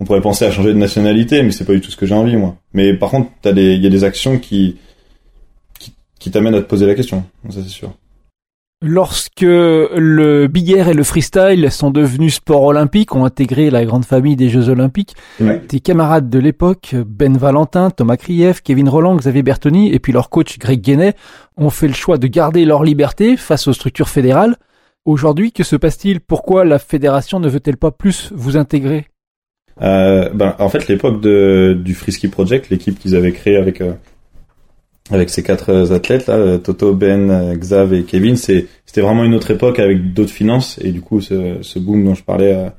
On 0.00 0.04
pourrait 0.04 0.20
penser 0.20 0.44
à 0.44 0.50
changer 0.50 0.68
de 0.68 0.78
nationalité, 0.78 1.42
mais 1.42 1.50
c'est 1.50 1.64
pas 1.64 1.72
du 1.72 1.80
tout 1.80 1.90
ce 1.90 1.96
que 1.96 2.06
j'ai 2.06 2.14
envie 2.14 2.36
moi. 2.36 2.56
Mais 2.72 2.94
par 2.94 3.10
contre, 3.10 3.30
il 3.44 3.82
y 3.82 3.86
a 3.86 3.90
des 3.90 4.04
actions 4.04 4.38
qui 4.38 4.76
qui 6.18 6.30
t'amène 6.30 6.54
à 6.54 6.60
te 6.60 6.66
poser 6.66 6.86
la 6.86 6.94
question, 6.94 7.24
ça 7.48 7.60
c'est 7.62 7.68
sûr. 7.68 7.92
Lorsque 8.80 9.40
le 9.40 10.46
big 10.46 10.70
air 10.70 10.86
et 10.86 10.94
le 10.94 11.02
freestyle 11.02 11.68
sont 11.72 11.90
devenus 11.90 12.36
sports 12.36 12.62
olympiques, 12.62 13.12
ont 13.16 13.24
intégré 13.24 13.70
la 13.70 13.84
grande 13.84 14.04
famille 14.04 14.36
des 14.36 14.48
Jeux 14.48 14.68
olympiques, 14.68 15.16
tes 15.66 15.80
camarades 15.80 16.30
de 16.30 16.38
l'époque, 16.38 16.94
Ben 17.04 17.36
Valentin, 17.36 17.90
Thomas 17.90 18.16
Krief, 18.16 18.60
Kevin 18.62 18.88
Roland, 18.88 19.16
Xavier 19.16 19.42
Bertoni 19.42 19.92
et 19.92 19.98
puis 19.98 20.12
leur 20.12 20.30
coach 20.30 20.58
Greg 20.60 20.80
Guenet 20.80 21.14
ont 21.56 21.70
fait 21.70 21.88
le 21.88 21.94
choix 21.94 22.18
de 22.18 22.28
garder 22.28 22.64
leur 22.64 22.84
liberté 22.84 23.36
face 23.36 23.66
aux 23.66 23.72
structures 23.72 24.08
fédérales. 24.08 24.54
Aujourd'hui, 25.04 25.50
que 25.50 25.64
se 25.64 25.74
passe-t-il? 25.74 26.20
Pourquoi 26.20 26.64
la 26.64 26.78
fédération 26.78 27.40
ne 27.40 27.48
veut-elle 27.48 27.78
pas 27.78 27.90
plus 27.90 28.30
vous 28.32 28.56
intégrer? 28.56 29.06
Euh, 29.82 30.28
ben, 30.32 30.54
En 30.60 30.68
fait, 30.68 30.86
l'époque 30.86 31.20
du 31.20 31.94
Frisky 31.94 32.28
Project, 32.28 32.70
l'équipe 32.70 32.96
qu'ils 32.96 33.16
avaient 33.16 33.32
créée 33.32 33.56
avec 33.56 33.80
euh, 33.80 33.94
avec 35.10 35.30
ces 35.30 35.42
quatre 35.42 35.70
euh, 35.70 35.94
athlètes 35.94 36.26
là, 36.26 36.34
euh, 36.34 36.58
Toto, 36.58 36.94
Ben, 36.94 37.30
euh, 37.30 37.54
Xav 37.54 37.94
et 37.94 38.04
Kevin, 38.04 38.36
c'était 38.36 38.66
vraiment 39.00 39.24
une 39.24 39.34
autre 39.34 39.50
époque 39.50 39.78
avec 39.78 40.12
d'autres 40.12 40.32
finances 40.32 40.78
et 40.82 40.90
du 40.90 41.00
coup 41.00 41.20
ce, 41.20 41.58
ce 41.62 41.78
boom 41.78 42.04
dont 42.04 42.14
je 42.14 42.22
parlais 42.22 42.70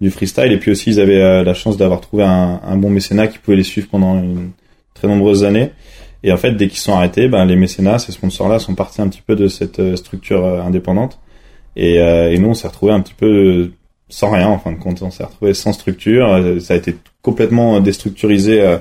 du 0.00 0.10
freestyle. 0.10 0.52
Et 0.52 0.58
puis 0.58 0.70
aussi 0.70 0.90
ils 0.90 1.00
avaient 1.00 1.44
la 1.44 1.54
chance 1.54 1.76
d'avoir 1.76 2.00
trouvé 2.00 2.24
un, 2.24 2.60
un, 2.64 2.76
bon 2.76 2.90
mécénat 2.90 3.28
qui 3.28 3.38
pouvait 3.38 3.56
les 3.56 3.62
suivre 3.62 3.88
pendant 3.88 4.18
une 4.18 4.50
très 4.94 5.08
nombreuses 5.08 5.44
années 5.44 5.70
et 6.22 6.32
en 6.32 6.36
fait 6.36 6.52
dès 6.52 6.68
qu'ils 6.68 6.78
sont 6.78 6.94
arrêtés, 6.94 7.28
ben 7.28 7.44
les 7.44 7.56
mécénats, 7.56 7.98
ces 7.98 8.12
sponsors 8.12 8.48
là 8.48 8.58
sont 8.58 8.74
partis 8.74 9.02
un 9.02 9.08
petit 9.08 9.22
peu 9.24 9.36
de 9.36 9.48
cette 9.48 9.96
structure 9.96 10.44
indépendante. 10.44 11.18
Et, 11.76 11.96
et 11.96 12.38
nous 12.38 12.48
on 12.48 12.54
s'est 12.54 12.68
retrouvé 12.68 12.92
un 12.92 13.00
petit 13.00 13.14
peu 13.14 13.70
sans 14.08 14.30
rien 14.30 14.48
en 14.48 14.58
fin 14.58 14.72
de 14.72 14.78
compte, 14.78 15.02
on 15.02 15.10
s'est 15.10 15.24
retrouvé 15.24 15.52
sans 15.52 15.72
structure, 15.72 16.60
ça 16.60 16.74
a 16.74 16.76
été 16.76 16.96
complètement 17.22 17.80
déstructurisé 17.80 18.78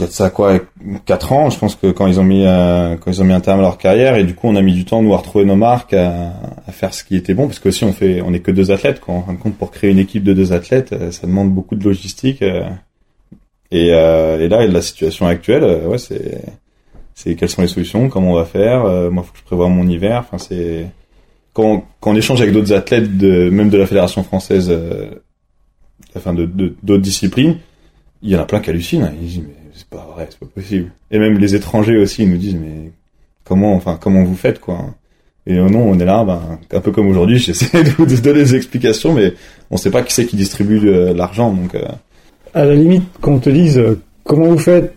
il 0.00 0.02
y 0.02 0.04
a 0.04 0.08
de 0.08 0.12
ça 0.12 0.30
quoi 0.30 0.58
quatre 1.06 1.32
ans 1.32 1.50
je 1.50 1.58
pense 1.58 1.76
que 1.76 1.88
quand 1.88 2.06
ils 2.06 2.18
ont 2.18 2.24
mis 2.24 2.44
euh, 2.44 2.96
quand 2.96 3.10
ils 3.10 3.22
ont 3.22 3.24
mis 3.24 3.32
un 3.32 3.40
terme 3.40 3.60
à 3.60 3.62
leur 3.62 3.78
carrière 3.78 4.16
et 4.16 4.24
du 4.24 4.34
coup 4.34 4.48
on 4.48 4.56
a 4.56 4.62
mis 4.62 4.74
du 4.74 4.84
temps 4.84 5.02
nous 5.02 5.16
retrouver 5.16 5.44
nos 5.44 5.56
marques 5.56 5.94
à, 5.94 6.32
à 6.66 6.72
faire 6.72 6.92
ce 6.92 7.04
qui 7.04 7.16
était 7.16 7.34
bon 7.34 7.46
parce 7.46 7.58
que 7.58 7.70
si 7.70 7.84
on 7.84 7.92
fait 7.92 8.22
on 8.22 8.32
est 8.32 8.40
que 8.40 8.50
deux 8.50 8.70
athlètes 8.70 9.00
quoi 9.00 9.14
en 9.14 9.22
fin 9.22 9.32
de 9.34 9.38
compte 9.38 9.56
pour 9.56 9.70
créer 9.70 9.90
une 9.90 9.98
équipe 9.98 10.24
de 10.24 10.32
deux 10.32 10.52
athlètes 10.52 10.92
euh, 10.92 11.10
ça 11.10 11.26
demande 11.26 11.50
beaucoup 11.50 11.76
de 11.76 11.84
logistique 11.84 12.42
euh, 12.42 12.68
et, 13.70 13.88
et 13.88 14.48
là 14.48 14.66
la 14.66 14.82
situation 14.82 15.26
actuelle 15.26 15.62
ouais 15.86 15.98
c'est 15.98 16.42
c'est 17.22 17.34
quelles 17.34 17.50
sont 17.50 17.60
les 17.60 17.68
solutions, 17.68 18.08
comment 18.08 18.32
on 18.32 18.34
va 18.34 18.46
faire. 18.46 18.86
Euh, 18.86 19.10
moi, 19.10 19.22
faut 19.22 19.32
que 19.32 19.38
je 19.38 19.44
prévoie 19.44 19.68
mon 19.68 19.86
hiver. 19.86 20.20
Enfin, 20.20 20.38
c'est 20.38 20.86
quand, 21.52 21.84
quand 22.00 22.12
on 22.12 22.16
échange 22.16 22.40
avec 22.40 22.54
d'autres 22.54 22.72
athlètes, 22.72 23.18
de, 23.18 23.50
même 23.50 23.68
de 23.68 23.76
la 23.76 23.86
fédération 23.86 24.22
française, 24.22 24.68
euh, 24.70 25.10
enfin 26.16 26.32
de 26.32 26.46
d'autres 26.46 27.02
disciplines, 27.02 27.58
il 28.22 28.30
y 28.30 28.36
en 28.36 28.40
a 28.40 28.46
plein 28.46 28.60
qui 28.60 28.70
hallucinent. 28.70 29.12
Ils 29.20 29.26
disent 29.26 29.42
mais 29.46 29.59
c'est 29.80 29.88
pas 29.88 30.06
vrai, 30.14 30.26
c'est 30.30 30.38
pas 30.38 30.46
possible. 30.54 30.90
Et 31.10 31.18
même 31.18 31.38
les 31.38 31.54
étrangers 31.54 31.96
aussi, 31.96 32.22
ils 32.22 32.30
nous 32.30 32.36
disent 32.36 32.56
mais 32.56 32.92
comment, 33.44 33.74
enfin 33.74 33.98
comment 34.00 34.22
vous 34.22 34.36
faites 34.36 34.60
quoi? 34.60 34.84
Et 35.46 35.54
non, 35.54 35.88
on 35.88 35.98
est 35.98 36.04
là, 36.04 36.22
ben, 36.24 36.58
un 36.72 36.80
peu 36.80 36.92
comme 36.92 37.08
aujourd'hui, 37.08 37.38
j'essaie 37.44 37.82
de 37.82 37.90
vous 37.90 38.06
donner 38.06 38.40
des 38.44 38.54
explications, 38.54 39.14
mais 39.14 39.32
on 39.70 39.76
sait 39.76 39.90
pas 39.90 40.02
qui 40.02 40.12
c'est 40.12 40.26
qui 40.26 40.36
distribue 40.36 40.88
euh, 40.88 41.14
l'argent, 41.14 41.52
donc. 41.52 41.74
Euh... 41.74 41.86
À 42.54 42.64
la 42.64 42.74
limite, 42.74 43.04
qu'on 43.20 43.38
te 43.38 43.48
dise 43.50 43.78
euh, 43.78 44.00
comment 44.24 44.46
vous 44.46 44.58
faites 44.58 44.94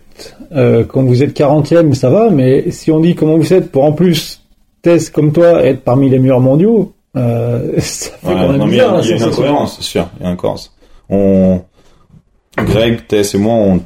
euh, 0.52 0.84
quand 0.84 1.02
vous 1.02 1.22
êtes 1.22 1.36
40e, 1.36 1.94
ça 1.94 2.10
va, 2.10 2.30
mais 2.30 2.70
si 2.70 2.92
on 2.92 3.00
dit 3.00 3.14
comment 3.14 3.36
vous 3.36 3.42
faites 3.42 3.70
pour 3.72 3.84
en 3.84 3.92
plus 3.92 4.42
test 4.82 5.12
comme 5.12 5.32
toi 5.32 5.64
être 5.64 5.80
parmi 5.82 6.10
les 6.10 6.18
meilleurs 6.18 6.40
mondiaux, 6.40 6.92
euh, 7.16 7.72
ça 7.78 8.10
fait 8.10 8.28
Ouais, 8.28 8.34
quand 8.34 8.48
même 8.48 8.56
non, 8.58 8.66
mais 8.66 8.72
il 8.72 8.76
y 8.76 8.80
bizarre. 8.80 8.94
a, 8.96 9.00
y 9.02 9.12
a 9.12 9.16
une 9.16 9.22
incohérence, 9.22 9.76
c'est 9.76 9.82
sûr. 9.84 10.08
Il 10.18 10.22
y 10.22 10.26
a 10.26 10.28
une 10.28 10.34
incohérence. 10.34 10.76
On, 11.08 11.62
Greg, 12.58 13.06
Tess 13.08 13.34
et 13.34 13.38
moi, 13.38 13.54
on, 13.54 13.80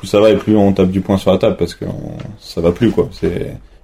plus 0.00 0.08
ça 0.08 0.18
va 0.20 0.30
et 0.30 0.36
plus 0.36 0.56
on 0.56 0.72
tape 0.72 0.90
du 0.90 1.00
poing 1.00 1.18
sur 1.18 1.30
la 1.30 1.38
table 1.38 1.56
parce 1.58 1.74
que 1.74 1.84
on- 1.84 2.16
ça 2.40 2.60
va 2.60 2.72
plus, 2.72 2.90
quoi. 2.90 3.08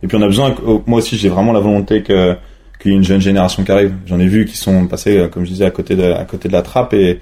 Et 0.02 0.06
puis 0.08 0.16
on 0.16 0.22
a 0.22 0.26
besoin, 0.26 0.54
oh, 0.66 0.82
moi 0.86 0.98
aussi, 0.98 1.16
j'ai 1.16 1.28
vraiment 1.28 1.52
la 1.52 1.60
volonté 1.60 2.02
que, 2.02 2.34
qu'il 2.80 2.90
y 2.90 2.94
ait 2.94 2.96
une 2.96 3.04
jeune 3.04 3.20
génération 3.20 3.62
qui 3.64 3.70
arrive. 3.72 3.94
J'en 4.06 4.18
ai 4.18 4.26
vu 4.26 4.44
qui 4.46 4.56
sont 4.56 4.86
passés, 4.86 5.16
euh, 5.18 5.28
comme 5.28 5.44
je 5.44 5.50
disais, 5.50 5.64
à 5.66 5.70
côté 5.70 5.94
de, 5.96 6.04
à 6.12 6.24
côté 6.24 6.48
de 6.48 6.52
la 6.52 6.62
trappe 6.62 6.92
et, 6.94 7.20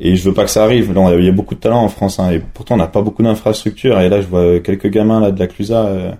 et 0.00 0.16
je 0.16 0.24
veux 0.28 0.34
pas 0.34 0.44
que 0.44 0.50
ça 0.50 0.64
arrive. 0.64 0.92
Il 1.18 1.24
y 1.24 1.28
a 1.28 1.32
beaucoup 1.32 1.54
de 1.54 1.60
talent 1.60 1.82
en 1.82 1.88
France, 1.88 2.18
hein, 2.18 2.30
et 2.30 2.40
pourtant 2.40 2.74
on 2.74 2.78
n'a 2.78 2.86
pas 2.88 3.02
beaucoup 3.02 3.22
d'infrastructures. 3.22 4.00
Et 4.00 4.08
là, 4.08 4.20
je 4.20 4.26
vois 4.26 4.58
quelques 4.60 4.88
gamins 4.88 5.20
là 5.20 5.30
de 5.30 5.38
la 5.38 5.46
Clusa. 5.46 5.86
euh, 5.86 6.12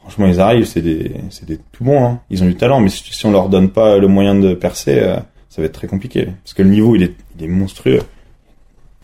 franchement, 0.00 0.26
ils 0.26 0.40
arrivent, 0.40 0.64
c'est 0.66 0.80
des, 0.82 1.12
c'est 1.30 1.46
des 1.46 1.58
tout 1.72 1.84
bons. 1.84 2.02
Hein. 2.04 2.20
Ils 2.30 2.42
ont 2.42 2.46
du 2.46 2.54
talent, 2.56 2.80
mais 2.80 2.88
si, 2.88 3.02
si 3.12 3.26
on 3.26 3.32
leur 3.32 3.48
donne 3.48 3.68
pas 3.70 3.98
le 3.98 4.08
moyen 4.08 4.34
de 4.34 4.54
percer, 4.54 4.98
euh, 5.00 5.16
ça 5.48 5.60
va 5.62 5.66
être 5.66 5.72
très 5.72 5.86
compliqué. 5.88 6.28
Parce 6.44 6.54
que 6.54 6.62
le 6.62 6.70
niveau, 6.70 6.94
il 6.94 7.02
est, 7.02 7.14
il 7.38 7.44
est 7.44 7.48
monstrueux. 7.48 8.00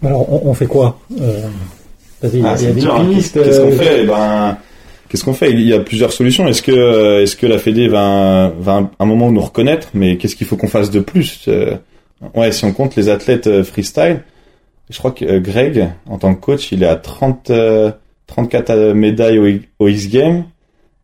Alors, 0.04 0.46
on, 0.46 0.52
fait 0.54 0.66
quoi 0.66 0.98
Ah, 2.22 2.28
y 2.32 2.66
a 2.66 2.72
des 2.72 2.80
dur, 2.80 2.94
hein. 2.94 3.10
Qu'est-ce 3.12 3.60
qu'on 3.60 3.72
fait? 3.72 4.02
Eh 4.02 4.06
ben, 4.06 4.56
qu'est-ce 5.08 5.24
qu'on 5.24 5.34
fait? 5.34 5.50
Il 5.50 5.60
y 5.60 5.72
a 5.72 5.80
plusieurs 5.80 6.12
solutions. 6.12 6.46
Est-ce 6.46 6.62
que, 6.62 7.22
est-ce 7.22 7.36
que 7.36 7.46
la 7.46 7.58
Fédé 7.58 7.88
va, 7.88 8.52
va 8.58 8.76
à 8.76 9.02
un 9.02 9.06
moment 9.06 9.30
nous 9.30 9.40
reconnaître? 9.40 9.88
Mais 9.94 10.16
qu'est-ce 10.16 10.36
qu'il 10.36 10.46
faut 10.46 10.56
qu'on 10.56 10.68
fasse 10.68 10.90
de 10.90 11.00
plus? 11.00 11.44
Euh, 11.48 11.76
Ouais, 12.34 12.52
si 12.52 12.64
on 12.64 12.72
compte 12.72 12.96
les 12.96 13.08
athlètes 13.08 13.46
euh, 13.46 13.64
freestyle, 13.64 14.22
je 14.90 14.98
crois 14.98 15.10
que 15.12 15.24
euh, 15.24 15.40
Greg, 15.40 15.90
en 16.06 16.18
tant 16.18 16.34
que 16.34 16.40
coach, 16.40 16.72
il 16.72 16.82
est 16.82 16.86
à 16.86 16.96
30, 16.96 17.50
euh, 17.50 17.90
34 18.26 18.70
euh, 18.70 18.94
médailles 18.94 19.62
au, 19.78 19.88
X 19.88 20.08
Games 20.08 20.44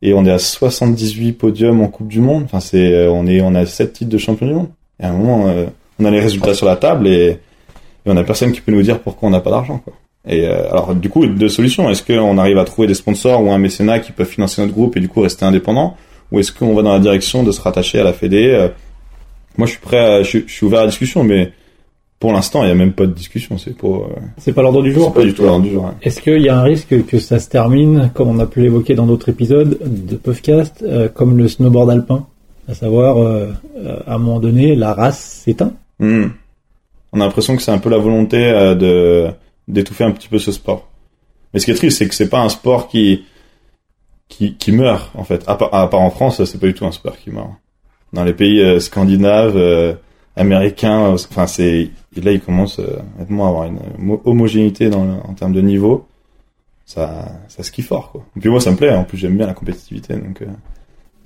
et 0.03 0.15
on 0.15 0.25
est 0.25 0.31
à 0.31 0.39
78 0.39 1.33
podiums 1.33 1.81
en 1.83 1.89
Coupe 1.89 2.09
du 2.09 2.21
Monde. 2.21 2.45
Enfin, 2.45 2.61
c'est, 2.61 3.07
on 3.09 3.27
est, 3.27 3.41
on 3.43 3.55
a 3.55 3.67
7 3.67 3.93
titres 3.93 4.11
de 4.11 4.19
champion 4.19 4.47
du 4.47 4.55
monde. 4.55 4.69
Et 4.99 5.05
à 5.05 5.11
un 5.11 5.13
moment, 5.13 5.53
on 5.99 6.05
a 6.07 6.11
les 6.11 6.21
résultats 6.21 6.55
sur 6.55 6.65
la 6.65 6.77
table 6.77 7.07
et, 7.07 7.27
et 7.27 7.39
on 8.07 8.17
a 8.17 8.25
personne 8.25 8.53
qui 8.53 8.63
peut 8.63 8.73
nous 8.73 8.83
dire 8.83 9.01
pourquoi 9.01 9.29
on 9.29 9.33
n'a 9.33 9.41
pas 9.41 9.51
d'argent, 9.51 9.79
quoi. 9.79 9.93
Et 10.29 10.47
euh, 10.47 10.69
alors 10.71 10.95
du 10.95 11.09
coup, 11.09 11.25
deux 11.27 11.49
solutions. 11.49 11.89
Est-ce 11.91 12.03
qu'on 12.03 12.37
arrive 12.39 12.59
à 12.59 12.65
trouver 12.65 12.87
des 12.89 12.95
sponsors 12.95 13.43
ou 13.43 13.51
un 13.53 13.59
mécénat 13.59 14.01
qui 14.01 14.13
peuvent 14.13 14.27
financer 14.29 14.61
notre 14.61 14.75
groupe 14.75 14.97
et 14.97 15.01
du 15.01 15.09
coup 15.09 15.21
rester 15.21 15.45
indépendant, 15.45 15.97
ou 16.31 16.39
est-ce 16.41 16.53
qu'on 16.53 16.75
va 16.75 16.83
dans 16.83 16.93
la 16.93 16.99
direction 17.01 17.43
de 17.43 17.53
se 17.53 17.61
rattacher 17.61 18.01
à 18.01 18.05
la 18.05 18.13
Fédé? 18.13 18.49
Euh, 18.51 18.69
Moi, 19.57 19.67
je 19.67 19.73
suis 19.73 19.81
prêt, 19.81 19.99
à, 19.99 20.23
je, 20.23 20.29
suis- 20.29 20.45
je 20.47 20.53
suis 20.53 20.65
ouvert 20.67 20.81
à 20.81 20.83
la 20.83 20.89
discussion, 20.91 21.25
mais 21.25 21.53
pour 22.21 22.33
l'instant, 22.33 22.63
il 22.63 22.69
y 22.69 22.71
a 22.71 22.75
même 22.75 22.93
pas 22.93 23.07
de 23.07 23.13
discussion. 23.13 23.57
C'est 23.59 23.77
pas, 23.77 23.89
euh, 23.89 24.03
C'est 24.39 24.53
pas 24.53 24.63
l'ordre 24.63 24.83
du 24.83 24.93
c'est 24.93 24.99
jour. 25.01 25.13
pas 25.13 25.23
du 25.25 25.33
tout 25.35 25.43
l'ordre 25.43 25.65
du 25.65 25.71
jour. 25.73 25.87
hein. 25.87 25.95
Est-ce 26.03 26.21
qu'il 26.21 26.41
y 26.43 26.49
a 26.51 26.57
un 26.59 26.63
risque 26.63 27.05
que 27.07 27.19
ça 27.19 27.39
se 27.39 27.49
termine, 27.49 28.11
comme 28.15 28.29
on 28.29 28.39
a 28.39 28.47
pu 28.47 28.61
l'évoquer 28.61 28.95
dans 28.95 29.07
d'autres 29.07 29.29
épisodes 29.31 29.79
de 29.85 30.17
Puffcast, 30.17 30.83
euh, 30.83 31.09
comme 31.09 31.37
le 31.39 31.49
snowboard 31.49 31.91
alpin? 31.91 32.27
À 32.69 32.75
savoir, 32.75 33.19
euh, 33.19 33.49
à 34.07 34.15
un 34.15 34.19
moment 34.19 34.39
donné, 34.39 34.77
la 34.77 34.93
race 34.95 35.43
s'éteint 35.45 35.73
Hmm. 35.99 36.27
On 37.13 37.21
a 37.21 37.25
l'impression 37.25 37.57
que 37.57 37.63
c'est 37.63 37.73
un 37.73 37.79
peu 37.79 37.91
la 37.91 37.99
volonté 37.99 38.37
euh, 38.39 38.75
de 38.77 39.27
d'étouffer 39.71 40.05
un 40.05 40.11
petit 40.13 40.29
peu 40.29 40.39
ce 40.39 40.53
sport. 40.53 40.89
Mais 41.53 41.61
ce 41.61 41.65
qui 41.65 41.71
est 41.71 41.75
triste, 41.75 41.99
c'est 41.99 42.09
que 42.09 42.15
c'est 42.15 42.29
pas 42.29 42.41
un 42.41 42.49
sport 42.49 42.89
qui 42.89 43.25
qui, 44.29 44.55
qui 44.55 44.71
meurt 44.73 45.11
en 45.17 45.25
fait. 45.25 45.43
À 45.49 45.57
part, 45.57 45.75
à 45.75 45.89
part 45.91 46.01
en 46.01 46.11
France, 46.11 46.43
c'est 46.45 46.59
pas 46.61 46.67
du 46.69 46.75
tout 46.75 46.87
un 46.87 46.93
sport 46.93 47.17
qui 47.19 47.31
meurt. 47.31 47.51
Dans 48.13 48.25
les 48.25 48.33
pays 48.33 48.61
euh, 48.61 48.79
scandinaves, 48.81 49.57
euh, 49.57 49.95
américains, 50.37 51.07
euh, 51.07 51.13
enfin 51.31 51.47
c'est 51.47 51.91
là 52.17 52.33
il 52.33 52.41
commence 52.41 52.79
euh, 52.79 52.99
à 53.19 53.23
avoir 53.23 53.65
une 53.65 53.79
homo- 53.99 54.21
homogénéité 54.25 54.89
dans 54.91 55.05
le- 55.05 55.21
en 55.29 55.35
termes 55.35 55.53
de 55.53 55.61
niveau. 55.61 56.07
Ça 56.87 57.29
ça 57.49 57.63
skie 57.63 57.83
fort 57.83 58.11
quoi. 58.13 58.25
Et 58.37 58.41
puis 58.41 58.49
moi 58.51 58.61
ça 58.61 58.71
me 58.71 58.77
plaît. 58.77 58.95
En 58.95 59.05
plus 59.05 59.19
j'aime 59.19 59.37
bien 59.37 59.47
la 59.47 59.55
compétitivité 59.55 60.15
donc. 60.15 60.43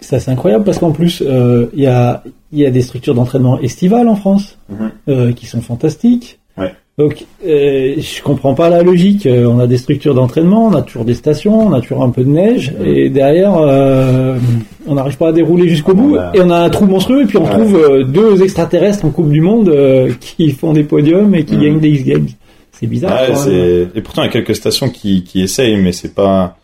Ça, 0.00 0.20
c'est 0.20 0.30
incroyable 0.30 0.64
parce 0.64 0.78
qu'en 0.78 0.90
plus, 0.92 1.22
il 1.22 1.80
y, 1.80 1.87
a, 1.87 2.22
y 2.52 2.66
a 2.66 2.70
des 2.70 2.83
structures 2.83 3.14
d'entraînement 3.14 3.59
estivales 3.61 4.07
en 4.09 4.16
France 4.16 4.59
Mhm. 4.68 5.33
qui 5.35 5.46
sont 5.46 5.62
fantastiques. 5.62 6.40
Ouais. 6.59 6.73
Donc, 6.97 7.25
euh, 7.45 7.95
je 7.99 8.23
comprends 8.23 8.55
pas 8.55 8.69
la 8.69 8.83
logique. 8.85 9.27
Euh, 9.27 9.47
on 9.47 9.59
a 9.59 9.67
des 9.67 9.79
structures 9.79 10.14
d'entraînement, 10.14 10.67
on 10.67 10.75
a 10.75 10.83
toujours 10.83 11.05
des 11.05 11.14
stations, 11.14 11.67
on 11.67 11.73
a 11.73 11.81
toujours 11.81 12.05
un 12.05 12.11
peu 12.11 12.23
de 12.23 12.29
neige, 12.31 12.73
et 12.85 13.11
derrière, 13.11 13.57
euh, 13.59 14.38
on 14.87 14.95
n'arrive 14.95 15.17
pas 15.17 15.29
à 15.31 15.33
dérouler 15.33 15.69
jusqu'au 15.69 15.95
bout. 15.95 16.17
Et 16.35 16.40
on 16.40 16.51
a 16.51 16.59
un 16.59 16.71
trou 16.71 16.87
monstrueux, 16.87 17.23
et 17.23 17.27
puis 17.27 17.37
on 17.37 17.45
Ouais. 17.45 17.51
trouve 17.51 18.05
deux 18.05 18.43
extraterrestres 18.45 19.05
en 19.05 19.11
Coupe 19.11 19.31
du 19.31 19.40
Monde 19.40 19.75
qui 20.21 20.51
font 20.53 20.73
des 20.73 20.85
podiums 20.85 21.35
et 21.35 21.45
qui 21.45 21.57
Mhm. 21.57 21.62
gagnent 21.62 21.81
des 21.81 21.88
X 21.90 22.05
Games. 22.05 22.29
C'est 22.71 22.87
bizarre. 22.87 23.21
Ouais, 23.29 23.88
et 23.95 24.01
pourtant 24.01 24.23
il 24.23 24.27
y 24.27 24.29
a 24.29 24.33
quelques 24.33 24.55
stations 24.55 24.88
qui 24.88 25.25
qui 25.25 25.43
essayent, 25.43 25.77
mais 25.77 25.93
c'est 25.93 26.14
pas. 26.14 26.57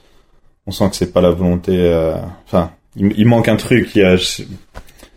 On 0.66 0.70
sent 0.70 0.90
que 0.90 0.96
c'est 0.96 1.12
pas 1.12 1.20
la 1.20 1.30
volonté. 1.30 1.72
Enfin, 2.46 2.70
il, 2.96 3.12
il 3.16 3.26
manque 3.26 3.48
un 3.48 3.56
truc. 3.56 3.90
Il 3.96 4.02
y 4.02 4.04
a. 4.04 4.14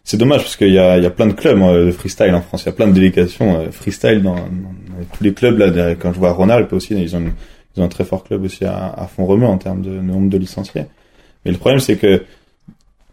C'est 0.03 0.17
dommage 0.17 0.41
parce 0.41 0.55
qu'il 0.57 0.73
y 0.73 0.79
a 0.79 0.97
il 0.97 1.03
y 1.03 1.05
a 1.05 1.09
plein 1.09 1.27
de 1.27 1.33
clubs 1.33 1.61
euh, 1.61 1.85
de 1.87 1.91
freestyle 1.91 2.33
en 2.35 2.41
France. 2.41 2.63
Il 2.63 2.65
y 2.67 2.69
a 2.69 2.73
plein 2.73 2.87
de 2.87 2.93
délégations 2.93 3.55
euh, 3.61 3.71
freestyle 3.71 4.21
dans, 4.21 4.35
dans 4.35 5.03
tous 5.17 5.23
les 5.23 5.33
clubs 5.33 5.57
là. 5.57 5.69
derrière, 5.69 5.97
Quand 5.97 6.11
je 6.13 6.19
vois 6.19 6.31
Rhône-Alpes 6.33 6.73
aussi, 6.73 6.93
ils 6.95 7.15
ont 7.15 7.19
une- 7.19 7.33
ils 7.75 7.81
ont 7.81 7.85
un 7.85 7.89
très 7.89 8.03
fort 8.03 8.23
club 8.23 8.43
aussi 8.43 8.65
à, 8.65 8.93
à 8.95 9.07
fond 9.07 9.25
remuant 9.25 9.49
en 9.51 9.57
termes 9.57 9.81
de 9.81 9.89
nombre 9.89 10.29
de 10.29 10.37
licenciés. 10.37 10.85
Mais 11.45 11.51
le 11.51 11.57
problème 11.57 11.79
c'est 11.79 11.95
que 11.95 12.23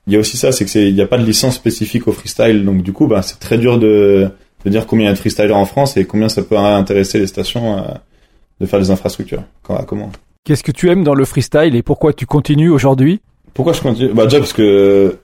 il 0.07 0.13
y 0.13 0.17
a 0.17 0.19
aussi 0.19 0.37
ça, 0.37 0.51
c'est 0.53 0.65
que 0.65 0.71
c'est 0.71 0.89
il 0.89 0.95
y 0.97 1.01
a 1.03 1.07
pas 1.07 1.17
de 1.19 1.25
licence 1.25 1.55
spécifique 1.55 2.09
au 2.09 2.13
freestyle, 2.13 2.65
donc 2.65 2.83
du 2.83 2.93
coup 2.93 3.07
bah 3.07 3.23
c'est 3.23 3.39
très 3.39 3.57
dur 3.59 3.79
de 3.79 4.29
de 4.65 4.71
dire 4.71 4.87
combien 4.87 5.07
il 5.07 5.09
y 5.09 5.11
a 5.11 5.15
de 5.15 5.19
freestylers 5.19 5.57
en 5.57 5.65
France 5.65 5.97
et 5.97 6.05
combien 6.05 6.29
ça 6.29 6.43
peut 6.43 6.59
intéresser 6.59 7.19
les 7.21 7.27
stations 7.27 7.79
euh, 7.79 7.83
de 8.61 8.67
faire 8.67 8.81
des 8.81 8.91
infrastructures. 8.91 9.45
Quand- 9.63 9.83
Comment 9.85 10.11
Qu'est-ce 10.45 10.63
que 10.65 10.73
tu 10.73 10.91
aimes 10.91 11.05
dans 11.05 11.15
le 11.15 11.25
freestyle 11.25 11.75
et 11.77 11.83
pourquoi 11.83 12.13
tu 12.13 12.27
continues 12.27 12.71
aujourd'hui? 12.71 13.21
Pourquoi 13.55 13.73
je 13.75 13.81
continue? 13.81 14.13
Bah 14.13 14.25
déjà 14.25 14.39
parce 14.41 14.53
que 14.53 15.17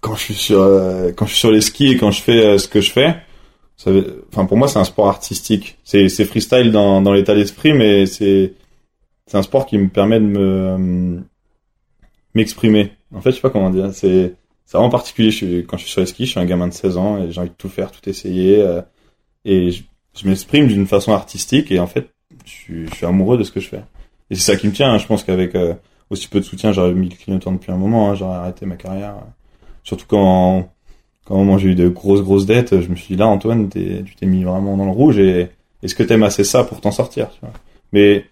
quand 0.00 0.14
je 0.14 0.20
suis 0.22 0.34
sur 0.34 0.60
euh, 0.62 1.12
quand 1.12 1.26
je 1.26 1.32
suis 1.32 1.40
sur 1.40 1.50
les 1.50 1.60
skis 1.60 1.88
et 1.92 1.96
quand 1.96 2.10
je 2.10 2.22
fais 2.22 2.44
euh, 2.46 2.58
ce 2.58 2.68
que 2.68 2.80
je 2.80 2.90
fais, 2.92 3.16
ça 3.76 3.90
enfin 4.32 4.46
pour 4.46 4.56
moi 4.56 4.68
c'est 4.68 4.78
un 4.78 4.84
sport 4.84 5.08
artistique. 5.08 5.78
C'est 5.84 6.08
c'est 6.08 6.24
freestyle 6.24 6.72
dans 6.72 7.02
dans 7.02 7.12
l'état 7.12 7.34
d'esprit, 7.34 7.72
mais 7.72 8.06
c'est 8.06 8.54
c'est 9.26 9.36
un 9.38 9.42
sport 9.42 9.66
qui 9.66 9.78
me 9.78 9.88
permet 9.88 10.20
de 10.20 10.26
me 10.26 10.38
euh, 10.40 11.20
m'exprimer. 12.34 12.92
En 13.14 13.20
fait, 13.20 13.30
je 13.30 13.36
sais 13.36 13.42
pas 13.42 13.50
comment 13.50 13.70
dire. 13.70 13.92
C'est 13.92 14.34
c'est 14.64 14.76
vraiment 14.76 14.90
particulier. 14.90 15.30
Je 15.30 15.36
suis, 15.36 15.66
quand 15.66 15.76
je 15.76 15.82
suis 15.84 15.92
sur 15.92 16.00
les 16.00 16.06
skis, 16.06 16.26
je 16.26 16.30
suis 16.32 16.40
un 16.40 16.44
gamin 16.44 16.68
de 16.68 16.72
16 16.72 16.96
ans 16.96 17.18
et 17.22 17.30
j'ai 17.30 17.40
envie 17.40 17.50
de 17.50 17.54
tout 17.54 17.68
faire, 17.68 17.90
tout 17.92 18.06
essayer. 18.08 18.60
euh, 18.62 18.82
et 19.44 19.70
je, 19.70 19.84
je 20.20 20.28
m'exprime 20.28 20.66
d'une 20.66 20.86
façon 20.86 21.12
artistique 21.12 21.70
et 21.70 21.78
en 21.78 21.86
fait, 21.86 22.08
je 22.44 22.50
suis, 22.50 22.88
je 22.88 22.94
suis 22.94 23.06
amoureux 23.06 23.38
de 23.38 23.44
ce 23.44 23.52
que 23.52 23.60
je 23.60 23.68
fais. 23.68 23.82
Et 24.30 24.34
c'est 24.34 24.52
ça 24.52 24.56
qui 24.56 24.66
me 24.66 24.72
tient. 24.72 24.92
hein. 24.92 24.98
Je 24.98 25.06
pense 25.06 25.22
qu'avec 25.24 25.54
euh, 25.54 25.74
aussi 26.10 26.26
peu 26.28 26.40
de 26.40 26.44
soutien, 26.44 26.72
j'aurais 26.72 26.94
mis 26.94 27.08
le 27.08 27.14
clignotant 27.16 27.52
depuis 27.52 27.70
un 27.72 27.76
moment. 27.76 28.10
hein. 28.10 28.14
J'aurais 28.16 28.36
arrêté 28.36 28.66
ma 28.66 28.76
carrière. 28.76 29.16
Surtout 29.86 30.06
quand 30.08 30.68
quand 31.24 31.36
moment 31.36 31.58
j'ai 31.58 31.68
eu 31.68 31.74
de 31.74 31.88
grosses 31.88 32.22
grosses 32.22 32.44
dettes, 32.44 32.80
je 32.80 32.88
me 32.88 32.96
suis 32.96 33.14
dit 33.14 33.16
là 33.16 33.28
Antoine, 33.28 33.68
tu 33.70 34.04
t'es 34.18 34.26
mis 34.26 34.42
vraiment 34.42 34.76
dans 34.76 34.84
le 34.84 34.90
rouge 34.90 35.18
et 35.18 35.48
est-ce 35.82 35.94
que 35.94 36.02
t'aimes 36.02 36.24
assez 36.24 36.44
ça 36.44 36.64
pour 36.64 36.80
t'en 36.80 36.90
sortir 36.90 37.28
Mais 37.92 38.24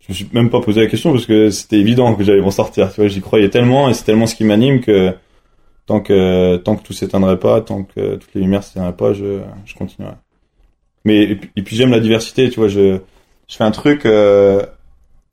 je 0.00 0.06
me 0.10 0.14
suis 0.14 0.28
même 0.32 0.50
pas 0.50 0.60
posé 0.60 0.82
la 0.82 0.86
question 0.86 1.12
parce 1.12 1.24
que 1.24 1.50
c'était 1.50 1.78
évident 1.78 2.14
que 2.14 2.24
j'allais 2.24 2.42
m'en 2.42 2.50
sortir. 2.50 2.92
Tu 2.92 3.00
vois, 3.00 3.08
j'y 3.08 3.20
croyais 3.22 3.48
tellement 3.48 3.88
et 3.88 3.94
c'est 3.94 4.04
tellement 4.04 4.26
ce 4.26 4.34
qui 4.34 4.44
m'anime 4.44 4.80
que 4.80 5.14
tant 5.86 6.00
que 6.00 6.56
tant 6.58 6.76
que 6.76 6.82
tout 6.82 6.92
s'éteindrait 6.92 7.38
pas, 7.38 7.62
tant 7.62 7.84
que 7.84 8.16
toutes 8.16 8.34
les 8.34 8.42
lumières 8.42 8.62
s'éteindraient 8.62 8.96
pas, 8.96 9.14
je 9.14 9.40
je 9.64 9.74
continuerai. 9.74 10.14
Mais 11.06 11.38
et 11.56 11.62
puis, 11.62 11.74
j'aime 11.76 11.90
la 11.90 12.00
diversité, 12.00 12.50
tu 12.50 12.60
vois, 12.60 12.68
je 12.68 12.98
je 13.46 13.56
fais 13.56 13.64
un 13.64 13.70
truc 13.70 14.04
euh, 14.04 14.62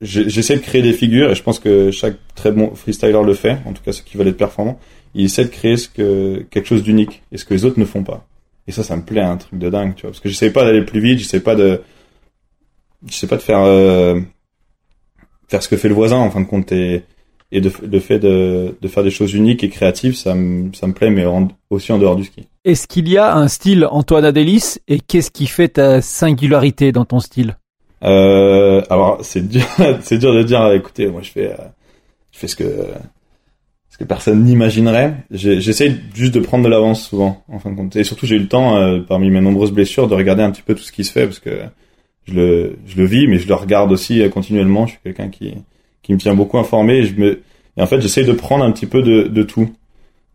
j'essaie 0.00 0.56
de 0.56 0.62
créer 0.62 0.82
des 0.82 0.92
figures 0.92 1.30
et 1.30 1.34
je 1.34 1.42
pense 1.42 1.58
que 1.58 1.90
chaque 1.90 2.16
très 2.34 2.52
bon 2.52 2.74
freestyler 2.74 3.22
le 3.24 3.34
fait, 3.34 3.58
en 3.66 3.72
tout 3.72 3.82
cas 3.82 3.92
ceux 3.92 4.04
qui 4.04 4.16
veulent 4.16 4.28
être 4.28 4.36
performants, 4.36 4.78
il 5.16 5.24
essaie 5.26 5.44
de 5.44 5.50
créer 5.50 5.76
ce 5.76 5.88
que 5.88 6.44
quelque 6.50 6.66
chose 6.66 6.82
d'unique 6.82 7.22
et 7.32 7.38
ce 7.38 7.44
que 7.44 7.54
les 7.54 7.64
autres 7.64 7.80
ne 7.80 7.84
font 7.84 8.02
pas. 8.04 8.26
Et 8.68 8.72
ça, 8.72 8.82
ça 8.82 8.96
me 8.96 9.02
plaît, 9.02 9.20
un 9.20 9.36
truc 9.36 9.58
de 9.58 9.70
dingue, 9.70 9.94
tu 9.94 10.02
vois, 10.02 10.10
parce 10.10 10.20
que 10.20 10.28
j'essaie 10.28 10.50
pas 10.50 10.64
d'aller 10.64 10.82
plus 10.84 11.00
vite, 11.00 11.18
j'essaie 11.20 11.40
pas 11.40 11.54
de, 11.54 11.80
j'essaie 13.06 13.26
pas 13.26 13.36
de 13.36 13.42
faire 13.42 13.60
euh, 13.62 14.20
faire 15.48 15.62
ce 15.62 15.68
que 15.68 15.76
fait 15.76 15.88
le 15.88 15.94
voisin 15.94 16.16
en 16.18 16.30
fin 16.30 16.40
de 16.40 16.46
compte 16.46 16.72
et 16.72 17.04
et 17.52 17.60
de, 17.60 17.70
le 17.88 18.00
fait 18.00 18.18
de, 18.18 18.76
de 18.82 18.88
faire 18.88 19.04
des 19.04 19.10
choses 19.12 19.32
uniques 19.32 19.62
et 19.62 19.68
créatives, 19.68 20.16
ça 20.16 20.34
me 20.34 20.72
ça 20.74 20.88
me 20.88 20.92
plaît, 20.92 21.10
mais 21.10 21.24
en- 21.26 21.46
aussi 21.70 21.92
en 21.92 21.98
dehors 21.98 22.16
du 22.16 22.24
ski. 22.24 22.48
Est-ce 22.64 22.88
qu'il 22.88 23.08
y 23.08 23.16
a 23.18 23.36
un 23.36 23.46
style 23.46 23.86
Antoine 23.88 24.24
Adélis 24.24 24.78
et 24.88 24.98
qu'est-ce 24.98 25.30
qui 25.30 25.46
fait 25.46 25.68
ta 25.68 26.02
singularité 26.02 26.90
dans 26.90 27.04
ton 27.04 27.20
style? 27.20 27.56
Euh, 28.02 28.82
alors 28.90 29.18
c'est 29.22 29.46
dur, 29.48 29.64
c'est 30.02 30.18
dur 30.18 30.34
de 30.34 30.42
dire. 30.42 30.72
Écoutez, 30.72 31.06
moi 31.06 31.22
je 31.22 31.30
fais, 31.30 31.52
euh, 31.52 31.56
tu 32.32 32.40
fais 32.40 32.48
ce 32.48 32.56
que 32.56 32.64
que 33.96 34.04
personne 34.04 34.44
n'imaginerait. 34.44 35.14
J'essaye 35.30 35.96
juste 36.14 36.34
de 36.34 36.40
prendre 36.40 36.64
de 36.64 36.68
l'avance 36.68 37.08
souvent, 37.08 37.44
en 37.48 37.58
fin 37.58 37.70
de 37.70 37.76
compte. 37.76 37.94
Et 37.96 38.04
surtout, 38.04 38.26
j'ai 38.26 38.36
eu 38.36 38.40
le 38.40 38.48
temps, 38.48 38.76
euh, 38.76 39.00
parmi 39.00 39.30
mes 39.30 39.40
nombreuses 39.40 39.72
blessures, 39.72 40.08
de 40.08 40.14
regarder 40.14 40.42
un 40.42 40.50
petit 40.50 40.62
peu 40.62 40.74
tout 40.74 40.82
ce 40.82 40.92
qui 40.92 41.04
se 41.04 41.12
fait, 41.12 41.24
parce 41.24 41.38
que 41.38 41.60
je 42.24 42.34
le, 42.34 42.76
je 42.86 42.96
le 42.96 43.04
vis, 43.04 43.26
mais 43.28 43.38
je 43.38 43.48
le 43.48 43.54
regarde 43.54 43.92
aussi 43.92 44.20
euh, 44.22 44.28
continuellement. 44.28 44.86
Je 44.86 44.92
suis 44.92 45.00
quelqu'un 45.02 45.28
qui, 45.28 45.54
qui 46.02 46.12
me 46.12 46.18
tient 46.18 46.34
beaucoup 46.34 46.58
informé. 46.58 46.98
Et, 46.98 47.02
je 47.04 47.14
me, 47.14 47.40
et 47.76 47.82
en 47.82 47.86
fait, 47.86 48.00
j'essaye 48.00 48.24
de 48.24 48.32
prendre 48.32 48.64
un 48.64 48.72
petit 48.72 48.86
peu 48.86 49.02
de, 49.02 49.24
de 49.24 49.42
tout, 49.42 49.70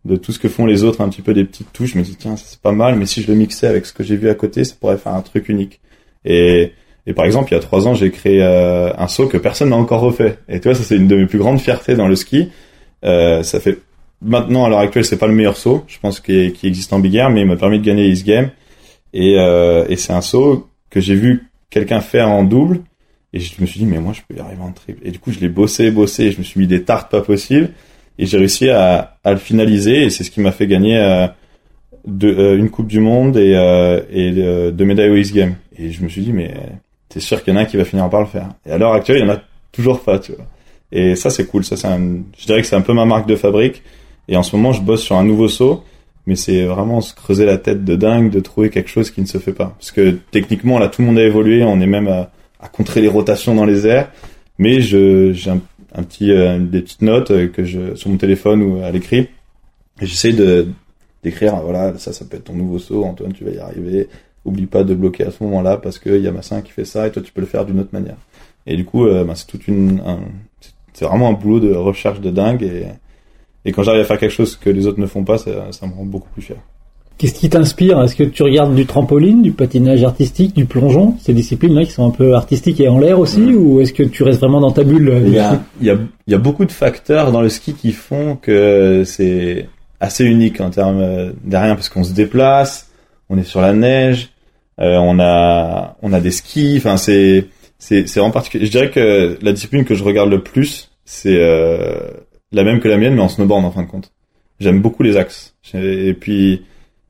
de 0.04 0.16
tout 0.16 0.32
ce 0.32 0.38
que 0.38 0.48
font 0.48 0.66
les 0.66 0.84
autres, 0.84 1.00
un 1.00 1.08
petit 1.08 1.22
peu 1.22 1.34
des 1.34 1.44
petites 1.44 1.72
touches. 1.72 1.92
Je 1.92 1.98
me 1.98 2.02
dis 2.04 2.16
tiens, 2.16 2.36
c'est 2.36 2.60
pas 2.60 2.72
mal, 2.72 2.96
mais 2.96 3.06
si 3.06 3.22
je 3.22 3.28
le 3.28 3.36
mixais 3.36 3.66
avec 3.66 3.86
ce 3.86 3.92
que 3.92 4.02
j'ai 4.02 4.16
vu 4.16 4.28
à 4.28 4.34
côté, 4.34 4.64
ça 4.64 4.74
pourrait 4.78 4.98
faire 4.98 5.14
un 5.14 5.22
truc 5.22 5.48
unique. 5.48 5.80
Et 6.24 6.72
et 7.06 7.14
par 7.14 7.24
exemple, 7.24 7.50
il 7.50 7.54
y 7.54 7.58
a 7.58 7.60
trois 7.60 7.88
ans, 7.88 7.94
j'ai 7.94 8.10
créé 8.10 8.42
euh, 8.42 8.92
un 8.96 9.08
saut 9.08 9.26
que 9.26 9.36
personne 9.36 9.70
n'a 9.70 9.76
encore 9.76 10.00
refait. 10.00 10.38
Et 10.48 10.60
tu 10.60 10.68
vois, 10.68 10.74
ça 10.74 10.84
c'est 10.84 10.96
une 10.96 11.08
de 11.08 11.16
mes 11.16 11.26
plus 11.26 11.38
grandes 11.38 11.60
fiertés 11.60 11.96
dans 11.96 12.06
le 12.06 12.16
ski. 12.16 12.50
Euh, 13.04 13.42
ça 13.42 13.60
fait 13.60 13.78
maintenant 14.20 14.64
à 14.64 14.68
l'heure 14.68 14.78
actuelle, 14.78 15.04
c'est 15.04 15.18
pas 15.18 15.26
le 15.26 15.34
meilleur 15.34 15.56
saut, 15.56 15.84
je 15.88 15.98
pense 15.98 16.20
qui, 16.20 16.52
existe 16.62 16.92
en 16.92 17.00
Big 17.00 17.14
Air, 17.14 17.30
mais 17.30 17.40
il 17.40 17.46
m'a 17.46 17.56
permis 17.56 17.78
de 17.78 17.84
gagner 17.84 18.06
East 18.08 18.26
Game. 18.26 18.50
Et, 19.12 19.36
euh, 19.38 19.84
et 19.88 19.96
c'est 19.96 20.12
un 20.12 20.20
saut 20.20 20.68
que 20.90 21.00
j'ai 21.00 21.14
vu 21.14 21.50
quelqu'un 21.70 22.00
faire 22.00 22.28
en 22.28 22.44
double. 22.44 22.80
Et 23.32 23.40
je 23.40 23.60
me 23.60 23.66
suis 23.66 23.80
dit, 23.80 23.86
mais 23.86 23.98
moi, 23.98 24.12
je 24.12 24.20
peux 24.28 24.38
y 24.38 24.40
arriver 24.40 24.62
en 24.62 24.72
triple. 24.72 25.00
Et 25.04 25.10
du 25.10 25.18
coup, 25.18 25.32
je 25.32 25.40
l'ai 25.40 25.48
bossé, 25.48 25.90
bossé, 25.90 26.24
et 26.24 26.32
je 26.32 26.38
me 26.38 26.42
suis 26.42 26.60
mis 26.60 26.66
des 26.66 26.84
tartes 26.84 27.10
pas 27.10 27.22
possibles. 27.22 27.70
Et 28.18 28.26
j'ai 28.26 28.36
réussi 28.36 28.68
à, 28.68 29.16
à, 29.24 29.32
le 29.32 29.38
finaliser, 29.38 30.04
et 30.04 30.10
c'est 30.10 30.22
ce 30.22 30.30
qui 30.30 30.40
m'a 30.40 30.52
fait 30.52 30.66
gagner 30.66 30.98
euh, 30.98 31.26
de, 32.06 32.28
euh, 32.28 32.58
une 32.58 32.68
Coupe 32.68 32.88
du 32.88 33.00
Monde 33.00 33.38
et, 33.38 33.54
euh, 33.56 34.02
et 34.10 34.32
deux 34.70 34.84
médailles 34.84 35.10
au 35.10 35.16
East 35.16 35.34
Game. 35.34 35.54
Et 35.78 35.90
je 35.90 36.02
me 36.02 36.08
suis 36.08 36.20
dit, 36.20 36.32
mais 36.32 36.54
c'est 37.08 37.20
sûr 37.20 37.42
qu'il 37.42 37.54
y 37.54 37.56
en 37.56 37.60
a 37.60 37.62
un 37.62 37.66
qui 37.66 37.78
va 37.78 37.86
finir 37.86 38.08
par 38.10 38.20
le 38.20 38.26
faire. 38.26 38.50
Et 38.66 38.70
à 38.70 38.76
l'heure 38.76 38.92
actuelle, 38.92 39.18
il 39.18 39.26
y 39.26 39.30
en 39.30 39.34
a 39.34 39.40
toujours 39.72 40.02
pas, 40.02 40.18
tu 40.18 40.32
vois. 40.32 40.44
Et 40.92 41.16
ça, 41.16 41.30
c'est 41.30 41.46
cool. 41.46 41.64
Ça, 41.64 41.76
c'est 41.76 41.88
je 42.38 42.46
dirais 42.46 42.60
que 42.60 42.66
c'est 42.66 42.76
un 42.76 42.82
peu 42.82 42.92
ma 42.92 43.04
marque 43.04 43.26
de 43.26 43.36
fabrique. 43.36 43.82
Et 44.28 44.36
en 44.36 44.42
ce 44.42 44.54
moment, 44.54 44.72
je 44.72 44.82
bosse 44.82 45.02
sur 45.02 45.16
un 45.16 45.24
nouveau 45.24 45.48
saut, 45.48 45.82
mais 46.26 46.36
c'est 46.36 46.64
vraiment 46.64 47.00
se 47.00 47.14
creuser 47.14 47.44
la 47.44 47.58
tête 47.58 47.84
de 47.84 47.96
dingue 47.96 48.30
de 48.30 48.40
trouver 48.40 48.70
quelque 48.70 48.88
chose 48.88 49.10
qui 49.10 49.20
ne 49.20 49.26
se 49.26 49.38
fait 49.38 49.52
pas. 49.52 49.74
Parce 49.78 49.90
que 49.90 50.18
techniquement, 50.30 50.78
là, 50.78 50.88
tout 50.88 51.02
le 51.02 51.08
monde 51.08 51.18
a 51.18 51.24
évolué. 51.24 51.64
On 51.64 51.80
est 51.80 51.86
même 51.86 52.08
à, 52.08 52.30
contrer 52.72 53.00
les 53.00 53.08
rotations 53.08 53.54
dans 53.54 53.64
les 53.64 53.86
airs. 53.86 54.10
Mais 54.58 54.80
je, 54.80 55.32
j'ai 55.32 55.50
un, 55.50 56.02
petit, 56.04 56.30
euh, 56.30 56.58
des 56.58 56.82
petites 56.82 57.02
notes 57.02 57.30
euh, 57.32 57.48
que 57.48 57.64
je, 57.64 57.94
sur 57.96 58.10
mon 58.10 58.16
téléphone 58.18 58.62
ou 58.62 58.84
à 58.84 58.90
l'écrit. 58.90 59.28
J'essaie 60.00 60.32
de, 60.32 60.68
d'écrire, 61.24 61.56
voilà, 61.56 61.98
ça, 61.98 62.12
ça 62.12 62.24
peut 62.24 62.36
être 62.36 62.44
ton 62.44 62.54
nouveau 62.54 62.78
saut. 62.78 63.04
Antoine, 63.04 63.32
tu 63.32 63.44
vas 63.44 63.50
y 63.50 63.58
arriver 63.58 64.08
oublie 64.44 64.66
pas 64.66 64.84
de 64.84 64.94
bloquer 64.94 65.24
à 65.24 65.30
ce 65.30 65.42
moment-là 65.44 65.76
parce 65.76 65.98
qu'il 65.98 66.20
y 66.20 66.28
a 66.28 66.32
Massin 66.32 66.62
qui 66.62 66.72
fait 66.72 66.84
ça 66.84 67.06
et 67.06 67.12
toi 67.12 67.22
tu 67.22 67.32
peux 67.32 67.40
le 67.40 67.46
faire 67.46 67.64
d'une 67.64 67.80
autre 67.80 67.92
manière. 67.92 68.16
Et 68.66 68.76
du 68.76 68.84
coup, 68.84 69.06
euh, 69.06 69.24
bah, 69.24 69.34
c'est 69.34 69.46
toute 69.46 69.66
une, 69.68 70.00
c'est 71.02 71.08
vraiment 71.08 71.28
un 71.28 71.32
boulot 71.32 71.60
de 71.60 71.74
recherche 71.74 72.20
de 72.20 72.30
dingue 72.30 72.62
et, 72.62 72.86
et 73.64 73.72
quand 73.72 73.82
j'arrive 73.82 74.02
à 74.02 74.04
faire 74.04 74.18
quelque 74.18 74.32
chose 74.32 74.56
que 74.56 74.70
les 74.70 74.86
autres 74.86 75.00
ne 75.00 75.06
font 75.06 75.24
pas, 75.24 75.38
ça, 75.38 75.50
ça 75.72 75.86
me 75.86 75.92
rend 75.92 76.04
beaucoup 76.04 76.28
plus 76.32 76.42
fier. 76.42 76.56
Qu'est-ce 77.18 77.34
qui 77.34 77.48
t'inspire? 77.48 78.00
Est-ce 78.02 78.16
que 78.16 78.24
tu 78.24 78.42
regardes 78.42 78.74
du 78.74 78.86
trampoline, 78.86 79.42
du 79.42 79.52
patinage 79.52 80.02
artistique, 80.02 80.54
du 80.54 80.64
plongeon? 80.64 81.14
Ces 81.20 81.34
disciplines-là 81.34 81.84
qui 81.84 81.92
sont 81.92 82.06
un 82.06 82.10
peu 82.10 82.34
artistiques 82.34 82.80
et 82.80 82.88
en 82.88 82.98
l'air 82.98 83.18
aussi 83.18 83.54
Ou 83.54 83.80
est-ce 83.80 83.92
que 83.92 84.02
tu 84.02 84.22
restes 84.22 84.40
vraiment 84.40 84.60
dans 84.60 84.72
ta 84.72 84.82
bulle 84.82 85.22
il 85.26 85.32
y, 85.34 85.38
a, 85.38 85.60
il, 85.80 85.86
y 85.86 85.90
a, 85.90 85.98
il 86.26 86.32
y 86.32 86.34
a 86.34 86.38
beaucoup 86.38 86.64
de 86.64 86.72
facteurs 86.72 87.30
dans 87.30 87.42
le 87.42 87.48
ski 87.48 87.74
qui 87.74 87.92
font 87.92 88.36
que 88.36 89.02
c'est 89.04 89.68
assez 90.00 90.24
unique 90.24 90.60
en 90.60 90.70
termes 90.70 91.32
derrière 91.44 91.76
parce 91.76 91.88
qu'on 91.88 92.02
se 92.02 92.12
déplace, 92.12 92.90
on 93.28 93.38
est 93.38 93.44
sur 93.44 93.60
la 93.60 93.72
neige, 93.72 94.30
euh, 94.80 94.96
on 94.96 95.20
a 95.20 95.96
on 96.02 96.12
a 96.12 96.20
des 96.20 96.30
skis. 96.30 96.74
Enfin, 96.78 96.96
c'est 96.96 97.46
c'est 97.78 98.08
c'est 98.08 98.20
vraiment 98.20 98.32
particulier. 98.32 98.66
Je 98.66 98.70
dirais 98.70 98.90
que 98.90 99.38
la 99.42 99.52
discipline 99.52 99.84
que 99.84 99.94
je 99.94 100.04
regarde 100.04 100.30
le 100.30 100.42
plus, 100.42 100.90
c'est 101.04 101.36
euh, 101.36 102.10
la 102.52 102.64
même 102.64 102.80
que 102.80 102.88
la 102.88 102.96
mienne, 102.96 103.14
mais 103.14 103.22
en 103.22 103.28
snowboard 103.28 103.64
en 103.64 103.70
fin 103.70 103.82
de 103.82 103.88
compte. 103.88 104.12
J'aime 104.60 104.80
beaucoup 104.80 105.02
les 105.02 105.16
axes. 105.16 105.54
Et 105.74 106.14
puis 106.14 106.62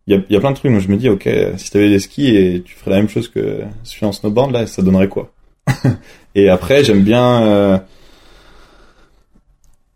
il 0.06 0.14
y 0.14 0.16
a, 0.16 0.22
y 0.30 0.36
a 0.36 0.40
plein 0.40 0.50
de 0.50 0.56
trucs 0.56 0.72
où 0.72 0.80
je 0.80 0.88
me 0.88 0.96
dis, 0.96 1.08
ok, 1.08 1.28
si 1.56 1.70
t'avais 1.70 1.88
des 1.88 1.98
skis 1.98 2.34
et 2.34 2.62
tu 2.62 2.74
ferais 2.74 2.90
la 2.92 2.96
même 2.96 3.08
chose 3.08 3.28
que 3.28 3.62
suis 3.84 4.04
en 4.04 4.12
snowboard 4.12 4.52
là, 4.52 4.66
ça 4.66 4.82
donnerait 4.82 5.08
quoi? 5.08 5.32
Et 6.34 6.48
après, 6.48 6.82
j'aime 6.82 7.02
bien 7.02 7.42
euh, 7.42 7.78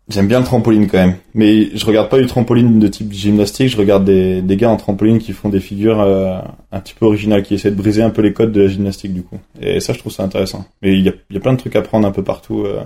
J'aime 0.09 0.27
bien 0.29 0.39
le 0.39 0.45
trampoline 0.45 0.87
quand 0.87 0.99
même, 0.99 1.17
mais 1.33 1.75
je 1.75 1.85
regarde 1.85 2.07
pas 2.07 2.17
du 2.17 2.27
trampoline 2.27 2.79
de 2.79 2.87
type 2.87 3.11
gymnastique, 3.11 3.67
je 3.67 3.75
regarde 3.75 4.05
des, 4.05 4.41
des 4.41 4.55
gars 4.55 4.69
en 4.69 4.77
trampoline 4.77 5.19
qui 5.19 5.33
font 5.33 5.49
des 5.49 5.59
figures 5.59 5.99
euh, 5.99 6.39
un 6.71 6.79
petit 6.79 6.93
peu 6.93 7.05
originales, 7.05 7.43
qui 7.43 7.55
essaient 7.55 7.71
de 7.71 7.75
briser 7.75 8.03
un 8.03 8.09
peu 8.09 8.21
les 8.21 8.31
codes 8.31 8.53
de 8.53 8.61
la 8.61 8.67
gymnastique 8.69 9.13
du 9.13 9.23
coup. 9.23 9.37
Et 9.61 9.81
ça, 9.81 9.91
je 9.91 9.99
trouve 9.99 10.13
ça 10.13 10.23
intéressant. 10.23 10.63
Mais 10.81 10.97
il 10.97 11.03
y 11.03 11.09
a, 11.09 11.11
y 11.29 11.35
a 11.35 11.41
plein 11.41 11.51
de 11.51 11.57
trucs 11.57 11.75
à 11.75 11.81
prendre 11.81 12.07
un 12.07 12.11
peu 12.11 12.23
partout. 12.23 12.63
Euh. 12.65 12.83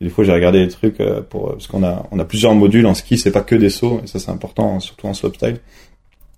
Des 0.00 0.10
fois, 0.10 0.24
j'ai 0.24 0.32
regardé 0.32 0.64
des 0.64 0.70
trucs 0.70 1.00
euh, 1.00 1.22
pour 1.22 1.52
parce 1.52 1.66
qu'on 1.66 1.84
a 1.84 2.06
on 2.10 2.18
a 2.18 2.24
plusieurs 2.24 2.54
modules 2.54 2.86
en 2.86 2.94
ski, 2.94 3.16
c'est 3.16 3.30
pas 3.30 3.42
que 3.42 3.54
des 3.54 3.70
sauts, 3.70 4.00
et 4.04 4.06
ça 4.06 4.18
c'est 4.18 4.30
important, 4.30 4.80
surtout 4.80 5.06
en 5.06 5.14
slopestyle. 5.14 5.58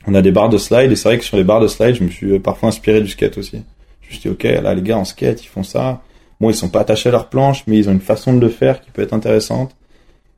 On 0.06 0.14
a 0.14 0.22
des 0.22 0.30
barres 0.30 0.50
de 0.50 0.58
slide, 0.58 0.92
et 0.92 0.96
c'est 0.96 1.08
vrai 1.08 1.18
que 1.18 1.24
sur 1.24 1.36
les 1.36 1.44
barres 1.44 1.60
de 1.60 1.68
slide, 1.68 1.96
je 1.96 2.04
me 2.04 2.08
suis 2.10 2.38
parfois 2.38 2.68
inspiré 2.68 3.00
du 3.00 3.08
skate 3.08 3.38
aussi. 3.38 3.62
Je 4.02 4.06
me 4.08 4.12
suis 4.12 4.20
dit, 4.20 4.28
ok, 4.28 4.44
là 4.44 4.74
les 4.74 4.82
gars 4.82 4.98
en 4.98 5.04
skate, 5.04 5.42
ils 5.44 5.48
font 5.48 5.64
ça. 5.64 6.02
Bon, 6.40 6.50
ils 6.50 6.54
sont 6.54 6.68
pas 6.68 6.80
attachés 6.80 7.08
à 7.08 7.12
leur 7.12 7.28
planche, 7.28 7.64
mais 7.66 7.78
ils 7.78 7.88
ont 7.88 7.92
une 7.92 8.00
façon 8.00 8.34
de 8.34 8.40
le 8.40 8.48
faire 8.48 8.80
qui 8.80 8.90
peut 8.90 9.02
être 9.02 9.14
intéressante 9.14 9.74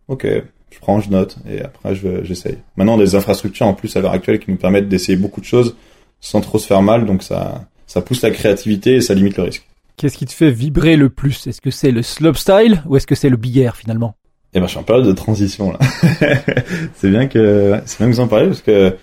ok, 0.08 0.26
je 0.70 0.78
prends, 0.80 1.00
je 1.00 1.10
note, 1.10 1.36
et 1.48 1.60
après 1.60 1.94
je 1.94 2.24
j'essaye. 2.24 2.58
Maintenant, 2.76 2.96
des 2.98 3.14
infrastructures 3.14 3.66
en 3.66 3.74
plus 3.74 3.94
à 3.96 4.00
l'heure 4.00 4.12
actuelle 4.12 4.38
qui 4.40 4.50
nous 4.50 4.56
permettent 4.56 4.88
d'essayer 4.88 5.16
beaucoup 5.16 5.40
de 5.40 5.46
choses 5.46 5.76
sans 6.20 6.40
trop 6.40 6.58
se 6.58 6.66
faire 6.66 6.82
mal, 6.82 7.06
donc 7.06 7.22
ça, 7.22 7.68
ça 7.86 8.02
pousse 8.02 8.22
la 8.22 8.30
créativité 8.30 8.96
et 8.96 9.00
ça 9.00 9.14
limite 9.14 9.36
le 9.36 9.44
risque. 9.44 9.67
Qu'est-ce 9.98 10.16
qui 10.16 10.26
te 10.26 10.32
fait 10.32 10.52
vibrer 10.52 10.96
le 10.96 11.10
plus? 11.10 11.48
Est-ce 11.48 11.60
que 11.60 11.72
c'est 11.72 11.90
le 11.90 12.02
slopestyle 12.02 12.84
ou 12.86 12.96
est-ce 12.96 13.06
que 13.06 13.16
c'est 13.16 13.28
le 13.28 13.38
air 13.56 13.76
finalement? 13.76 14.14
Eh 14.54 14.60
ben, 14.60 14.66
je 14.66 14.70
suis 14.70 14.78
en 14.78 14.84
période 14.84 15.06
de 15.06 15.12
transition 15.12 15.72
là. 15.72 15.78
c'est 16.94 17.10
bien 17.10 17.26
que 17.26 17.80
c'est 17.84 17.98
bien 17.98 18.06
que 18.06 18.12
vous 18.12 18.20
en 18.20 18.28
parlez 18.28 18.46
parce 18.46 18.62
que 18.62 18.96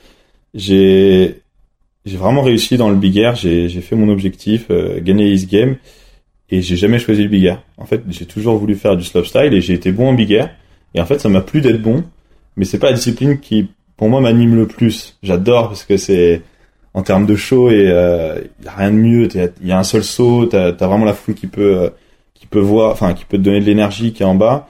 j'ai 0.53 1.41
vraiment 2.05 2.41
réussi 2.41 2.77
dans 2.77 2.89
le 2.89 2.95
big 2.95 3.17
air. 3.17 3.35
J'ai 3.35 3.67
j'ai 3.67 3.81
fait 3.81 3.97
mon 3.97 4.07
objectif, 4.07 4.67
euh, 4.69 5.01
gagner 5.01 5.29
East 5.31 5.51
Game, 5.51 5.75
et 6.49 6.61
j'ai 6.61 6.77
jamais 6.77 6.97
choisi 6.97 7.23
le 7.23 7.29
big 7.29 7.43
air. 7.43 7.61
En 7.77 7.85
fait, 7.85 8.01
j'ai 8.07 8.25
toujours 8.25 8.57
voulu 8.57 8.75
faire 8.75 8.95
du 8.95 9.03
slopestyle 9.03 9.53
et 9.53 9.59
j'ai 9.59 9.73
été 9.73 9.91
bon 9.91 10.07
en 10.07 10.13
big 10.13 10.31
air. 10.31 10.49
Et 10.93 11.01
en 11.01 11.05
fait, 11.05 11.19
ça 11.19 11.27
m'a 11.27 11.41
plu 11.41 11.59
d'être 11.59 11.81
bon, 11.81 12.05
mais 12.55 12.63
c'est 12.63 12.79
pas 12.79 12.87
la 12.87 12.93
discipline 12.93 13.41
qui, 13.41 13.67
pour 13.97 14.07
moi, 14.07 14.21
m'anime 14.21 14.55
le 14.55 14.65
plus. 14.65 15.17
J'adore 15.23 15.67
parce 15.67 15.83
que 15.83 15.97
c'est 15.97 16.41
en 16.95 17.03
termes 17.03 17.25
de 17.25 17.35
show 17.35 17.69
et 17.69 17.87
euh, 17.89 18.39
a 18.65 18.71
rien 18.71 18.91
de 18.91 18.95
mieux. 18.95 19.27
Il 19.61 19.67
y 19.67 19.71
a 19.73 19.77
un 19.77 19.83
seul 19.83 20.03
saut, 20.03 20.45
t'as 20.45 20.69
as 20.69 20.87
vraiment 20.87 21.03
la 21.03 21.13
foule 21.13 21.35
qui 21.35 21.47
peut 21.47 21.77
euh, 21.77 21.89
qui 22.33 22.47
peut 22.47 22.59
voir, 22.59 22.91
enfin 22.91 23.13
qui 23.13 23.25
peut 23.25 23.37
te 23.37 23.43
donner 23.43 23.59
de 23.59 23.65
l'énergie 23.65 24.13
qui 24.13 24.23
est 24.23 24.25
en 24.25 24.35
bas. 24.35 24.67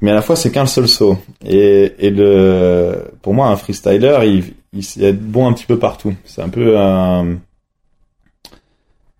Mais 0.00 0.10
à 0.10 0.14
la 0.14 0.22
fois, 0.22 0.34
c'est 0.34 0.50
qu'un 0.50 0.66
seul 0.66 0.88
saut. 0.88 1.18
Et, 1.46 2.10
le, 2.10 3.04
pour 3.22 3.32
moi, 3.32 3.48
un 3.48 3.56
freestyler, 3.56 4.18
il, 4.74 5.02
est 5.02 5.12
bon 5.12 5.46
un 5.46 5.52
petit 5.52 5.66
peu 5.66 5.78
partout. 5.78 6.14
C'est 6.24 6.42
un 6.42 6.48
peu 6.48 6.78
un, 6.78 7.38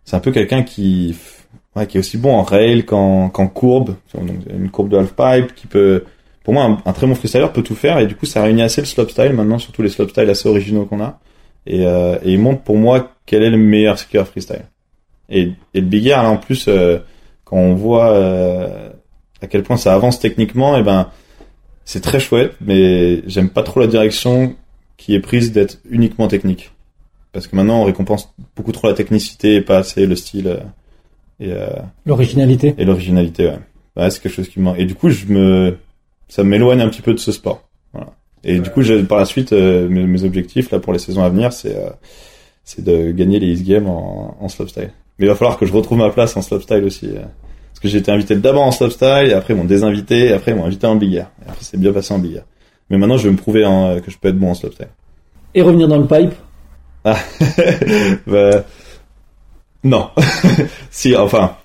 c'est 0.04 0.16
un 0.16 0.20
peu 0.20 0.32
quelqu'un 0.32 0.62
qui 0.62 1.14
ouais, 1.76 1.86
qui 1.86 1.98
est 1.98 2.00
aussi 2.00 2.16
bon 2.16 2.34
en 2.34 2.42
rail 2.42 2.84
qu'en 2.86 3.28
courbe, 3.30 3.94
une 4.50 4.70
courbe 4.70 4.88
de 4.88 4.96
half 4.96 5.14
pipe 5.14 5.54
qui 5.54 5.66
peut, 5.66 6.04
pour 6.44 6.54
moi, 6.54 6.78
un, 6.84 6.92
très 6.92 7.06
bon 7.06 7.14
freestyler 7.14 7.48
peut 7.52 7.62
tout 7.62 7.74
faire 7.74 7.98
et 7.98 8.06
du 8.06 8.16
coup 8.16 8.26
ça 8.26 8.42
réunit 8.42 8.62
assez 8.62 8.80
le 8.80 8.86
slopestyle 8.86 9.32
maintenant, 9.34 9.58
surtout 9.58 9.82
les 9.82 9.90
slopestyle 9.90 10.30
assez 10.30 10.48
originaux 10.48 10.86
qu'on 10.86 11.02
a 11.02 11.18
et, 11.66 11.86
euh, 11.86 12.18
et 12.22 12.32
il 12.32 12.40
montre 12.40 12.62
pour 12.62 12.76
moi 12.76 13.12
quel 13.26 13.42
est 13.42 13.50
le 13.50 13.56
meilleur 13.56 13.98
skieur 13.98 14.26
freestyle. 14.26 14.64
Et, 15.28 15.52
et 15.72 15.80
le 15.80 15.86
big 15.86 16.06
air 16.06 16.22
là 16.22 16.30
en 16.30 16.36
plus 16.36 16.66
euh, 16.68 16.98
quand 17.44 17.56
on 17.56 17.74
voit 17.74 18.10
euh, 18.10 18.90
à 19.40 19.46
quel 19.46 19.62
point 19.62 19.76
ça 19.76 19.94
avance 19.94 20.18
techniquement, 20.18 20.76
et 20.76 20.80
eh 20.80 20.82
ben 20.82 21.10
c'est 21.84 22.00
très 22.00 22.20
chouette, 22.20 22.54
mais 22.60 23.22
j'aime 23.28 23.50
pas 23.50 23.62
trop 23.62 23.80
la 23.80 23.86
direction 23.86 24.56
qui 24.96 25.14
est 25.14 25.20
prise 25.20 25.52
d'être 25.52 25.78
uniquement 25.88 26.28
technique. 26.28 26.70
Parce 27.32 27.46
que 27.46 27.56
maintenant 27.56 27.80
on 27.82 27.84
récompense 27.84 28.32
beaucoup 28.56 28.72
trop 28.72 28.86
la 28.86 28.94
technicité 28.94 29.56
et 29.56 29.60
pas 29.60 29.78
assez 29.78 30.06
le 30.06 30.16
style. 30.16 30.46
Euh, 30.46 30.60
et 31.40 31.52
euh, 31.52 31.68
l'originalité. 32.06 32.74
Et 32.78 32.84
l'originalité, 32.84 33.46
ouais. 33.46 33.58
ouais 33.96 34.10
c'est 34.10 34.22
quelque 34.22 34.32
chose 34.32 34.48
qui 34.48 34.60
me 34.60 34.78
Et 34.78 34.84
du 34.84 34.94
coup, 34.94 35.10
je 35.10 35.26
me, 35.26 35.76
ça 36.28 36.44
m'éloigne 36.44 36.80
un 36.80 36.88
petit 36.88 37.02
peu 37.02 37.12
de 37.12 37.18
ce 37.18 37.32
sport. 37.32 37.68
Et 38.44 38.58
du 38.58 38.70
coup, 38.70 38.82
par 39.08 39.18
la 39.18 39.24
suite, 39.24 39.52
euh, 39.52 39.88
mes, 39.88 40.04
mes, 40.04 40.24
objectifs 40.24 40.70
là 40.70 40.78
pour 40.78 40.92
les 40.92 40.98
saisons 40.98 41.22
à 41.22 41.30
venir, 41.30 41.52
c'est 41.52 41.76
euh, 41.76 41.90
c'est 42.62 42.84
de 42.84 43.10
gagner 43.10 43.38
les 43.38 43.48
East 43.48 43.64
Games 43.64 43.88
en, 43.88 44.36
en 44.40 44.48
slopestyle. 44.48 44.90
Mais 45.18 45.26
il 45.26 45.28
va 45.28 45.34
falloir 45.34 45.58
que 45.58 45.66
je 45.66 45.72
retrouve 45.72 45.98
ma 45.98 46.10
place 46.10 46.36
en 46.36 46.42
slopestyle 46.42 46.84
aussi. 46.84 47.08
parce 47.08 47.80
que 47.80 47.88
j'ai 47.88 47.98
été 47.98 48.10
invité 48.10 48.36
d'abord 48.36 48.64
en 48.64 48.72
slopestyle, 48.72 49.28
et 49.30 49.32
après 49.32 49.54
ils 49.54 49.56
m'ont 49.56 49.64
désinvité, 49.64 50.26
et 50.26 50.32
après 50.32 50.52
ils 50.52 50.56
m'ont 50.56 50.64
invité 50.64 50.86
en 50.86 50.96
big 50.96 51.14
air. 51.14 51.30
Et 51.44 51.48
après 51.48 51.64
c'est 51.64 51.78
bien 51.78 51.92
passé 51.92 52.12
en 52.12 52.18
big 52.18 52.36
air. 52.36 52.44
Mais 52.90 52.98
maintenant, 52.98 53.16
je 53.16 53.24
vais 53.24 53.30
me 53.30 53.36
prouver 53.36 53.64
hein, 53.64 54.00
que 54.04 54.10
je 54.10 54.18
peux 54.18 54.28
être 54.28 54.38
bon 54.38 54.50
en 54.50 54.54
slopestyle. 54.54 54.88
Et 55.54 55.62
revenir 55.62 55.88
dans 55.88 55.98
le 55.98 56.06
pipe? 56.06 56.34
Ah, 57.04 57.18
bah, 58.26 58.64
non. 59.82 60.10
si, 60.90 61.16
enfin, 61.16 61.56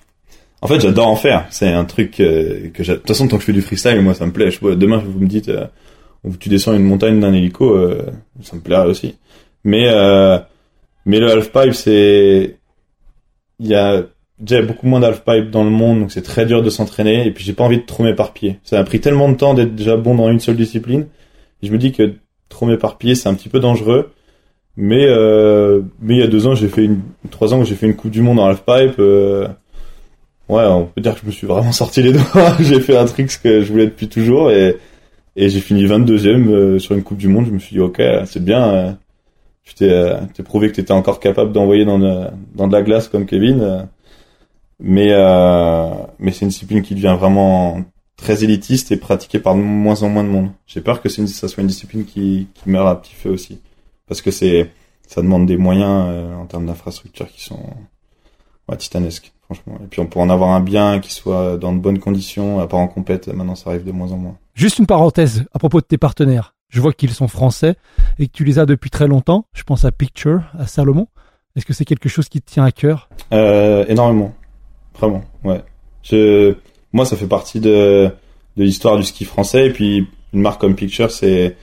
en 0.62 0.68
fait, 0.68 0.80
j'adore 0.80 1.08
en 1.08 1.16
faire. 1.16 1.46
C'est 1.50 1.70
un 1.70 1.86
truc 1.86 2.20
euh, 2.20 2.70
que, 2.74 2.84
de 2.84 2.96
toute 2.96 3.08
façon, 3.08 3.28
tant 3.28 3.38
que 3.38 3.42
je 3.42 3.48
fais 3.48 3.54
du 3.54 3.62
freestyle, 3.62 4.02
moi, 4.02 4.14
ça 4.14 4.26
me 4.26 4.32
plaît. 4.32 4.52
Je, 4.52 4.60
demain, 4.76 4.98
vous 5.06 5.20
me 5.20 5.28
dites, 5.28 5.50
euh, 6.26 6.32
tu 6.40 6.50
descends 6.50 6.74
une 6.74 6.84
montagne 6.84 7.20
d'un 7.20 7.34
hélico, 7.34 7.76
euh, 7.76 8.06
ça 8.42 8.56
me 8.56 8.62
plairait 8.62 8.88
aussi. 8.88 9.16
Mais, 9.64 9.88
mais 11.06 11.20
le 11.20 11.32
half 11.32 11.52
pipe, 11.52 11.74
c'est, 11.74 12.58
il 13.60 13.68
y 13.68 13.76
a, 13.76 14.04
déjà 14.40 14.62
beaucoup 14.62 14.88
moins 14.88 15.00
d'halfpipe 15.00 15.50
dans 15.52 15.64
le 15.64 15.70
monde, 15.70 16.02
donc 16.02 16.12
c'est 16.12 16.22
très 16.22 16.46
dur 16.46 16.64
de 16.64 16.70
s'entraîner. 16.70 17.26
Et 17.28 17.32
puis 17.32 17.44
j'ai 17.44 17.54
pas 17.54 17.64
envie 17.64 17.78
de 17.78 17.86
trop 17.86 18.04
m'éparpiller. 18.04 18.60
Ça 18.64 18.80
a 18.80 18.84
pris 18.84 19.00
tellement 19.00 19.30
de 19.30 19.36
temps 19.36 19.54
d'être 19.54 19.76
déjà 19.76 19.98
bon 19.98 20.16
dans 20.16 20.30
une 20.30 20.40
seule 20.40 20.56
discipline. 20.56 21.08
Et 21.62 21.68
je 21.68 21.72
me 21.72 21.78
dis 21.78 21.92
que 21.92 22.14
trop 22.48 22.66
m'éparpiller, 22.66 23.16
c'est 23.16 23.30
un 23.30 23.34
petit 23.34 23.50
peu 23.50 23.60
dangereux. 23.60 24.12
Mais 24.78 25.06
euh, 25.08 25.82
mais 26.00 26.16
il 26.16 26.20
y 26.20 26.24
a 26.24 26.28
deux 26.28 26.48
ans, 26.48 26.56
j'ai 26.56 26.70
fait 26.70 26.86
une 26.86 27.02
trois 27.32 27.54
ans 27.54 27.60
que 27.60 27.66
j'ai 27.66 27.76
fait 27.76 27.86
une 27.86 27.96
coupe 27.96 28.12
du 28.12 28.22
monde 28.22 28.40
en 28.40 28.46
halfpipe. 28.46 28.98
Euh, 29.00 29.48
ouais, 30.48 30.64
on 30.66 30.86
peut 30.86 31.02
dire 31.02 31.16
que 31.16 31.22
je 31.22 31.26
me 31.26 31.32
suis 31.32 31.48
vraiment 31.48 31.72
sorti 31.74 32.02
les 32.02 32.14
doigts. 32.14 32.56
j'ai 32.60 32.80
fait 32.80 32.98
un 32.98 33.06
truc 33.06 33.30
que 33.44 33.62
je 33.62 33.72
voulais 33.72 33.88
depuis 33.88 34.08
toujours 34.08 34.52
et 34.52 34.78
et 35.40 35.50
j'ai 35.50 35.62
fini 35.62 35.86
22e 35.86 36.50
euh, 36.50 36.80
sur 36.80 36.96
une 36.96 37.04
coupe 37.04 37.18
du 37.18 37.30
monde. 37.30 37.46
Je 37.46 37.52
me 37.52 37.60
suis 37.60 37.76
dit 37.76 37.80
ok, 37.80 38.02
c'est 38.26 38.44
bien. 38.44 38.70
Euh, 38.70 38.92
tu 39.64 39.74
t'es 39.74 39.90
euh, 39.90 40.20
t'es 40.34 40.44
prouvé 40.44 40.70
que 40.70 40.76
tu 40.76 40.82
étais 40.82 40.92
encore 40.92 41.20
capable 41.22 41.54
d'envoyer 41.54 41.86
dans 41.86 41.98
de, 41.98 42.28
dans 42.56 42.68
de 42.68 42.74
la 42.74 42.82
glace 42.82 43.08
comme 43.08 43.26
Kevin. 43.26 43.88
mais 44.80 45.10
mais 46.20 46.32
c'est 46.32 46.42
une 46.42 46.50
discipline 46.50 46.82
qui 46.82 46.94
devient 46.96 47.16
vraiment 47.18 47.82
très 48.18 48.44
élitiste 48.44 48.92
et 48.92 48.98
pratiquée 48.98 49.40
par 49.40 49.56
de 49.56 49.62
moins 49.62 50.04
en 50.04 50.10
moins 50.10 50.24
de 50.26 50.30
monde. 50.30 50.50
J'ai 50.68 50.82
peur 50.82 51.02
que 51.02 51.08
une, 51.18 51.28
ça 51.28 51.48
soit 51.48 51.62
une 51.62 51.68
discipline 51.68 52.06
qui, 52.06 52.48
qui 52.54 52.70
meurt 52.70 52.88
à 52.88 52.96
petit 52.96 53.16
feu 53.16 53.30
aussi. 53.30 53.62
Parce 54.08 54.22
que 54.22 54.32
c'est, 54.32 54.72
ça 55.08 55.22
demande 55.22 55.46
des 55.46 55.58
moyens 55.58 56.08
euh, 56.10 56.36
en 56.36 56.46
termes 56.48 56.66
d'infrastructure 56.66 57.30
qui 57.30 57.44
sont 57.44 57.64
ouais, 58.68 58.76
titanesques, 58.76 59.32
franchement. 59.46 59.80
Et 59.84 59.88
puis 59.88 60.02
on 60.02 60.08
peut 60.08 60.20
en 60.20 60.30
avoir 60.30 60.50
un 60.50 60.60
bien 60.60 61.00
qui 61.00 61.14
soit 61.14 61.58
dans 61.58 61.72
de 61.74 61.80
bonnes 61.80 62.00
conditions, 62.00 62.60
à 62.60 62.68
part 62.68 62.80
en 62.80 62.88
compète, 62.88 63.28
maintenant 63.30 63.56
ça 63.56 63.70
arrive 63.70 63.86
de 63.86 63.92
moins 63.94 64.12
en 64.12 64.18
moins. 64.18 64.38
Juste 64.60 64.78
une 64.78 64.88
parenthèse 64.88 65.46
à 65.54 65.58
propos 65.58 65.80
de 65.80 65.86
tes 65.86 65.98
partenaires. 65.98 66.54
Je 66.68 66.82
vois 66.82 66.92
qu'ils 66.92 67.12
sont 67.12 67.30
français 67.30 67.76
et 68.18 68.28
que 68.28 68.34
tu 68.34 68.44
les 68.44 68.60
as 68.60 68.66
depuis 68.66 68.90
très 68.90 69.08
longtemps. 69.08 69.46
Je 69.54 69.64
pense 69.64 69.86
à 69.86 69.94
Picture, 69.94 70.42
à 70.60 70.68
Salomon. 70.68 71.08
Est-ce 71.56 71.66
que 71.66 71.72
c'est 71.72 71.86
quelque 71.86 72.10
chose 72.10 72.28
qui 72.28 72.42
te 72.42 72.52
tient 72.52 72.66
à 72.66 72.74
cœur? 72.74 73.08
Euh, 73.32 73.86
énormément. 73.88 74.36
Vraiment, 74.96 75.24
ouais. 75.46 75.64
Moi, 76.92 77.06
ça 77.06 77.16
fait 77.16 77.26
partie 77.26 77.62
de, 77.62 78.12
l'histoire 78.58 78.98
du 78.98 79.06
ski 79.06 79.24
français. 79.24 79.68
Et 79.68 79.70
puis, 79.70 80.10
une 80.34 80.42
marque 80.42 80.60
comme 80.60 80.76
Picture, 80.76 81.10
c'est, 81.10 81.56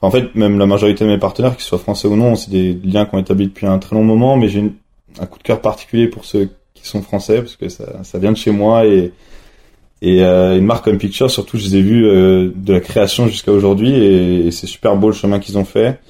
en 0.00 0.12
fait, 0.12 0.32
même 0.36 0.60
la 0.60 0.66
majorité 0.66 1.04
de 1.04 1.10
mes 1.10 1.18
partenaires, 1.18 1.56
qu'ils 1.56 1.64
soient 1.64 1.80
français 1.80 2.06
ou 2.06 2.14
non, 2.14 2.36
c'est 2.36 2.52
des 2.52 2.72
liens 2.72 3.04
qu'on 3.04 3.18
établit 3.18 3.48
depuis 3.48 3.66
un 3.66 3.80
très 3.80 3.96
long 3.96 4.04
moment, 4.04 4.36
mais 4.36 4.48
j'ai 4.48 4.72
un 5.18 5.26
coup 5.26 5.38
de 5.38 5.42
cœur 5.42 5.60
particulier 5.60 6.06
pour 6.06 6.24
ceux 6.24 6.50
qui 6.74 6.86
sont 6.86 7.02
français, 7.02 7.38
parce 7.38 7.56
que 7.56 7.68
ça, 7.68 8.04
ça 8.04 8.20
vient 8.20 8.30
de 8.30 8.36
chez 8.36 8.52
moi 8.52 8.86
et, 8.86 9.12
et 10.00 10.22
euh, 10.22 10.56
une 10.56 10.64
marque 10.64 10.84
comme 10.84 10.98
Picture, 10.98 11.30
surtout, 11.30 11.58
je 11.58 11.64
les 11.64 11.76
ai 11.76 11.82
vus 11.82 12.06
euh, 12.06 12.52
de 12.54 12.72
la 12.72 12.80
création 12.80 13.26
jusqu'à 13.26 13.52
aujourd'hui 13.52 13.90
et, 13.90 14.46
et 14.46 14.50
c'est 14.50 14.66
super 14.66 14.96
beau 14.96 15.08
le 15.08 15.14
chemin 15.14 15.40
qu'ils 15.40 15.58
ont 15.58 15.64
fait. 15.64 16.00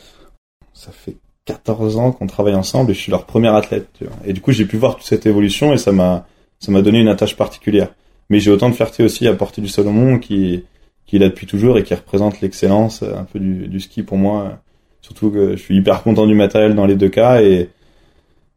Ça 0.74 0.92
fait 0.92 1.16
14 1.46 1.96
ans 1.96 2.12
qu'on 2.12 2.26
travaille 2.26 2.54
ensemble 2.54 2.90
et 2.90 2.94
je 2.94 3.00
suis 3.00 3.10
leur 3.10 3.24
premier 3.24 3.48
athlète. 3.48 3.88
Tu 3.96 4.04
vois. 4.04 4.16
Et 4.26 4.32
du 4.34 4.40
coup, 4.40 4.52
j'ai 4.52 4.66
pu 4.66 4.76
voir 4.76 4.96
toute 4.96 5.06
cette 5.06 5.24
évolution 5.26 5.72
et 5.72 5.78
ça 5.78 5.92
m'a 5.92 6.26
ça 6.60 6.72
m'a 6.72 6.82
donné 6.82 7.00
une 7.00 7.08
attache 7.08 7.36
particulière. 7.36 7.88
Mais 8.28 8.40
j'ai 8.40 8.50
autant 8.50 8.68
de 8.68 8.74
fierté 8.74 9.02
aussi 9.02 9.26
à 9.26 9.34
porter 9.34 9.62
du 9.62 9.68
Salomon 9.68 10.18
qui 10.18 10.64
qui 11.06 11.16
est 11.16 11.18
là 11.18 11.28
depuis 11.30 11.46
toujours 11.46 11.78
et 11.78 11.84
qui 11.84 11.94
représente 11.94 12.42
l'excellence 12.42 13.02
euh, 13.02 13.16
un 13.16 13.24
peu 13.24 13.38
du, 13.38 13.68
du 13.68 13.80
ski 13.80 14.02
pour 14.02 14.18
moi. 14.18 14.58
Surtout 15.00 15.30
que 15.30 15.52
je 15.56 15.62
suis 15.62 15.76
hyper 15.76 16.02
content 16.02 16.26
du 16.26 16.34
matériel 16.34 16.74
dans 16.74 16.84
les 16.84 16.96
deux 16.96 17.08
cas 17.08 17.40
et 17.40 17.70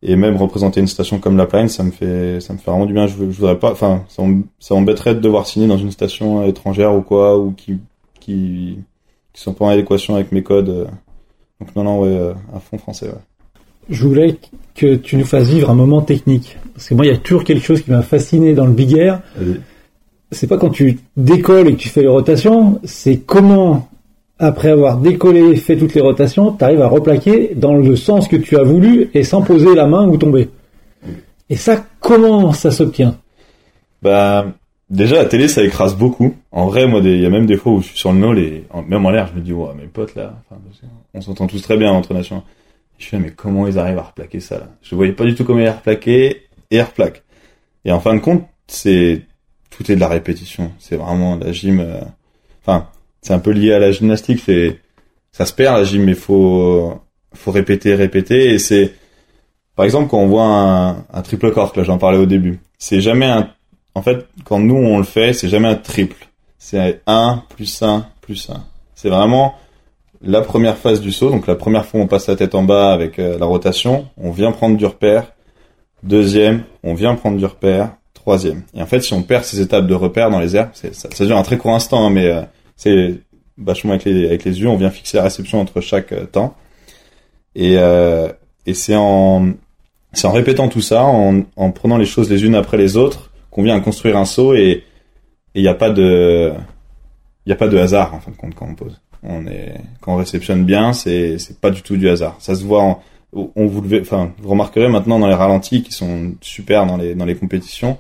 et 0.04 0.16
même 0.16 0.36
représenter 0.38 0.80
une 0.80 0.88
station 0.88 1.20
comme 1.20 1.38
la 1.38 1.46
Plaine, 1.46 1.68
ça 1.70 1.84
me 1.84 1.92
fait 1.92 2.40
ça 2.42 2.54
me 2.54 2.58
fait 2.58 2.72
vraiment 2.72 2.86
du 2.86 2.94
bien. 2.94 3.08
Je, 3.08 3.14
je 3.16 3.24
voudrais 3.24 3.60
pas, 3.60 3.72
enfin, 3.72 4.04
ça, 4.10 4.24
ça 4.60 4.74
m'embêterait 4.76 5.16
de 5.16 5.20
devoir 5.20 5.46
signer 5.46 5.68
dans 5.68 5.78
une 5.78 5.92
station 5.92 6.44
étrangère 6.44 6.94
ou 6.96 7.02
quoi 7.02 7.38
ou 7.38 7.52
qui 7.52 7.78
qui 8.20 8.80
qui 9.34 9.42
sont 9.42 9.54
pas 9.54 9.66
en 9.66 9.70
adéquation 9.70 10.16
avec 10.16 10.32
mes 10.32 10.44
codes. 10.44 10.70
euh. 10.70 10.86
Donc 11.60 11.76
non 11.76 11.84
non 11.84 12.02
ouais, 12.02 12.10
euh, 12.10 12.34
à 12.56 12.60
fond 12.60 12.78
français. 12.78 13.08
Ouais. 13.08 13.14
Je 13.90 14.08
voulais 14.08 14.38
que 14.76 14.96
tu 14.96 15.18
nous 15.18 15.26
fasses 15.26 15.48
vivre 15.50 15.70
un 15.70 15.76
moment 15.76 16.02
technique. 16.02 16.58
Parce 16.74 16.88
que 16.88 16.94
moi, 16.94 17.06
il 17.06 17.12
y 17.12 17.14
a 17.14 17.18
toujours 17.18 17.44
quelque 17.44 17.64
chose 17.66 17.82
qui 17.82 17.92
m'a 17.92 18.04
fasciné 18.04 18.54
dans 18.54 18.66
le 18.66 18.72
big 18.72 18.94
air. 18.94 19.22
C'est 20.32 20.48
pas 20.48 20.58
quand 20.58 20.70
tu 20.70 21.00
décolles 21.18 21.68
et 21.68 21.74
que 21.74 21.78
tu 21.80 21.90
fais 21.90 22.02
les 22.02 22.08
rotations, 22.08 22.80
c'est 22.86 23.18
comment, 23.18 23.90
après 24.42 24.72
avoir 24.72 24.98
décollé, 24.98 25.56
fait 25.56 25.78
toutes 25.78 25.94
les 25.94 26.02
rotations, 26.02 26.52
tu 26.52 26.64
arrives 26.64 26.82
à 26.82 26.88
replaquer 26.88 27.52
dans 27.56 27.76
le 27.76 27.96
sens 27.96 28.28
que 28.28 28.36
tu 28.36 28.58
as 28.58 28.64
voulu 28.64 29.12
et 29.14 29.24
sans 29.24 29.44
poser 29.44 29.76
la 29.76 29.86
main 29.86 30.08
ou 30.08 30.18
tomber. 30.18 30.50
Et 31.50 31.56
ça, 31.56 31.86
comment 32.00 32.52
ça 32.52 32.72
s'obtient? 32.72 33.18
Bah, 34.02 34.48
déjà, 34.90 35.18
la 35.18 35.26
télé, 35.26 35.48
ça 35.48 35.64
écrase 35.64 35.96
beaucoup. 35.96 36.34
En 36.52 36.66
vrai, 36.66 36.88
moi, 36.88 37.02
il 37.04 37.22
y 37.22 37.26
a 37.26 37.30
même 37.30 37.46
des 37.46 37.56
fois 37.56 37.74
où 37.74 37.82
je 37.82 37.90
suis 37.90 37.98
sur 38.00 38.12
le 38.12 38.18
nol 38.18 38.40
et 38.40 38.64
même 38.88 39.06
en 39.06 39.12
l'air, 39.12 39.28
je 39.32 39.40
me 39.40 39.46
dis, 39.46 39.54
ouais, 39.54 39.70
mes 39.80 39.88
potes, 39.88 40.16
là, 40.16 40.34
on 41.14 41.22
s'entend 41.22 41.46
tous 41.46 41.62
très 41.62 41.78
bien 41.78 41.92
entre 41.92 42.14
nations. 42.16 42.42
Je 42.98 43.08
fais, 43.08 43.20
mais 43.20 43.30
comment 43.30 43.68
ils 43.68 43.78
arrivent 43.78 44.00
à 44.00 44.04
replaquer 44.04 44.40
ça, 44.40 44.58
là? 44.58 44.70
Je 44.82 44.96
voyais 44.96 45.14
pas 45.14 45.26
du 45.26 45.36
tout 45.36 45.44
comment 45.44 45.60
ils 45.60 45.70
replaquaient 45.70 46.44
et 46.72 46.82
replaquent. 46.82 47.24
Et 47.86 47.92
en 47.92 48.00
fin 48.00 48.16
de 48.16 48.20
compte, 48.20 48.44
c'est, 48.66 49.22
tout 49.70 49.92
est 49.92 49.96
de 49.96 50.00
la 50.00 50.08
répétition. 50.08 50.72
C'est 50.80 50.96
vraiment 50.96 51.36
la 51.36 51.52
gym, 51.52 51.80
euh, 51.80 52.02
enfin, 52.64 52.88
c'est 53.22 53.34
un 53.34 53.40
peu 53.40 53.52
lié 53.52 53.74
à 53.74 53.80
la 53.80 53.92
gymnastique, 53.92 54.42
c'est, 54.46 54.80
ça 55.32 55.46
se 55.46 55.54
perd, 55.54 55.78
la 55.78 55.84
gym, 55.84 56.04
mais 56.04 56.14
faut, 56.14 57.00
faut 57.34 57.52
répéter, 57.52 57.96
répéter, 57.96 58.54
et 58.54 58.60
c'est, 58.60 58.94
par 59.76 59.86
exemple, 59.86 60.10
quand 60.10 60.20
on 60.20 60.28
voit 60.28 60.46
un, 60.46 61.06
un 61.14 61.22
triple 61.22 61.52
cork, 61.52 61.76
là, 61.76 61.84
j'en 61.84 61.98
parlais 61.98 62.18
au 62.18 62.26
début, 62.26 62.60
c'est 62.78 63.02
jamais 63.02 63.28
un 63.28 63.50
en 63.94 64.02
fait, 64.02 64.28
quand 64.46 64.60
nous 64.60 64.76
on 64.76 64.98
le 64.98 65.04
fait, 65.04 65.34
c'est 65.34 65.50
jamais 65.50 65.68
un 65.68 65.76
triple. 65.76 66.28
C'est 66.58 67.02
1 67.08 67.44
plus 67.50 67.82
1 67.82 68.06
plus 68.22 68.50
1. 68.50 68.64
C'est 68.96 69.10
vraiment 69.10 69.56
la 70.22 70.42
première 70.42 70.78
phase 70.78 71.02
du 71.02 71.12
saut. 71.12 71.30
Donc 71.30 71.48
la 71.48 71.56
première 71.56 71.86
fois 71.86 72.00
on 72.00 72.08
passe 72.08 72.28
la 72.28 72.36
tête 72.36 72.56
en 72.56 72.64
bas 72.64 72.94
avec 72.94 73.20
euh, 73.20 73.38
la 73.38 73.46
rotation, 73.46 74.08
on 74.18 74.32
vient 74.32 74.52
prendre 74.52 74.78
du 74.78 74.86
repère. 74.86 75.34
Deuxième, 76.04 76.64
on 76.84 76.94
vient 76.94 77.16
prendre 77.16 77.38
du 77.38 77.46
repère. 77.46 77.92
Troisième. 78.14 78.62
Et 78.76 78.82
en 78.84 78.86
fait, 78.86 79.02
si 79.02 79.14
on 79.14 79.24
perd 79.24 79.44
ces 79.44 79.62
étapes 79.62 79.88
de 79.88 79.96
repère 79.96 80.30
dans 80.30 80.40
les 80.40 80.56
airs, 80.56 80.70
ça, 80.74 80.90
ça 80.92 81.26
dure 81.26 81.38
un 81.38 81.44
très 81.44 81.58
court 81.58 81.74
instant, 81.74 82.06
hein, 82.06 82.12
mais 82.12 82.28
euh, 82.28 82.44
c'est 82.82 83.20
vachement 83.60 83.92
avec 83.92 84.06
les, 84.06 84.26
avec 84.26 84.44
les 84.44 84.60
yeux, 84.60 84.68
on 84.68 84.76
vient 84.76 84.90
fixer 84.90 85.18
la 85.18 85.24
réception 85.24 85.62
entre 85.62 85.82
chaque 85.82 86.14
euh, 86.14 86.26
temps. 86.26 86.56
Et, 87.54 87.76
euh, 87.78 88.28
et 88.66 88.74
c'est 88.74 88.96
en, 88.96 89.52
c'est 90.14 90.26
en 90.26 90.32
répétant 90.32 90.68
tout 90.68 90.82
ça, 90.82 91.04
en, 91.04 91.44
en 91.56 91.72
prenant 91.72 91.98
les 91.98 92.08
choses 92.08 92.28
les 92.32 92.44
unes 92.44 92.56
après 92.56 92.78
les 92.78 92.98
autres, 92.98 93.30
qu'on 93.52 93.62
vient 93.62 93.80
construire 93.82 94.18
un 94.18 94.26
saut 94.26 94.56
et 94.56 94.84
il 95.54 95.62
n'y 95.62 95.68
a 95.68 95.76
pas 95.76 95.92
de 95.92 96.54
il 97.46 97.50
y 97.50 97.54
a 97.54 97.56
pas 97.56 97.68
de 97.68 97.78
hasard 97.78 98.16
en 98.16 98.20
fin 98.20 98.32
de 98.32 98.38
compte 98.38 98.56
quand 98.56 98.68
on 98.68 98.74
pose. 98.74 99.00
On 99.22 99.46
est 99.46 99.76
quand 100.00 100.14
on 100.14 100.18
réceptionne 100.18 100.66
bien, 100.66 100.94
c'est 100.94 101.38
c'est 101.38 101.60
pas 101.60 101.70
du 101.70 101.84
tout 101.84 101.98
du 101.98 102.10
hasard. 102.10 102.36
Ça 102.40 102.56
se 102.56 102.64
voit 102.64 102.82
en 102.82 103.04
on 103.34 103.68
vous 103.68 103.82
le 103.82 104.02
enfin 104.02 104.34
vous 104.40 104.50
remarquerez 104.50 104.88
maintenant 104.88 105.20
dans 105.20 105.28
les 105.28 105.36
ralentis 105.36 105.84
qui 105.84 105.92
sont 105.92 106.34
super 106.42 106.88
dans 106.88 106.98
les 106.98 107.14
dans 107.14 107.26
les 107.26 107.36
compétitions, 107.36 108.00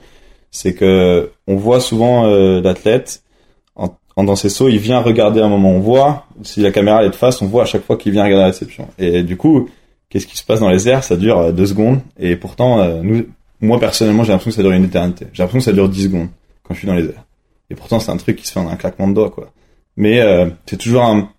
c'est 0.49 0.73
que 0.73 1.31
on 1.45 1.55
voit 1.55 1.81
souvent 1.81 2.25
euh, 2.25 2.61
l'athlète 2.61 3.21
dans 4.17 4.35
ses 4.35 4.49
sauts, 4.49 4.69
il 4.69 4.77
vient 4.79 4.99
regarder 4.99 5.41
un 5.41 5.47
moment, 5.49 5.71
on 5.71 5.79
voit 5.79 6.25
si 6.43 6.61
la 6.61 6.71
caméra 6.71 7.03
est 7.05 7.09
de 7.09 7.15
face, 7.15 7.41
on 7.41 7.47
voit 7.47 7.63
à 7.63 7.65
chaque 7.65 7.83
fois 7.85 7.97
qu'il 7.97 8.11
vient 8.11 8.23
regarder 8.23 8.41
la 8.43 8.47
réception. 8.49 8.87
Et 8.99 9.23
du 9.23 9.37
coup, 9.37 9.69
qu'est-ce 10.09 10.27
qui 10.27 10.37
se 10.37 10.43
passe 10.43 10.59
dans 10.59 10.69
les 10.69 10.87
airs? 10.89 11.03
Ça 11.03 11.15
dure 11.15 11.37
euh, 11.39 11.51
deux 11.51 11.65
secondes 11.67 11.99
et 12.19 12.35
pourtant 12.35 12.79
euh, 12.79 13.01
nous 13.01 13.25
moi 13.61 13.79
personnellement 13.79 14.23
j'ai 14.23 14.31
l'impression 14.31 14.49
que 14.51 14.55
ça 14.55 14.63
dure 14.63 14.71
une 14.71 14.83
éternité. 14.85 15.27
J'ai 15.33 15.43
l'impression 15.43 15.59
que 15.59 15.65
ça 15.65 15.71
dure 15.73 15.87
10 15.87 16.03
secondes 16.05 16.27
quand 16.63 16.73
je 16.73 16.79
suis 16.79 16.87
dans 16.87 16.95
les 16.95 17.05
airs. 17.05 17.25
Et 17.69 17.75
pourtant 17.75 17.99
c'est 17.99 18.11
un 18.11 18.17
truc 18.17 18.35
qui 18.37 18.45
se 18.47 18.51
fait 18.53 18.59
en 18.59 18.67
un 18.67 18.75
claquement 18.75 19.07
de 19.07 19.13
doigts 19.13 19.29
quoi. 19.29 19.51
Mais 19.97 20.19
euh, 20.19 20.47
c'est 20.65 20.77
toujours 20.77 21.03
un, 21.03 21.29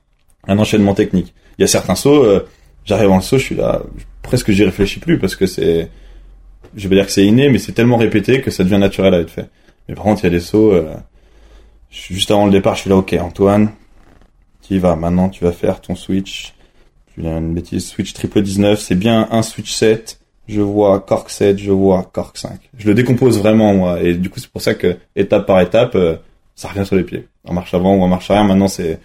un 0.46 0.58
enchaînement 0.58 0.94
technique. 0.94 1.34
Il 1.58 1.62
y 1.62 1.64
a 1.64 1.68
certains 1.68 1.94
sauts, 1.96 2.24
euh, 2.24 2.46
j'arrive 2.84 3.10
en 3.10 3.20
saut, 3.20 3.38
je 3.38 3.44
suis 3.44 3.54
là, 3.56 3.82
je- 3.98 4.04
presque 4.22 4.50
j'y 4.52 4.64
réfléchis 4.64 5.00
plus 5.00 5.18
parce 5.18 5.34
que 5.36 5.46
c'est, 5.46 5.90
je 6.76 6.88
vais 6.88 6.96
dire 6.96 7.06
que 7.06 7.12
c'est 7.12 7.26
inné, 7.26 7.48
mais 7.50 7.58
c'est 7.58 7.72
tellement 7.72 7.96
répété 7.96 8.40
que 8.40 8.50
ça 8.50 8.62
devient 8.64 8.78
naturel 8.78 9.12
à 9.14 9.18
être 9.20 9.30
fait. 9.30 9.48
Mais 9.88 9.94
par 9.94 10.04
contre 10.04 10.20
il 10.22 10.24
y 10.24 10.26
a 10.28 10.30
des 10.30 10.40
sauts, 10.40 10.72
euh, 10.72 10.94
juste 11.92 12.30
avant 12.30 12.46
le 12.46 12.52
départ, 12.52 12.74
je 12.74 12.80
suis 12.80 12.90
là, 12.90 12.96
ok 12.96 13.14
Antoine, 13.20 13.70
tu 14.62 14.74
y 14.74 14.78
vas, 14.78 14.96
maintenant 14.96 15.28
tu 15.28 15.44
vas 15.44 15.52
faire 15.52 15.80
ton 15.80 15.94
switch. 15.94 16.54
Je 17.16 17.22
une 17.22 17.54
bêtise, 17.54 17.86
switch 17.86 18.14
triple 18.14 18.40
19, 18.40 18.80
c'est 18.80 18.94
bien 18.94 19.28
un 19.30 19.42
switch 19.42 19.72
7 19.72 20.18
je 20.48 20.60
vois 20.60 21.00
cork 21.00 21.30
7, 21.30 21.58
je 21.58 21.70
vois 21.70 22.02
cork 22.02 22.36
5. 22.36 22.58
Je 22.76 22.86
le 22.86 22.94
décompose 22.94 23.38
vraiment 23.38 23.74
moi 23.74 24.00
et 24.00 24.14
du 24.14 24.30
coup 24.30 24.40
c'est 24.40 24.50
pour 24.50 24.62
ça 24.62 24.74
que 24.74 24.96
étape 25.16 25.46
par 25.46 25.60
étape 25.60 25.94
euh, 25.94 26.16
ça 26.54 26.68
revient 26.68 26.86
sur 26.86 26.96
les 26.96 27.04
pieds. 27.04 27.28
En 27.44 27.54
marche 27.54 27.74
avant 27.74 27.94
ou 27.96 28.02
en 28.02 28.08
marche 28.08 28.30
arrière 28.30 28.44
maintenant 28.44 28.68
c'est 28.68 29.00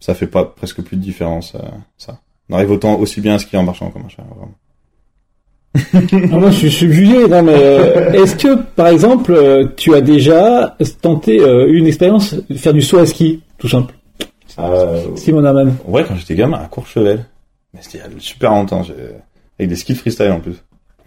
ça 0.00 0.14
fait 0.14 0.26
pas 0.26 0.44
presque 0.44 0.82
plus 0.82 0.96
de 0.96 1.02
différence 1.02 1.54
euh, 1.54 1.60
ça. 1.96 2.20
On 2.48 2.54
arrive 2.54 2.70
autant 2.70 2.98
aussi 2.98 3.20
bien 3.20 3.34
à 3.34 3.38
skier 3.38 3.58
en 3.58 3.64
marchant 3.64 3.90
qu'en 3.90 4.00
marche 4.00 4.18
arrière 4.18 4.34
vraiment. 4.34 4.54
Ah, 5.94 5.98
Moi, 6.12 6.50
je 6.50 6.56
suis 6.56 6.70
subjugué. 6.70 7.28
Non, 7.28 7.42
mais 7.42 7.54
euh, 7.54 8.12
est-ce 8.12 8.36
que, 8.36 8.56
par 8.76 8.88
exemple, 8.88 9.32
euh, 9.32 9.66
tu 9.76 9.94
as 9.94 10.00
déjà 10.00 10.76
tenté 11.00 11.40
euh, 11.40 11.66
une 11.70 11.86
expérience 11.86 12.34
de 12.34 12.56
faire 12.56 12.72
du 12.72 12.82
saut 12.82 12.98
à 12.98 13.06
ski, 13.06 13.40
tout 13.58 13.68
simple 13.68 13.94
Simon 15.14 15.44
Aman. 15.44 15.76
ouais 15.86 16.04
quand 16.06 16.16
j'étais 16.16 16.34
gamin 16.34 16.58
à 16.58 16.66
Courchevel. 16.66 17.24
Mais 17.72 17.80
c'était 17.82 17.98
il 17.98 18.12
y 18.12 18.16
a 18.16 18.20
super 18.20 18.50
longtemps, 18.50 18.82
avec 19.58 19.68
des 19.68 19.76
skis 19.76 19.92
de 19.92 19.98
freestyle 19.98 20.32
en 20.32 20.40
plus. 20.40 20.56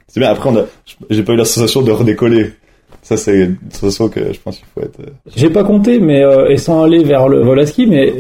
C'est 0.08 0.20
bien 0.20 0.30
après 0.30 0.50
a 0.50 0.66
j'ai 1.10 1.24
pas 1.24 1.34
eu 1.34 1.38
la 1.38 1.46
sensation 1.46 1.82
de 1.82 1.92
redécoller. 1.92 2.54
Ça 3.02 3.18
c'est 3.18 3.40
une 3.40 3.58
sensation 3.72 4.10
que 4.10 4.32
je 4.32 4.40
pense 4.40 4.58
qu'il 4.58 4.68
faut 4.74 4.82
être 4.82 5.00
J'ai 5.36 5.50
pas 5.50 5.64
compté, 5.64 6.00
mais 6.00 6.24
euh, 6.24 6.50
et 6.50 6.58
sans 6.58 6.84
aller 6.84 7.04
vers 7.04 7.28
le 7.28 7.42
vol 7.42 7.60
à 7.60 7.66
ski, 7.66 7.88
mais 7.88 8.14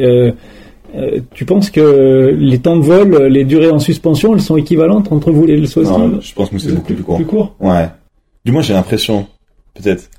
euh, 0.95 1.19
tu 1.33 1.45
penses 1.45 1.69
que 1.69 2.35
les 2.37 2.59
temps 2.59 2.77
de 2.77 2.83
vol, 2.83 3.23
les 3.27 3.45
durées 3.45 3.71
en 3.71 3.79
suspension, 3.79 4.33
elles 4.33 4.41
sont 4.41 4.57
équivalentes 4.57 5.11
entre 5.11 5.31
vous 5.31 5.45
et 5.45 5.57
le 5.57 5.65
saut 5.65 5.83
non, 5.83 6.19
je 6.21 6.33
pense 6.33 6.49
que 6.49 6.57
c'est 6.57 6.73
beaucoup 6.73 6.93
plus 6.93 7.03
court. 7.03 7.15
Plus 7.15 7.25
court 7.25 7.55
Ouais. 7.59 7.87
Du 8.43 8.51
moins, 8.51 8.61
j'ai 8.61 8.73
l'impression, 8.73 9.27
peut-être. 9.73 10.09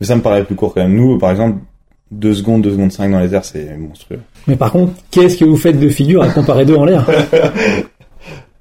Mais 0.00 0.06
ça 0.06 0.16
me 0.16 0.22
paraît 0.22 0.44
plus 0.44 0.54
court 0.54 0.74
quand 0.74 0.82
même. 0.82 0.94
Nous, 0.94 1.18
par 1.18 1.30
exemple, 1.30 1.58
2 2.10 2.34
secondes, 2.34 2.62
2 2.62 2.72
secondes 2.72 2.92
5 2.92 3.10
dans 3.10 3.20
les 3.20 3.34
airs, 3.34 3.44
c'est 3.44 3.76
monstrueux. 3.76 4.20
Mais 4.46 4.56
par 4.56 4.72
contre, 4.72 4.92
qu'est-ce 5.10 5.36
que 5.36 5.44
vous 5.44 5.56
faites 5.56 5.78
de 5.78 5.88
figure 5.88 6.22
à 6.22 6.28
comparer 6.28 6.64
deux 6.64 6.76
en 6.76 6.84
l'air? 6.84 7.06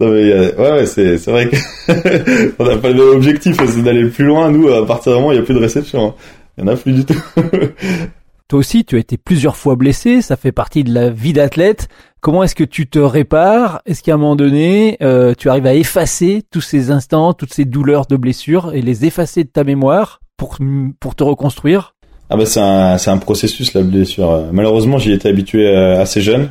Non 0.01 0.11
mais 0.11 0.31
euh, 0.31 0.55
ouais, 0.55 0.71
ouais 0.71 0.85
c'est 0.85 1.17
c'est 1.17 1.29
vrai 1.29 1.49
que 1.49 1.57
on 2.59 2.63
n'a 2.63 2.77
pas 2.77 2.87
le 2.87 2.93
même 2.93 3.15
objectif, 3.17 3.57
c'est 3.67 3.81
d'aller 3.81 4.05
plus 4.05 4.23
loin. 4.23 4.49
Nous, 4.49 4.69
à 4.69 4.87
partir 4.87 5.11
du 5.11 5.17
moment 5.17 5.27
où 5.27 5.31
il 5.33 5.35
y 5.35 5.39
a 5.39 5.41
plus 5.41 5.53
de 5.53 5.59
réception, 5.59 6.07
hein. 6.07 6.13
il 6.57 6.63
y 6.63 6.63
en 6.63 6.71
a 6.71 6.77
plus 6.77 6.93
du 6.93 7.03
tout. 7.03 7.21
Toi 8.49 8.57
aussi, 8.57 8.83
tu 8.83 8.95
as 8.95 8.99
été 8.99 9.17
plusieurs 9.17 9.55
fois 9.55 9.75
blessé, 9.75 10.23
ça 10.23 10.35
fait 10.35 10.51
partie 10.51 10.83
de 10.83 10.91
la 10.91 11.11
vie 11.11 11.33
d'athlète. 11.33 11.87
Comment 12.19 12.41
est-ce 12.41 12.55
que 12.55 12.63
tu 12.63 12.89
te 12.89 12.97
répares? 12.97 13.83
Est-ce 13.85 14.01
qu'à 14.01 14.15
un 14.15 14.17
moment 14.17 14.35
donné, 14.35 14.97
euh, 15.03 15.35
tu 15.37 15.49
arrives 15.49 15.67
à 15.67 15.75
effacer 15.75 16.41
tous 16.49 16.61
ces 16.61 16.89
instants, 16.89 17.33
toutes 17.33 17.53
ces 17.53 17.65
douleurs 17.65 18.07
de 18.07 18.17
blessure 18.17 18.73
et 18.73 18.81
les 18.81 19.05
effacer 19.05 19.43
de 19.43 19.49
ta 19.49 19.63
mémoire 19.63 20.19
pour 20.35 20.57
pour 20.99 21.13
te 21.13 21.23
reconstruire? 21.23 21.93
Ah 22.31 22.37
bah 22.37 22.47
c'est 22.47 22.59
un 22.59 22.95
un 22.95 23.17
processus 23.17 23.75
la 23.75 23.83
blessure. 23.83 24.45
Malheureusement, 24.51 24.97
j'y 24.97 25.11
étais 25.13 25.29
habitué 25.29 25.67
euh, 25.67 26.01
assez 26.01 26.19
jeune. 26.19 26.49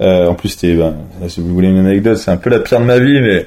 Euh, 0.00 0.26
en 0.26 0.34
plus, 0.34 0.48
c'était, 0.48 0.74
ben, 0.74 0.96
si 1.28 1.40
vous 1.40 1.54
voulez 1.54 1.68
une 1.68 1.78
anecdote, 1.78 2.16
c'est 2.16 2.32
un 2.32 2.38
peu 2.38 2.50
la 2.50 2.58
pire 2.58 2.80
de 2.80 2.86
ma 2.86 2.98
vie, 2.98 3.20
mais 3.20 3.46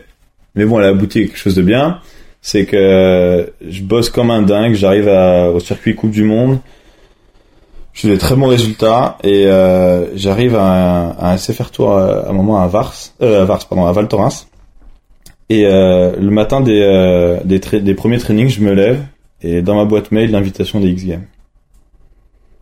mais 0.55 0.63
bon, 0.63 0.79
elle 0.79 0.85
a 0.85 0.89
abouti 0.89 1.19
à 1.19 1.21
quelque 1.23 1.37
chose 1.37 1.55
de 1.55 1.61
bien. 1.61 1.99
C'est 2.41 2.65
que 2.65 3.51
je 3.67 3.81
bosse 3.81 4.09
comme 4.09 4.31
un 4.31 4.41
dingue. 4.41 4.73
J'arrive 4.73 5.09
au 5.53 5.59
circuit 5.59 5.95
Coupe 5.95 6.11
du 6.11 6.23
Monde. 6.23 6.59
Je 7.93 8.01
fais 8.01 8.07
des 8.09 8.17
très 8.17 8.35
bons 8.35 8.47
résultats 8.47 9.17
et 9.23 9.45
euh, 9.47 10.07
j'arrive 10.15 10.55
à, 10.55 10.63
un- 10.63 11.09
à 11.11 11.31
un 11.33 11.37
SFR 11.37 11.69
Tour 11.71 11.91
à, 11.95 12.21
à 12.25 12.29
un 12.29 12.33
moment 12.33 12.59
à 12.59 12.67
Vars, 12.67 12.93
euh, 13.21 13.43
à 13.43 13.45
Vars, 13.45 13.67
pardon, 13.67 13.85
à 13.85 13.91
Val 13.91 14.07
Thorens. 14.07 14.47
Et 15.49 15.65
euh, 15.67 16.13
le 16.19 16.31
matin 16.31 16.61
des 16.61 16.81
euh, 16.81 17.37
des, 17.45 17.59
des 17.59 17.93
premiers 17.93 18.17
trainings, 18.17 18.49
je 18.49 18.61
me 18.61 18.73
lève 18.73 19.01
et 19.41 19.61
dans 19.61 19.75
ma 19.75 19.85
boîte 19.85 20.11
mail 20.11 20.31
l'invitation 20.31 20.79
des 20.79 20.89
X 20.89 21.05
Games. 21.05 21.25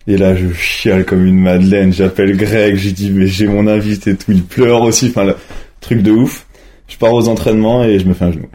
Et 0.08 0.18
là, 0.18 0.36
je 0.36 0.52
chiale 0.52 1.06
comme 1.06 1.26
une 1.26 1.40
madeleine. 1.40 1.94
J'appelle 1.94 2.36
Greg, 2.36 2.76
j'ai 2.76 2.92
dit 2.92 3.12
mais 3.12 3.28
j'ai 3.28 3.48
mon 3.48 3.68
invité 3.68 4.10
et 4.12 4.16
tout. 4.16 4.32
Il 4.32 4.44
pleure 4.44 4.82
aussi. 4.82 5.10
Enfin, 5.10 5.24
le 5.26 5.36
truc 5.80 6.02
de 6.02 6.12
ouf. 6.12 6.48
Je 6.88 6.98
pars 6.98 7.14
aux 7.14 7.30
entraînements 7.30 7.84
et 7.84 8.00
je 8.00 8.06
me 8.06 8.14
fais 8.14 8.26
un 8.26 8.32
genou. 8.32 8.48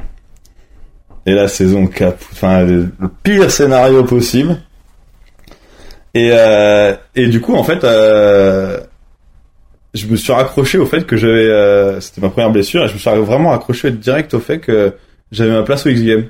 Et 1.24 1.32
la 1.32 1.46
saison 1.48 1.86
cap. 1.86 2.20
Enfin, 2.32 2.64
le 2.64 2.90
pire 3.22 3.50
scénario 3.50 4.02
possible. 4.04 4.58
Et 6.16 6.30
euh, 6.32 6.94
et 7.14 7.26
du 7.28 7.42
coup, 7.42 7.54
en 7.54 7.62
fait, 7.62 7.84
euh, 7.84 8.80
je 9.92 10.06
me 10.06 10.16
suis 10.16 10.32
raccroché 10.32 10.78
au 10.78 10.86
fait 10.86 11.04
que 11.04 11.18
j'avais. 11.18 11.44
euh, 11.44 12.00
C'était 12.00 12.22
ma 12.22 12.30
première 12.30 12.50
blessure 12.50 12.84
et 12.84 12.88
je 12.88 12.94
me 12.94 12.98
suis 12.98 13.10
vraiment 13.10 13.52
accroché 13.52 13.90
direct 13.90 14.32
au 14.32 14.40
fait 14.40 14.58
que 14.58 14.94
j'avais 15.30 15.50
ma 15.52 15.62
place 15.62 15.84
au 15.84 15.90
X 15.90 16.02
Games. 16.02 16.24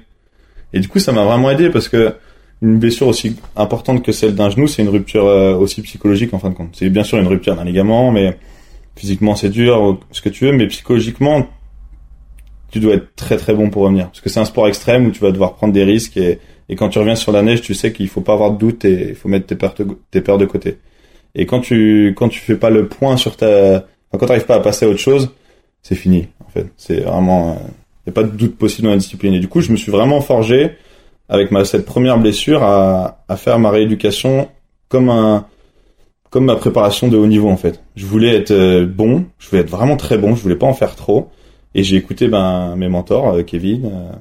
Et 0.72 0.81
du 0.81 0.88
coup, 0.88 0.99
ça 0.99 1.12
m'a 1.12 1.25
vraiment 1.25 1.53
aidé 1.53 1.70
parce 1.70 1.88
que 1.88 2.14
une 2.62 2.79
blessure 2.81 3.07
aussi 3.07 3.37
importante 3.55 4.03
que 4.05 4.11
celle 4.11 4.35
d'un 4.35 4.51
genou, 4.51 4.66
c'est 4.66 4.83
une 4.83 4.88
rupture 4.88 5.25
aussi 5.25 5.83
psychologique 5.83 6.35
en 6.35 6.40
fin 6.40 6.49
de 6.51 6.55
compte. 6.55 6.70
C'est 6.72 6.88
bien 6.88 7.05
sûr 7.05 7.18
une 7.18 7.29
rupture 7.29 7.55
d'un 7.55 7.64
ligament, 7.64 8.11
mais 8.11 8.37
physiquement 8.96 9.37
c'est 9.37 9.51
dur, 9.51 10.01
ce 10.11 10.20
que 10.20 10.31
tu 10.31 10.46
veux, 10.46 10.53
mais 10.53 10.66
psychologiquement, 10.66 11.46
tu 12.72 12.81
dois 12.81 12.94
être 12.94 13.14
très 13.14 13.37
très 13.37 13.55
bon 13.55 13.70
pour 13.70 13.83
revenir. 13.83 14.07
Parce 14.07 14.20
que 14.22 14.31
c'est 14.31 14.40
un 14.40 14.46
sport 14.46 14.66
extrême 14.66 15.07
où 15.07 15.11
tu 15.12 15.20
vas 15.20 15.31
devoir 15.31 15.55
prendre 15.55 15.75
des 15.75 15.85
risques 15.85 16.16
et, 16.16 16.40
et 16.68 16.76
quand 16.76 16.88
tu 16.88 16.98
reviens 16.98 17.14
sur 17.14 17.33
la 17.33 17.42
neige, 17.42 17.62
tu 17.62 17.74
sais 17.74 17.92
qu'il 17.92 18.09
faut 18.09 18.20
pas 18.20 18.33
avoir 18.33 18.52
de 18.52 18.59
doute 18.59 18.85
et 18.85 19.11
il 19.11 19.14
faut 19.14 19.29
mettre 19.29 19.46
tes 19.46 19.55
peurs 19.55 20.38
de, 20.38 20.44
côté. 20.46 20.79
Et 21.35 21.46
quand 21.46 21.61
tu 21.61 22.14
quand 22.16 22.29
tu 22.29 22.40
fais 22.40 22.57
pas 22.57 22.70
le 22.70 22.88
point 22.88 23.16
sur 23.16 23.37
ta, 23.37 23.46
enfin, 23.76 24.18
quand 24.18 24.26
t'arrives 24.26 24.46
pas 24.46 24.57
à 24.57 24.61
passer 24.61 24.87
à 24.87 24.88
autre 24.88 24.98
chose, 24.98 25.31
c'est 25.83 25.94
fini 25.94 26.29
en 26.44 26.50
fait. 26.50 26.66
C'est 26.76 27.00
vraiment, 27.00 27.59
il 28.05 28.09
y 28.09 28.11
a 28.11 28.12
pas 28.12 28.24
de 28.24 28.31
doute 28.31 28.57
possible 28.57 28.87
dans 28.87 28.92
la 28.92 28.98
discipline. 28.98 29.35
Et 29.35 29.40
du 29.40 29.48
coup, 29.48 29.61
je 29.61 29.70
me 29.70 29.76
suis 29.76 29.92
vraiment 29.92 30.20
forgé 30.20 30.72
avec 31.29 31.50
ma 31.50 31.64
cette 31.64 31.85
première 31.85 32.18
blessure 32.18 32.62
à, 32.62 33.24
à 33.29 33.37
faire 33.37 33.59
ma 33.59 33.70
rééducation 33.70 34.48
comme 34.88 35.09
un 35.11 35.46
comme 36.31 36.44
ma 36.44 36.57
préparation 36.57 37.09
de 37.09 37.16
haut 37.16 37.26
niveau 37.26 37.48
en 37.48 37.57
fait. 37.57 37.83
Je 37.94 38.07
voulais 38.07 38.35
être 38.35 38.50
euh, 38.50 38.87
bon, 38.87 39.24
je 39.38 39.48
voulais 39.48 39.62
être 39.62 39.70
vraiment 39.70 39.96
très 39.96 40.18
bon, 40.18 40.35
je 40.35 40.42
voulais 40.42 40.57
pas 40.57 40.66
en 40.66 40.74
faire 40.74 40.96
trop 40.96 41.31
et 41.74 41.83
j'ai 41.83 41.96
écouté 41.96 42.29
ben 42.29 42.76
mes 42.76 42.88
mentors 42.88 43.35
euh, 43.35 43.42
Kevin, 43.42 43.87
euh, 43.87 44.12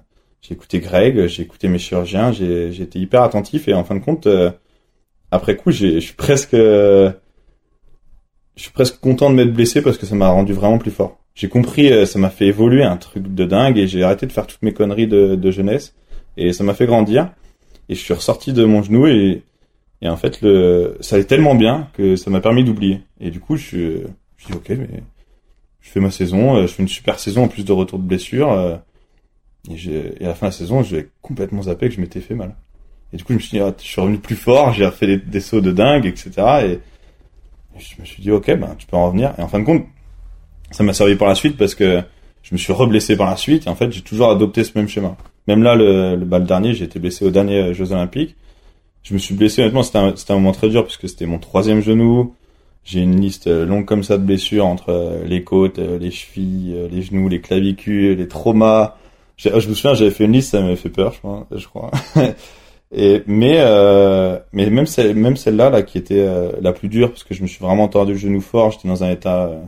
j'ai 0.47 0.53
écouté 0.53 0.79
Greg, 0.79 1.27
j'ai 1.27 1.43
écouté 1.43 1.67
mes 1.67 1.79
chirurgiens, 1.79 2.31
j'ai 2.31 2.81
été 2.81 2.99
hyper 2.99 3.23
attentif 3.23 3.67
et 3.67 3.73
en 3.73 3.83
fin 3.83 3.95
de 3.95 3.99
compte 3.99 4.27
euh, 4.27 4.51
après 5.31 5.55
coup, 5.55 5.71
je 5.71 5.99
suis 5.99 6.13
presque 6.13 6.53
euh, 6.53 7.11
je 8.55 8.63
suis 8.63 8.71
presque 8.71 8.99
content 8.99 9.29
de 9.29 9.35
m'être 9.35 9.53
blessé 9.53 9.81
parce 9.81 9.97
que 9.97 10.05
ça 10.05 10.15
m'a 10.15 10.29
rendu 10.29 10.53
vraiment 10.53 10.77
plus 10.77 10.91
fort. 10.91 11.17
J'ai 11.33 11.49
compris, 11.49 11.91
euh, 11.91 12.05
ça 12.05 12.19
m'a 12.19 12.29
fait 12.29 12.47
évoluer 12.47 12.83
un 12.83 12.95
truc 12.95 13.33
de 13.33 13.45
dingue 13.45 13.77
et 13.77 13.87
j'ai 13.87 14.03
arrêté 14.03 14.25
de 14.27 14.31
faire 14.31 14.47
toutes 14.47 14.61
mes 14.61 14.73
conneries 14.73 15.07
de, 15.07 15.35
de 15.35 15.51
jeunesse 15.51 15.95
et 16.37 16.53
ça 16.53 16.63
m'a 16.63 16.73
fait 16.73 16.85
grandir 16.85 17.31
et 17.89 17.95
je 17.95 17.99
suis 17.99 18.13
ressorti 18.13 18.53
de 18.53 18.63
mon 18.65 18.81
genou 18.83 19.07
et 19.07 19.43
et 20.01 20.09
en 20.09 20.17
fait 20.17 20.41
le 20.41 20.97
ça 20.99 21.15
allait 21.15 21.25
tellement 21.25 21.55
bien 21.55 21.89
que 21.93 22.15
ça 22.15 22.29
m'a 22.29 22.41
permis 22.41 22.63
d'oublier 22.63 23.01
et 23.19 23.31
du 23.31 23.39
coup 23.39 23.55
je 23.55 24.01
je 24.37 24.47
dis 24.47 24.53
ok 24.53 24.69
mais 24.69 25.03
je 25.81 25.89
fais 25.89 25.99
ma 25.99 26.11
saison 26.11 26.57
euh, 26.57 26.61
je 26.63 26.73
fais 26.73 26.83
une 26.83 26.89
super 26.89 27.19
saison 27.19 27.43
en 27.43 27.47
plus 27.47 27.63
de 27.63 27.71
retour 27.71 27.99
de 27.99 28.03
blessure 28.03 28.51
euh, 28.51 28.75
et 29.69 30.21
et 30.21 30.25
à 30.25 30.29
la 30.29 30.35
fin 30.35 30.47
de 30.47 30.51
la 30.51 30.57
saison 30.57 30.83
j'ai 30.83 31.09
complètement 31.21 31.63
zappé 31.63 31.89
que 31.89 31.95
je 31.95 32.01
m'étais 32.01 32.21
fait 32.21 32.35
mal 32.35 32.55
et 33.13 33.17
du 33.17 33.23
coup 33.23 33.33
je 33.33 33.37
me 33.37 33.41
suis 33.41 33.57
dit 33.57 33.59
ah, 33.59 33.73
je 33.77 33.85
suis 33.85 34.01
revenu 34.01 34.17
plus 34.17 34.35
fort 34.35 34.73
j'ai 34.73 34.85
refait 34.85 35.17
des, 35.17 35.39
sauts 35.39 35.61
de 35.61 35.71
dingue 35.71 36.05
etc 36.05 36.31
et, 36.63 36.79
je 37.77 37.99
me 37.99 38.05
suis 38.05 38.21
dit 38.21 38.31
ok 38.31 38.57
ben 38.57 38.75
tu 38.77 38.87
peux 38.87 38.95
en 38.95 39.07
revenir 39.07 39.33
et 39.37 39.41
en 39.41 39.47
fin 39.47 39.59
de 39.59 39.65
compte 39.65 39.85
ça 40.71 40.83
m'a 40.83 40.93
servi 40.93 41.15
par 41.15 41.27
la 41.27 41.35
suite 41.35 41.57
parce 41.57 41.75
que 41.75 42.01
je 42.41 42.53
me 42.53 42.57
suis 42.57 42.71
reblessé 42.71 43.17
par 43.17 43.29
la 43.29 43.35
suite 43.35 43.67
et 43.67 43.69
en 43.69 43.75
fait 43.75 43.91
j'ai 43.91 44.01
toujours 44.01 44.29
adopté 44.29 44.63
ce 44.63 44.77
même 44.77 44.87
schéma 44.87 45.17
même 45.47 45.63
là, 45.63 45.75
le, 45.75 46.15
le, 46.15 46.25
bah, 46.25 46.39
le 46.39 46.45
dernier, 46.45 46.73
j'ai 46.73 46.85
été 46.85 46.99
blessé 46.99 47.25
aux 47.25 47.31
derniers 47.31 47.73
Jeux 47.73 47.91
Olympiques. 47.91 48.35
Je 49.03 49.13
me 49.13 49.19
suis 49.19 49.35
blessé, 49.35 49.61
honnêtement, 49.61 49.83
c'était 49.83 49.99
un, 49.99 50.13
un 50.29 50.33
moment 50.33 50.51
très 50.51 50.69
dur 50.69 50.83
parce 50.83 50.97
que 50.97 51.07
c'était 51.07 51.27
mon 51.27 51.37
troisième 51.37 51.81
genou. 51.81 52.33
J'ai 52.83 53.01
une 53.01 53.19
liste 53.19 53.47
longue 53.47 53.85
comme 53.85 54.03
ça 54.03 54.17
de 54.17 54.23
blessures 54.23 54.65
entre 54.65 54.89
euh, 54.89 55.23
les 55.25 55.43
côtes, 55.43 55.79
euh, 55.79 55.97
les 55.97 56.11
chevilles, 56.11 56.73
euh, 56.75 56.87
les 56.91 57.01
genoux, 57.01 57.27
les 57.27 57.41
clavicules, 57.41 58.17
les 58.17 58.27
traumas. 58.27 58.95
J'ai- 59.37 59.59
Je 59.59 59.69
me 59.69 59.73
souviens, 59.73 59.93
j'avais 59.93 60.11
fait 60.11 60.25
une 60.25 60.31
liste, 60.33 60.51
ça 60.51 60.61
m'avait 60.61 60.75
fait 60.75 60.89
peur, 60.89 61.13
je 61.51 61.65
crois. 61.67 61.91
Et 62.91 63.23
mais 63.27 63.55
euh, 63.59 64.39
mais 64.53 64.69
même 64.69 64.85
celle 64.85 65.15
même 65.15 65.35
celle-là 65.37 65.69
là 65.71 65.81
qui 65.83 65.97
était 65.97 66.21
euh, 66.21 66.51
la 66.61 66.71
plus 66.71 66.87
dure 66.87 67.09
parce 67.09 67.23
que 67.23 67.33
je 67.33 67.41
me 67.41 67.47
suis 67.47 67.59
vraiment 67.59 67.87
tordu 67.87 68.13
le 68.13 68.17
genou 68.19 68.41
fort, 68.41 68.71
j'étais 68.71 68.87
dans 68.87 69.03
un 69.03 69.09
état 69.11 69.45
euh, 69.47 69.59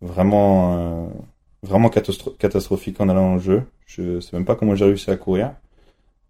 vraiment 0.00 1.06
euh, 1.06 1.08
vraiment 1.62 1.88
catastro- 1.88 2.36
catastrophique 2.36 3.00
en 3.00 3.08
allant 3.08 3.34
au 3.36 3.38
jeu. 3.38 3.62
Je 3.86 4.20
sais 4.20 4.36
même 4.36 4.44
pas 4.44 4.56
comment 4.56 4.74
j'ai 4.74 4.84
réussi 4.84 5.10
à 5.10 5.16
courir. 5.16 5.52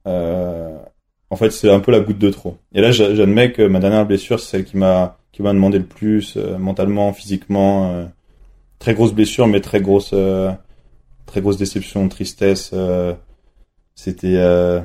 Euh, 0.07 0.77
en 1.31 1.37
fait, 1.37 1.51
c'est 1.51 1.71
un 1.71 1.81
peu 1.81 1.93
la 1.93 2.01
goutte 2.01 2.19
de 2.19 2.31
trop. 2.31 2.57
Et 2.75 2.81
là, 2.81 2.93
j'a- 2.93 3.15
j'admets 3.15 3.53
que 3.53 3.63
ma 3.67 3.81
dernière 3.81 4.07
blessure, 4.07 4.41
c'est 4.41 4.51
celle 4.59 4.65
qui 4.65 4.77
m'a 4.77 5.19
qui 5.33 5.43
m'a 5.43 5.53
demandé 5.53 5.79
le 5.79 5.85
plus 5.87 6.37
euh, 6.39 6.59
mentalement, 6.59 7.13
physiquement. 7.13 8.09
très 8.79 8.95
grosse 8.95 9.13
blessure, 9.15 9.47
mais 9.49 9.61
très 9.61 9.81
grosse 9.81 10.13
très 11.27 11.41
grosse 11.41 11.57
déception, 11.57 12.09
tristesse. 12.09 12.71
euh, 12.73 13.15
C'était 13.95 14.37
euh, 14.37 14.81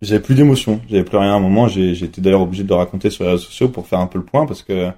j'avais 0.00 0.20
plus 0.20 0.34
d'émotion, 0.34 0.80
j'avais 0.88 1.04
plus 1.04 1.16
rien 1.16 1.32
à 1.32 1.36
un 1.36 1.40
moment. 1.40 1.68
Été 1.68 2.20
d'ailleurs 2.20 2.42
obligé 2.42 2.64
de 2.64 2.68
le 2.68 2.74
raconter 2.74 3.08
sur 3.10 3.24
les 3.24 3.30
réseaux 3.30 3.44
sociaux 3.44 3.68
pour 3.68 3.86
faire 3.86 4.00
un 4.00 4.06
peu 4.08 4.18
le 4.18 4.24
point 4.24 4.46
parce 4.46 4.62
que 4.62 4.90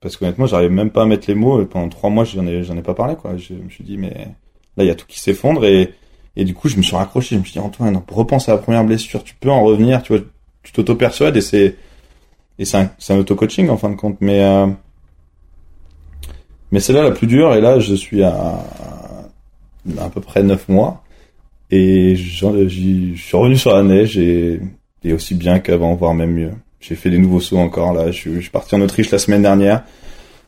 parce 0.00 0.16
qu'honnêtement, 0.16 0.46
j'arrive 0.46 0.70
même 0.70 0.90
pas 0.90 1.02
à 1.02 1.06
mettre 1.06 1.24
les 1.28 1.34
mots. 1.34 1.64
Pendant 1.64 1.88
trois 1.88 2.10
mois, 2.10 2.24
j'en 2.24 2.46
ai 2.46 2.62
j'en 2.62 2.76
ai 2.76 2.82
pas 2.82 2.94
parlé 2.94 3.16
quoi. 3.16 3.36
Je 3.36 3.54
me 3.54 3.70
suis 3.70 3.82
dit 3.84 3.96
mais 3.96 4.10
là, 4.76 4.84
il 4.84 4.86
y 4.86 4.90
a 4.90 4.94
tout 4.94 5.06
qui 5.06 5.18
s'effondre 5.20 5.64
et 5.64 5.94
et 6.38 6.44
du 6.44 6.52
coup, 6.52 6.68
je 6.68 6.76
me 6.76 6.82
suis 6.82 6.94
raccroché. 6.94 7.36
Je 7.36 7.40
me 7.40 7.44
suis 7.44 7.54
dit 7.54 7.58
Antoine, 7.60 8.02
repense 8.10 8.48
à 8.50 8.52
la 8.52 8.58
première 8.58 8.84
blessure. 8.84 9.24
Tu 9.24 9.34
peux 9.34 9.50
en 9.50 9.62
revenir. 9.62 10.02
Tu 10.02 10.14
vois, 10.14 10.22
tu 10.62 10.72
t'auto-persuades 10.72 11.36
et 11.36 11.40
c'est 11.40 11.76
et 12.58 12.64
c'est 12.66 12.76
un, 12.78 12.90
un 13.08 13.18
auto-coaching 13.18 13.70
en 13.70 13.78
fin 13.78 13.88
de 13.88 13.94
compte. 13.96 14.18
Mais 14.20 14.44
euh, 14.44 14.66
mais 16.72 16.80
c'est 16.80 16.92
là 16.92 17.02
la 17.02 17.12
plus 17.12 17.26
dure. 17.26 17.54
Et 17.54 17.60
là, 17.62 17.78
je 17.78 17.94
suis 17.94 18.22
à 18.22 18.62
à 20.00 20.08
peu 20.08 20.20
près 20.20 20.42
neuf 20.42 20.68
mois 20.68 21.02
et 21.70 22.14
je 22.16 23.16
suis 23.16 23.36
revenu 23.36 23.56
sur 23.56 23.74
la 23.74 23.82
neige 23.82 24.18
et, 24.18 24.60
et 25.04 25.12
aussi 25.12 25.34
bien 25.34 25.58
qu'avant, 25.58 25.94
voire 25.94 26.14
même 26.14 26.32
mieux. 26.32 26.52
J'ai 26.80 26.94
fait 26.94 27.10
des 27.10 27.18
nouveaux 27.18 27.40
sauts 27.40 27.58
encore 27.58 27.92
là. 27.92 28.10
Je 28.10 28.40
suis 28.40 28.50
parti 28.50 28.74
en 28.74 28.80
Autriche 28.80 29.10
la 29.10 29.18
semaine 29.18 29.42
dernière 29.42 29.82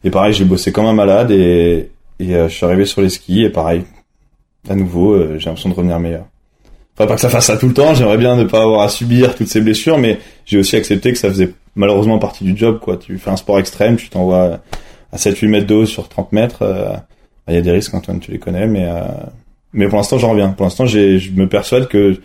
et 0.04 0.10
pareil, 0.10 0.32
j'ai 0.32 0.44
bossé 0.44 0.72
comme 0.72 0.86
un 0.86 0.92
malade 0.92 1.30
et 1.30 1.90
et 2.20 2.34
euh, 2.34 2.48
je 2.48 2.54
suis 2.54 2.66
arrivé 2.66 2.84
sur 2.84 3.00
les 3.00 3.10
skis 3.10 3.44
et 3.44 3.50
pareil, 3.50 3.84
à 4.68 4.74
nouveau, 4.74 5.12
euh, 5.12 5.38
j'ai 5.38 5.46
l'impression 5.46 5.68
de 5.68 5.74
revenir 5.74 5.98
meilleur. 6.00 6.26
Enfin, 6.96 7.06
pas 7.06 7.14
que 7.14 7.20
ça 7.20 7.28
fasse 7.28 7.46
ça 7.46 7.56
tout 7.56 7.68
le 7.68 7.74
temps. 7.74 7.94
J'aimerais 7.94 8.16
bien 8.18 8.34
ne 8.34 8.44
pas 8.44 8.62
avoir 8.62 8.80
à 8.82 8.88
subir 8.88 9.36
toutes 9.36 9.46
ces 9.46 9.60
blessures, 9.60 9.98
mais 9.98 10.18
j'ai 10.44 10.58
aussi 10.58 10.74
accepté 10.74 11.12
que 11.12 11.18
ça 11.18 11.28
faisait 11.28 11.52
malheureusement 11.76 12.18
partie 12.18 12.42
du 12.42 12.56
job. 12.56 12.80
Quoi, 12.80 12.96
tu 12.96 13.18
fais 13.18 13.30
un 13.30 13.36
sport 13.36 13.60
extrême, 13.60 13.96
tu 13.96 14.08
t'envoies 14.08 14.60
à 15.12 15.16
7-8 15.16 15.46
mètres 15.46 15.66
de 15.68 15.74
haut 15.74 15.86
sur 15.86 16.08
30 16.08 16.32
mètres. 16.32 16.62
euh, 16.62 16.96
Il 17.48 17.54
y 17.54 17.58
a 17.58 17.62
des 17.62 17.70
risques, 17.70 17.94
Antoine, 17.94 18.20
tu 18.20 18.30
les 18.30 18.38
connais, 18.38 18.66
mais 18.66 18.86
euh, 18.86 19.02
mais 19.72 19.88
pour 19.88 19.98
l'instant, 19.98 20.18
j'en 20.18 20.30
reviens. 20.30 20.50
Pour 20.50 20.64
l'instant, 20.64 20.86
je 20.86 21.30
me 21.32 21.46
persuade 21.48 21.88
que 21.88 22.18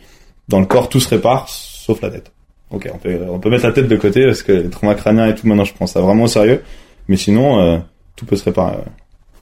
dans 0.48 0.60
le 0.60 0.66
corps, 0.66 0.90
tout 0.90 1.00
se 1.00 1.10
répare, 1.10 1.48
sauf 1.50 2.02
la 2.02 2.10
tête. 2.10 2.32
Ok, 2.72 2.90
on 2.94 2.98
peut, 2.98 3.20
on 3.30 3.40
peut 3.40 3.50
mettre 3.50 3.66
la 3.66 3.72
tête 3.72 3.88
de 3.88 3.96
côté 3.96 4.26
parce 4.26 4.42
que 4.44 4.52
les 4.52 4.70
traumas 4.70 4.96
crâniens 4.96 5.28
et 5.28 5.36
tout, 5.36 5.48
maintenant, 5.48 5.64
je 5.66 5.74
prends 5.74 5.88
ça 5.88 6.02
vraiment 6.02 6.24
au 6.24 6.28
sérieux. 6.28 6.62
Mais 7.08 7.18
sinon, 7.18 7.60
euh, 7.60 7.78
tout 8.16 8.26
peut 8.26 8.36
se 8.36 8.44
réparer. 8.46 8.78
ouais. 8.78 8.84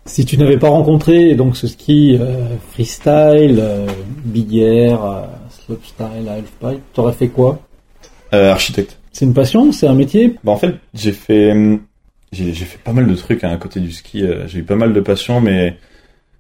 Si 0.06 0.26
tu 0.26 0.38
n'avais 0.38 0.58
pas 0.58 0.70
rencontré 0.70 1.36
donc 1.36 1.56
ce 1.56 1.68
ski 1.68 2.18
euh, 2.20 2.56
freestyle, 2.72 3.60
euh, 3.60 3.88
big 4.26 4.56
air, 4.58 5.04
euh, 5.06 5.22
slopestyle, 5.50 6.28
halfpipe, 6.28 6.82
t'aurais 6.94 7.14
fait 7.14 7.28
quoi? 7.28 7.60
Euh, 8.34 8.52
architecte. 8.52 8.98
C'est 9.12 9.26
une 9.26 9.34
passion 9.34 9.72
C'est 9.72 9.88
un 9.88 9.94
métier? 9.94 10.36
Bah 10.44 10.54
en 10.54 10.58
fait, 10.58 10.76
j'ai 10.94 11.12
fait 11.12 11.52
hum, 11.52 11.82
j'ai 12.32 12.54
j'ai 12.54 12.66
fait 12.66 12.78
pas 12.80 12.94
mal 12.94 13.08
de 13.08 13.16
trucs 13.16 13.44
hein, 13.44 13.50
à 13.52 13.58
côté 13.58 13.80
du 13.80 13.92
ski. 13.92 14.24
euh, 14.24 14.48
J'ai 14.48 14.60
eu 14.60 14.64
pas 14.64 14.76
mal 14.76 14.94
de 14.94 15.00
passion, 15.02 15.42
mais 15.42 15.78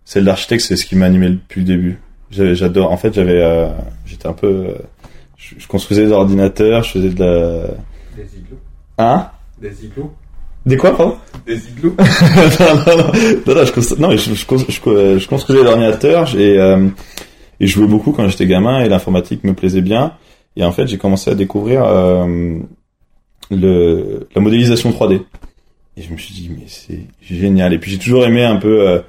celle 0.06 0.26
d'architecte, 0.26 0.64
c'est 0.64 0.76
ce 0.78 0.86
qui 0.86 0.96
m'a 0.96 1.06
animé 1.06 1.30
depuis 1.30 1.62
le 1.62 1.68
début. 1.68 2.00
J'adore. 2.32 2.92
En 2.92 2.98
fait, 2.98 3.14
j'avais, 3.14 3.42
euh, 3.42 3.68
j'étais 4.06 4.28
un 4.28 4.34
peu, 4.34 4.48
euh, 4.48 4.74
je, 5.38 5.56
je 5.58 5.68
construisais 5.68 6.06
des 6.06 6.12
ordinateurs, 6.12 6.84
je 6.84 6.92
faisais 6.92 7.10
de 7.10 7.20
la, 7.20 7.68
Des 8.16 8.38
igloos. 8.38 8.58
hein? 8.98 9.28
Des 9.62 9.86
igloos. 9.86 10.12
Des 10.66 10.78
quoi, 10.78 10.96
pardon? 10.96 11.18
Des 11.46 11.58
igloos. 11.68 11.96
non, 12.00 12.06
non, 12.76 12.98
non, 12.98 12.98
non, 12.98 13.56
non, 13.56 13.66
je, 13.66 13.96
non, 14.02 14.12
je, 14.12 14.18
je, 14.18 14.34
je, 14.70 15.20
je 15.20 15.28
construisais 15.28 15.64
l'ordinateur 15.64 16.34
et, 16.36 16.58
euh, 16.58 16.88
et 17.60 17.68
je 17.68 17.74
jouais 17.74 17.88
beaucoup 17.88 18.12
quand 18.14 18.28
j'étais 18.30 18.48
gamin 18.48 18.80
et 18.82 18.88
l'informatique 18.88 19.44
me 19.44 19.54
plaisait 19.54 19.82
bien. 19.82 20.14
Et 20.56 20.64
en 20.64 20.72
fait, 20.72 20.88
j'ai 20.88 20.98
commencé 20.98 21.30
à 21.32 21.36
découvrir 21.36 21.84
euh, 21.84 22.60
le, 23.50 24.28
la 24.36 24.42
modélisation 24.42 24.92
3D. 24.92 25.22
Et 26.02 26.04
je 26.04 26.12
me 26.12 26.18
suis 26.18 26.34
dit, 26.34 26.49
mais 26.49 26.64
c'est 26.66 27.06
génial. 27.22 27.74
Et 27.74 27.78
puis 27.78 27.91
j'ai 27.91 27.99
toujours 27.99 28.26
aimé 28.26 28.43
un 28.43 28.56
peu, 28.56 28.88
euh, 28.89 28.99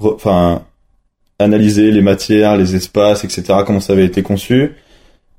enfin, 0.00 0.62
analyser 1.38 1.90
les 1.90 2.00
matières, 2.00 2.56
les 2.56 2.74
espaces, 2.74 3.22
etc., 3.22 3.42
comment 3.66 3.80
ça 3.80 3.92
avait 3.92 4.06
été 4.06 4.22
conçu. 4.22 4.72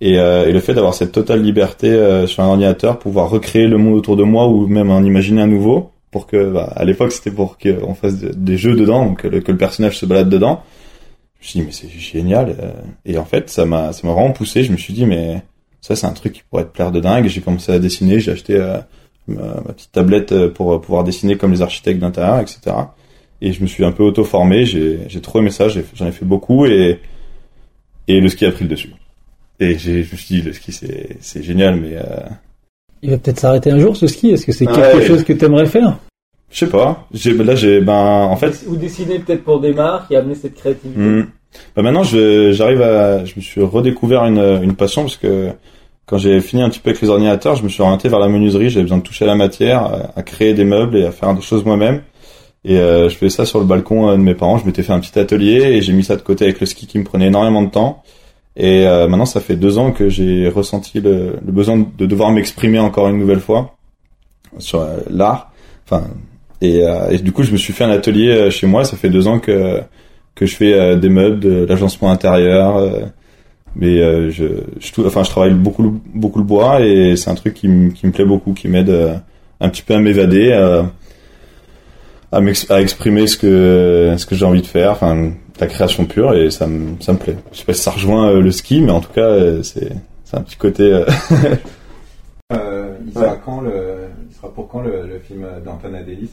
Et, 0.01 0.19
euh, 0.19 0.47
et 0.47 0.51
le 0.51 0.59
fait 0.59 0.75
d'avoir 0.75 0.93
cette 0.93 1.11
totale 1.11 1.41
liberté 1.41 1.89
euh, 1.89 2.27
sur 2.27 2.43
un 2.43 2.47
ordinateur, 2.47 2.99
pouvoir 2.99 3.31
recréer 3.31 3.67
le 3.67 3.79
monde 3.79 3.95
autour 3.95 4.17
de 4.17 4.23
moi 4.23 4.47
ou 4.47 4.67
même 4.67 4.91
en 4.91 5.01
imaginer 5.03 5.41
un 5.41 5.47
nouveau, 5.47 5.91
pour 6.11 6.27
que, 6.27 6.51
bah, 6.51 6.71
à 6.75 6.85
l'époque, 6.85 7.11
c'était 7.11 7.31
pour 7.31 7.57
qu'on 7.57 7.95
fasse 7.95 8.19
de- 8.19 8.31
des 8.31 8.57
jeux 8.57 8.75
dedans, 8.75 9.05
donc 9.05 9.23
que 9.23 9.27
le, 9.27 9.41
personnage 9.57 9.97
se 9.97 10.05
balade 10.05 10.29
dedans. 10.29 10.61
Je 11.41 11.45
me 11.45 11.49
suis 11.49 11.59
dit, 11.59 11.65
mais 11.65 11.71
c'est 11.71 11.99
génial. 11.99 12.55
Et 13.05 13.17
en 13.17 13.25
fait, 13.25 13.49
ça 13.49 13.65
m'a, 13.65 13.93
ça 13.93 14.05
m'a 14.07 14.13
vraiment 14.13 14.31
poussé. 14.31 14.63
Je 14.63 14.71
me 14.71 14.77
suis 14.77 14.93
dit, 14.93 15.05
mais 15.07 15.41
ça, 15.81 15.95
c'est 15.95 16.05
un 16.05 16.11
truc 16.11 16.33
qui 16.33 16.43
pourrait 16.49 16.65
te 16.65 16.69
plaire 16.71 16.91
de 16.91 16.99
dingue. 16.99 17.27
J'ai 17.27 17.41
commencé 17.41 17.71
à 17.71 17.79
dessiner. 17.79 18.19
J'ai 18.19 18.31
acheté 18.33 18.61
ma, 19.29 19.61
ma 19.65 19.73
petite 19.73 19.91
tablette 19.91 20.31
euh, 20.31 20.49
pour 20.49 20.73
euh, 20.73 20.79
pouvoir 20.81 21.03
dessiner 21.03 21.37
comme 21.37 21.51
les 21.51 21.61
architectes 21.61 21.99
d'intérieur, 21.99 22.39
etc. 22.39 22.59
Et 23.41 23.53
je 23.53 23.61
me 23.61 23.67
suis 23.67 23.85
un 23.85 23.91
peu 23.91 24.03
auto-formé. 24.03 24.65
J'ai, 24.65 24.99
j'ai 25.07 25.21
trop 25.21 25.39
aimé 25.39 25.49
ça. 25.51 25.69
J'ai- 25.69 25.85
J'en 25.95 26.07
ai 26.07 26.11
fait 26.11 26.25
beaucoup 26.25 26.65
et 26.65 26.99
et 28.07 28.19
le 28.19 28.27
ski 28.29 28.45
a 28.45 28.51
pris 28.51 28.63
le 28.65 28.69
dessus. 28.71 28.91
Et 29.59 29.77
j'ai, 29.77 30.03
je 30.03 30.11
me 30.13 30.17
suis 30.17 30.35
dit, 30.35 30.41
le 30.41 30.51
ski, 30.53 30.71
c'est, 30.71 31.17
c'est 31.19 31.43
génial, 31.43 31.75
mais 31.79 31.95
euh, 31.95 32.01
Il 33.03 33.11
va 33.11 33.17
peut-être 33.17 33.39
s'arrêter 33.39 33.71
un 33.71 33.79
jour 33.79 33.95
ce 33.95 34.07
ski. 34.07 34.31
Est-ce 34.31 34.45
que 34.45 34.51
c'est 34.51 34.65
quelque 34.65 34.97
ouais. 34.97 35.05
chose 35.05 35.23
que 35.23 35.33
t'aimerais 35.33 35.65
faire? 35.67 35.97
Je 36.49 36.59
sais 36.59 36.69
pas. 36.69 37.07
J'ai, 37.13 37.33
là, 37.33 37.55
j'ai, 37.55 37.79
ben, 37.79 37.93
en 37.93 38.35
fait, 38.35 38.63
Ou 38.67 38.75
dessiner 38.77 39.19
peut-être 39.19 39.43
pour 39.43 39.59
des 39.59 39.73
marques 39.73 40.11
et 40.11 40.15
amener 40.15 40.33
cette 40.35 40.55
créativité. 40.55 41.23
Bah 41.75 41.81
maintenant, 41.81 42.03
je, 42.03 42.51
j'arrive 42.51 42.81
à, 42.81 43.25
je 43.25 43.33
me 43.35 43.41
suis 43.41 43.61
redécouvert 43.61 44.23
une, 44.25 44.39
une 44.63 44.75
passion 44.75 45.01
parce 45.03 45.17
que 45.17 45.49
quand 46.09 46.17
j'ai 46.17 46.41
fini 46.41 46.63
un 46.63 46.69
petit 46.69 46.79
peu 46.79 46.89
avec 46.89 47.01
les 47.01 47.09
ordinateurs, 47.09 47.55
je 47.55 47.63
me 47.63 47.69
suis 47.69 47.83
orienté 47.83 48.09
vers 48.09 48.19
la 48.19 48.27
menuiserie. 48.27 48.71
J'avais 48.71 48.83
besoin 48.83 48.97
de 48.97 49.03
toucher 49.03 49.25
à 49.25 49.27
la 49.27 49.35
matière, 49.35 50.09
à, 50.15 50.23
créer 50.23 50.55
des 50.55 50.65
meubles 50.65 50.97
et 50.97 51.05
à 51.05 51.11
faire 51.11 51.35
des 51.35 51.41
choses 51.41 51.63
moi-même. 51.63 52.01
Et 52.65 52.77
euh, 52.77 53.09
je 53.09 53.15
faisais 53.15 53.29
ça 53.29 53.45
sur 53.45 53.59
le 53.59 53.65
balcon 53.65 54.09
euh, 54.09 54.13
de 54.17 54.21
mes 54.21 54.33
parents. 54.33 54.57
Je 54.57 54.65
m'étais 54.65 54.81
fait 54.81 54.91
un 54.91 54.99
petit 54.99 55.17
atelier 55.19 55.61
et 55.61 55.81
j'ai 55.83 55.93
mis 55.93 56.03
ça 56.03 56.15
de 56.15 56.21
côté 56.21 56.45
avec 56.45 56.59
le 56.59 56.65
ski 56.65 56.87
qui 56.87 56.97
me 56.97 57.03
prenait 57.03 57.27
énormément 57.27 57.61
de 57.61 57.69
temps. 57.69 58.03
Et 58.55 58.87
euh, 58.87 59.07
maintenant, 59.07 59.25
ça 59.25 59.39
fait 59.39 59.55
deux 59.55 59.77
ans 59.77 59.91
que 59.91 60.09
j'ai 60.09 60.49
ressenti 60.49 60.99
le, 60.99 61.37
le 61.45 61.51
besoin 61.51 61.77
de 61.77 62.05
devoir 62.05 62.31
m'exprimer 62.31 62.79
encore 62.79 63.07
une 63.07 63.17
nouvelle 63.17 63.39
fois 63.39 63.75
sur 64.57 64.81
euh, 64.81 64.97
l'art. 65.09 65.51
Enfin, 65.85 66.07
et, 66.59 66.83
euh, 66.83 67.11
et 67.11 67.19
du 67.19 67.31
coup, 67.31 67.43
je 67.43 67.51
me 67.51 67.57
suis 67.57 67.71
fait 67.71 67.83
un 67.83 67.91
atelier 67.91 68.49
chez 68.51 68.67
moi. 68.67 68.83
Ça 68.83 68.97
fait 68.97 69.09
deux 69.09 69.27
ans 69.27 69.39
que 69.39 69.81
que 70.35 70.45
je 70.45 70.55
fais 70.55 70.95
des 70.97 71.09
meubles, 71.09 71.39
de 71.39 71.65
l'agencement 71.65 72.11
intérieur. 72.11 73.11
Mais 73.75 73.99
euh, 74.01 74.29
je, 74.31 74.45
je, 74.79 75.01
enfin, 75.05 75.23
je 75.23 75.29
travaille 75.29 75.53
beaucoup, 75.53 75.83
le- 75.83 75.91
beaucoup 76.13 76.39
le 76.39 76.45
bois 76.45 76.81
et 76.81 77.15
c'est 77.15 77.29
un 77.29 77.35
truc 77.35 77.53
qui, 77.53 77.67
me- 77.67 77.91
qui 77.91 78.05
me 78.07 78.11
plaît 78.11 78.25
beaucoup, 78.25 78.53
qui 78.53 78.67
m'aide 78.67 78.89
euh, 78.89 79.15
un 79.61 79.69
petit 79.69 79.81
peu 79.83 79.93
à 79.93 79.99
m'évader, 79.99 80.51
à, 80.53 80.85
à, 82.31 82.81
exprimer 82.81 83.27
ce 83.27 83.37
que 83.37 84.13
ce 84.17 84.25
que 84.25 84.35
j'ai 84.35 84.45
envie 84.45 84.61
de 84.61 84.67
faire, 84.67 84.91
enfin 84.91 85.31
la 85.59 85.67
création 85.67 86.05
pure 86.05 86.33
et 86.35 86.49
ça 86.51 86.67
me 86.67 86.93
ça 87.01 87.13
me 87.13 87.17
plaît. 87.17 87.35
Je 87.51 87.57
sais 87.59 87.65
pas 87.65 87.73
si 87.73 87.81
ça 87.81 87.91
rejoint 87.91 88.29
euh, 88.29 88.41
le 88.41 88.51
ski, 88.51 88.81
mais 88.81 88.91
en 88.91 89.01
tout 89.01 89.11
cas 89.13 89.21
euh, 89.21 89.61
c'est 89.63 89.91
un 90.33 90.41
petit 90.41 90.55
côté. 90.57 90.83
il 92.51 93.13
sera 93.13 93.35
quand 93.43 93.61
le, 93.61 93.71
il 94.29 94.35
sera 94.35 94.53
pour 94.53 94.67
quand 94.67 94.81
le, 94.81 95.07
le 95.07 95.19
film 95.19 95.45
d'Antoine 95.65 95.95
Adélis? 95.95 96.29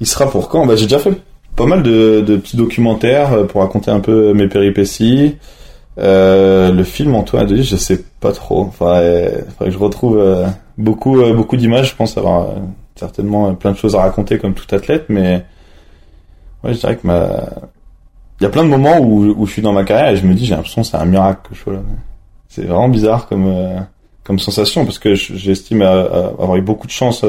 Il 0.00 0.06
sera 0.06 0.28
pour 0.30 0.48
quand? 0.48 0.66
Bah 0.66 0.76
j'ai 0.76 0.84
déjà 0.86 0.98
fait 0.98 1.12
pas 1.56 1.66
mal 1.66 1.82
de, 1.82 2.20
de 2.20 2.36
petits 2.36 2.56
documentaires 2.56 3.46
pour 3.46 3.60
raconter 3.62 3.90
un 3.90 4.00
peu 4.00 4.32
mes 4.34 4.48
péripéties. 4.48 5.36
Euh, 5.98 6.72
le 6.72 6.84
film 6.84 7.14
Antoine 7.14 7.42
Adelis, 7.44 7.64
je 7.64 7.76
sais 7.76 8.02
pas 8.20 8.32
trop. 8.32 8.62
Enfin, 8.62 9.00
faudrait 9.50 9.66
que 9.66 9.70
je 9.70 9.78
retrouve 9.78 10.18
euh, 10.18 10.46
beaucoup 10.78 11.20
euh, 11.20 11.34
beaucoup 11.34 11.56
d'images. 11.56 11.90
Je 11.90 11.96
pense 11.96 12.16
avoir 12.16 12.42
euh, 12.50 12.54
certainement 12.96 13.54
plein 13.54 13.72
de 13.72 13.76
choses 13.76 13.94
à 13.94 14.00
raconter 14.00 14.38
comme 14.38 14.54
tout 14.54 14.72
athlète, 14.74 15.04
mais 15.08 15.44
ouais, 16.64 16.72
je 16.74 16.78
dirais 16.80 16.96
que 16.96 17.06
ma 17.06 17.28
il 18.40 18.44
y 18.44 18.46
a 18.46 18.50
plein 18.50 18.64
de 18.64 18.68
moments 18.68 18.98
où, 18.98 19.34
où 19.36 19.46
je 19.46 19.52
suis 19.52 19.62
dans 19.62 19.72
ma 19.72 19.84
carrière 19.84 20.08
et 20.08 20.16
je 20.16 20.26
me 20.26 20.34
dis 20.34 20.46
j'ai 20.46 20.54
l'impression 20.54 20.82
c'est 20.82 20.96
un 20.96 21.04
miracle 21.04 21.48
que 21.50 21.54
je 21.54 21.60
sois 21.60 21.72
là. 21.74 21.80
C'est 22.48 22.62
vraiment 22.64 22.88
bizarre 22.88 23.28
comme 23.28 23.54
comme 24.24 24.38
sensation 24.38 24.84
parce 24.84 24.98
que 24.98 25.14
je- 25.14 25.34
j'estime 25.36 25.82
avoir 25.82 26.56
eu 26.56 26.62
beaucoup 26.62 26.86
de 26.86 26.92
chance 26.92 27.24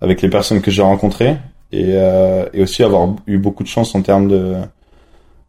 avec 0.00 0.22
les 0.22 0.28
personnes 0.30 0.60
que 0.60 0.70
j'ai 0.70 0.82
rencontrées 0.82 1.36
et, 1.72 1.90
et 2.54 2.62
aussi 2.62 2.82
avoir 2.82 3.10
eu 3.26 3.38
beaucoup 3.38 3.62
de 3.62 3.68
chance 3.68 3.94
en 3.94 4.02
termes 4.02 4.28
de, 4.28 4.54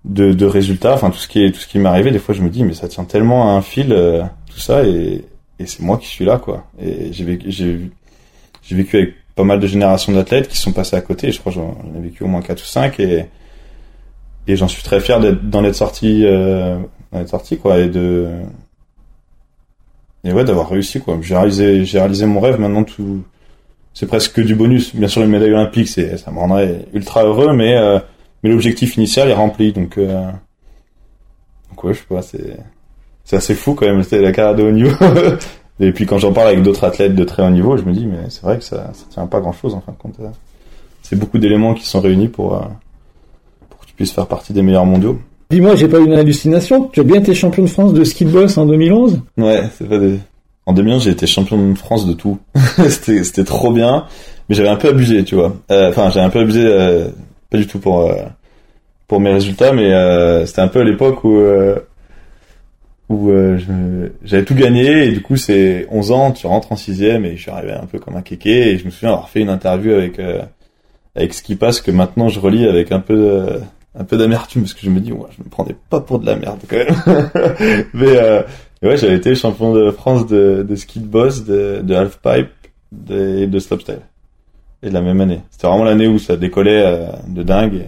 de, 0.06 0.34
de 0.34 0.46
résultats. 0.46 0.94
Enfin, 0.94 1.10
tout 1.10 1.18
ce 1.18 1.28
qui 1.28 1.44
est 1.44 1.52
tout 1.52 1.60
ce 1.60 1.68
qui 1.68 1.80
m'est 1.80 1.90
arrivé, 1.90 2.12
des 2.12 2.20
fois, 2.20 2.36
je 2.36 2.42
me 2.42 2.50
dis, 2.50 2.64
mais 2.64 2.74
ça 2.74 2.88
tient 2.88 3.06
tellement 3.06 3.50
à 3.50 3.58
un 3.58 3.62
fil, 3.62 3.92
euh, 3.92 4.24
tout 4.52 4.60
ça, 4.60 4.84
et, 4.86 5.26
et 5.60 5.66
c'est 5.66 5.82
moi 5.82 5.98
qui 5.98 6.08
suis 6.08 6.26
là, 6.26 6.38
quoi. 6.38 6.66
Et 6.82 7.12
j'ai 7.12 7.24
vécu, 7.24 7.52
j'ai, 7.52 8.76
vécu 8.76 8.98
avec 8.98 9.14
pas 9.36 9.44
mal 9.44 9.60
de 9.60 9.68
générations 9.68 10.12
d'athlètes 10.12 10.48
qui 10.48 10.58
sont 10.58 10.72
passés 10.74 10.96
à 10.96 11.02
côté. 11.02 11.32
Je 11.32 11.40
crois 11.40 11.52
j'en 11.52 11.78
ai 11.98 12.02
vécu 12.02 12.24
au 12.24 12.28
moins 12.28 12.42
quatre 12.42 12.62
ou 12.62 12.66
cinq, 12.66 13.00
et 13.00 13.26
et 14.48 14.56
j'en 14.56 14.68
suis 14.68 14.84
très 14.84 15.00
fier 15.00 15.20
d'être 15.20 15.50
d'en 15.50 15.64
être 15.64 15.76
sorti, 15.76 16.26
euh, 16.26 16.78
d'en 17.12 17.20
être 17.20 17.30
sorti, 17.30 17.58
quoi, 17.58 17.80
et 17.80 17.90
de 17.90 18.28
et 20.24 20.34
ouais, 20.34 20.44
d'avoir 20.44 20.70
réussi, 20.70 21.00
quoi. 21.00 21.18
J'ai 21.22 21.36
réalisé, 21.36 21.86
j'ai 21.86 22.00
réalisé 22.00 22.26
mon 22.26 22.40
rêve. 22.42 22.60
Maintenant, 22.60 22.84
tout 22.84 23.24
c'est 23.94 24.06
presque 24.06 24.34
que 24.34 24.42
du 24.42 24.56
bonus. 24.56 24.96
Bien 24.96 25.08
sûr, 25.08 25.22
une 25.24 25.30
médaille 25.30 25.54
olympique, 25.54 25.88
c'est, 25.88 26.18
ça 26.18 26.32
me 26.32 26.40
rendrait 26.40 26.86
ultra 26.94 27.24
heureux, 27.24 27.54
mais, 27.54 27.76
euh, 27.78 28.00
mais 28.44 28.50
l'objectif 28.50 28.96
initial 28.98 29.30
est 29.30 29.34
rempli, 29.34 29.72
donc, 29.74 29.98
euh, 29.98 30.30
donc 31.70 31.84
ouais, 31.84 31.94
je 31.94 32.00
sais 32.00 32.06
pas, 32.08 32.22
c'est, 32.22 32.58
c'est 33.24 33.36
assez 33.36 33.56
fou 33.56 33.74
quand 33.76 33.86
même, 33.86 34.04
c'était 34.04 34.22
la 34.22 34.32
carrière 34.32 34.56
de 34.56 34.64
haut 34.64 34.72
niveau. 34.72 34.96
Et 35.82 35.94
puis 35.94 36.06
quand 36.06 36.18
j'en 36.18 36.34
parle 36.34 36.50
avec 36.50 36.62
d'autres 36.62 36.84
athlètes 36.84 37.16
de 37.16 37.24
très 37.24 37.46
haut 37.46 37.50
niveau, 37.50 37.78
je 37.78 37.84
me 37.84 37.94
dis, 37.94 38.06
mais 38.06 38.18
c'est 38.30 38.42
vrai 38.42 38.58
que 38.58 38.64
ça, 38.66 38.92
ça 38.94 39.06
tient 39.10 39.26
pas 39.28 39.40
grand 39.40 39.54
chose 39.54 39.74
en 39.74 39.80
fin 39.82 39.94
de 39.94 39.98
compte. 39.98 40.16
euh. 40.20 40.28
C'est 41.04 41.18
beaucoup 41.18 41.38
d'éléments 41.38 41.74
qui 41.74 41.86
sont 41.86 42.02
réunis 42.02 42.28
pour, 42.28 42.56
euh, 42.56 42.60
pour 43.70 43.80
que 43.80 43.86
tu 43.86 43.94
puisses 43.94 44.12
faire 44.12 44.28
partie 44.28 44.52
des 44.52 44.62
meilleurs 44.62 44.86
mondiaux. 44.86 45.18
Dis-moi, 45.52 45.76
j'ai 45.76 45.88
pas 45.88 46.00
eu 46.00 46.06
une 46.06 46.14
hallucination. 46.14 46.90
Tu 46.92 47.00
as 47.00 47.04
bien 47.04 47.16
été 47.20 47.34
champion 47.34 47.64
de 47.64 47.70
France 47.70 47.94
de 47.94 48.04
ski 48.04 48.26
de 48.26 48.30
boss 48.30 48.58
en 48.58 48.66
2011 48.66 49.22
Ouais, 49.38 49.64
c'est 49.78 49.88
pas 49.88 49.98
des... 49.98 50.20
En 50.66 50.74
2011, 50.74 51.04
j'ai 51.06 51.10
été 51.12 51.26
champion 51.26 51.72
de 51.72 51.76
France 51.78 52.06
de 52.06 52.14
tout. 52.14 52.38
c'était, 52.90 53.24
c'était 53.24 53.46
trop 53.46 53.72
bien, 53.72 54.06
mais 54.50 54.56
j'avais 54.56 54.70
un 54.70 54.76
peu 54.76 54.90
abusé, 54.90 55.24
tu 55.24 55.34
vois. 55.36 55.56
Euh, 55.72 55.90
Enfin, 55.90 56.12
j'avais 56.12 56.26
un 56.26 56.30
peu 56.30 56.40
abusé, 56.40 56.62
euh, 56.64 57.08
pas 57.50 57.58
du 57.58 57.68
tout 57.68 57.80
pour 57.80 58.02
euh, 58.02 58.16
pour 59.08 59.20
mes 59.20 59.32
résultats, 59.32 59.72
mais 59.74 59.92
euh, 59.94 60.46
c'était 60.46 60.62
un 60.62 60.68
peu 60.68 60.82
à 60.82 60.84
l'époque 60.84 61.24
où 61.24 61.38
euh, 61.38 61.76
où 63.10 63.32
j'avais 64.24 64.46
tout 64.46 64.54
gagné 64.54 65.06
et 65.08 65.12
du 65.12 65.22
coup 65.24 65.36
c'est 65.36 65.88
11 65.90 66.12
ans, 66.12 66.32
tu 66.32 66.46
rentres 66.46 66.72
en 66.72 66.76
sixième 66.76 67.26
et 67.26 67.36
je 67.38 67.42
suis 67.42 67.52
arrivé 67.52 67.72
un 67.74 67.88
peu 67.88 67.98
comme 67.98 68.16
un 68.16 68.22
kéké 68.22 68.70
et 68.72 68.78
je 68.78 68.86
me 68.86 68.92
souviens 68.92 69.10
avoir 69.10 69.30
fait 69.30 69.42
une 69.42 69.50
interview 69.50 69.94
avec 69.94 70.20
avec 71.16 71.34
ce 71.34 71.42
qui 71.42 71.56
passe 71.56 71.82
que 71.82 71.90
maintenant 71.90 72.30
je 72.30 72.40
relis 72.40 72.68
avec 72.68 72.92
un 72.92 73.00
peu 73.00 73.16
de- 73.18 73.60
un 73.98 74.04
peu 74.04 74.16
d'amertume 74.16 74.62
parce 74.62 74.76
que 74.76 74.82
je 74.84 74.92
me 74.92 75.00
dis 75.00 75.12
ouais, 75.12 75.26
je 75.36 75.44
me 75.44 75.50
prenais 75.50 75.76
pas 75.90 76.00
pour 76.02 76.20
de 76.20 76.28
la 76.28 76.36
merde 76.36 76.60
quand 76.70 76.78
même. 76.78 76.96
mais 77.96 78.16
euh, 78.16 78.44
ouais, 78.84 78.96
j'avais 78.98 79.16
été 79.16 79.34
champion 79.34 79.74
de 79.74 79.90
France 79.90 80.28
de, 80.28 80.64
de 80.68 80.76
ski 80.76 81.00
de 81.00 81.08
boss, 81.08 81.46
de, 81.46 81.82
de 81.84 81.96
halfpipe 81.96 82.52
de, 82.92 83.40
et 83.40 83.48
de 83.48 83.58
slopestyle. 83.60 84.02
Et 84.84 84.90
de 84.90 84.94
la 84.94 85.02
même 85.02 85.20
année. 85.22 85.40
C'était 85.52 85.68
vraiment 85.68 85.84
l'année 85.84 86.08
où 86.08 86.20
ça 86.20 86.38
décollait 86.38 86.84
euh, 86.86 87.08
de 87.28 87.44
dingue. 87.44 87.84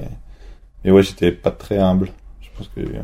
Et, 0.84 0.90
et 0.90 0.92
ouais, 0.92 1.04
j'étais 1.04 1.32
pas 1.32 1.52
très 1.52 1.78
humble. 1.78 2.10
Je 2.42 2.48
pense 2.58 2.70
que. 2.76 2.82
euh, 2.82 3.00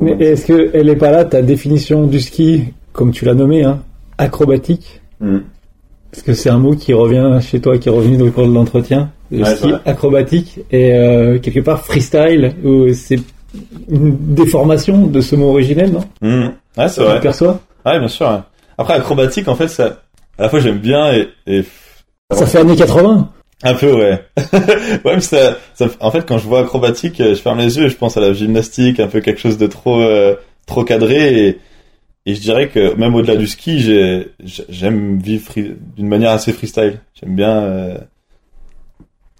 Mais 0.00 0.12
est-ce 0.12 0.46
que 0.46 0.70
elle 0.74 0.88
est 0.88 0.96
pas 0.96 1.10
là 1.10 1.24
ta 1.24 1.40
définition 1.42 2.06
du 2.06 2.20
ski, 2.20 2.64
comme 2.92 3.12
tu 3.12 3.24
l'as 3.24 3.34
nommé, 3.34 3.64
hein, 3.64 3.82
acrobatique. 4.18 5.00
Parce 5.20 6.22
que 6.24 6.32
c'est 6.34 6.50
un 6.50 6.58
mot 6.58 6.74
qui 6.74 6.92
revient 6.92 7.38
chez 7.40 7.60
toi, 7.60 7.78
qui 7.78 7.88
est 7.88 7.92
revenu 7.92 8.16
dans 8.16 8.24
le 8.24 8.30
cours 8.32 8.46
de 8.48 8.52
l'entretien. 8.52 9.10
Le 9.30 9.44
Ouais, 9.44 9.54
ski 9.56 9.72
acrobatique 9.84 10.58
et 10.72 10.92
euh, 10.92 11.38
quelque 11.38 11.60
part 11.60 11.80
freestyle, 11.84 12.52
où 12.64 12.92
c'est 12.92 13.20
une 13.88 14.34
déformation 14.34 15.06
de 15.06 15.20
ce 15.20 15.36
mot 15.36 15.50
originel, 15.50 15.92
non? 15.92 16.04
Mm. 16.20 16.48
Ouais, 16.76 16.88
c'est 16.88 17.00
Tu 17.00 17.06
vrai. 17.06 17.14
le 17.14 17.20
perçois? 17.20 17.60
Ouais, 17.86 17.98
bien 17.98 18.08
sûr. 18.08 18.28
ouais. 18.28 18.38
Après, 18.76 18.94
acrobatique, 18.94 19.46
en 19.48 19.54
fait, 19.54 19.68
ça, 19.68 20.02
à 20.36 20.42
la 20.42 20.48
fois 20.48 20.58
j'aime 20.58 20.78
bien 20.78 21.12
et, 21.12 21.28
et 21.46 21.62
Ça 22.32 22.46
fait 22.46 22.58
années 22.58 22.76
80. 22.76 23.30
un 23.62 23.74
peu, 23.74 23.92
ouais. 23.92 24.24
ouais, 25.04 25.14
mais 25.16 25.20
ça, 25.20 25.56
ça, 25.74 25.86
en 26.00 26.10
fait, 26.10 26.26
quand 26.26 26.38
je 26.38 26.46
vois 26.46 26.60
acrobatique, 26.60 27.20
euh, 27.20 27.34
je 27.34 27.40
ferme 27.40 27.58
les 27.58 27.76
yeux 27.76 27.84
et 27.86 27.88
je 27.90 27.96
pense 27.96 28.16
à 28.16 28.20
la 28.20 28.32
gymnastique, 28.32 29.00
un 29.00 29.08
peu 29.08 29.20
quelque 29.20 29.40
chose 29.40 29.58
de 29.58 29.66
trop, 29.66 30.00
euh, 30.00 30.34
trop 30.66 30.84
cadré 30.84 31.46
et, 31.48 31.58
Et 32.26 32.34
je 32.34 32.40
dirais 32.40 32.68
que 32.68 32.94
même 32.96 33.14
au-delà 33.14 33.34
du 33.36 33.46
ski, 33.46 33.80
j'ai- 33.80 34.28
j'aime 34.68 35.18
vivre 35.18 35.50
d'une 35.96 36.06
manière 36.08 36.30
assez 36.32 36.52
freestyle. 36.52 37.00
J'aime 37.18 37.34
bien, 37.34 37.62
euh, 37.62 37.98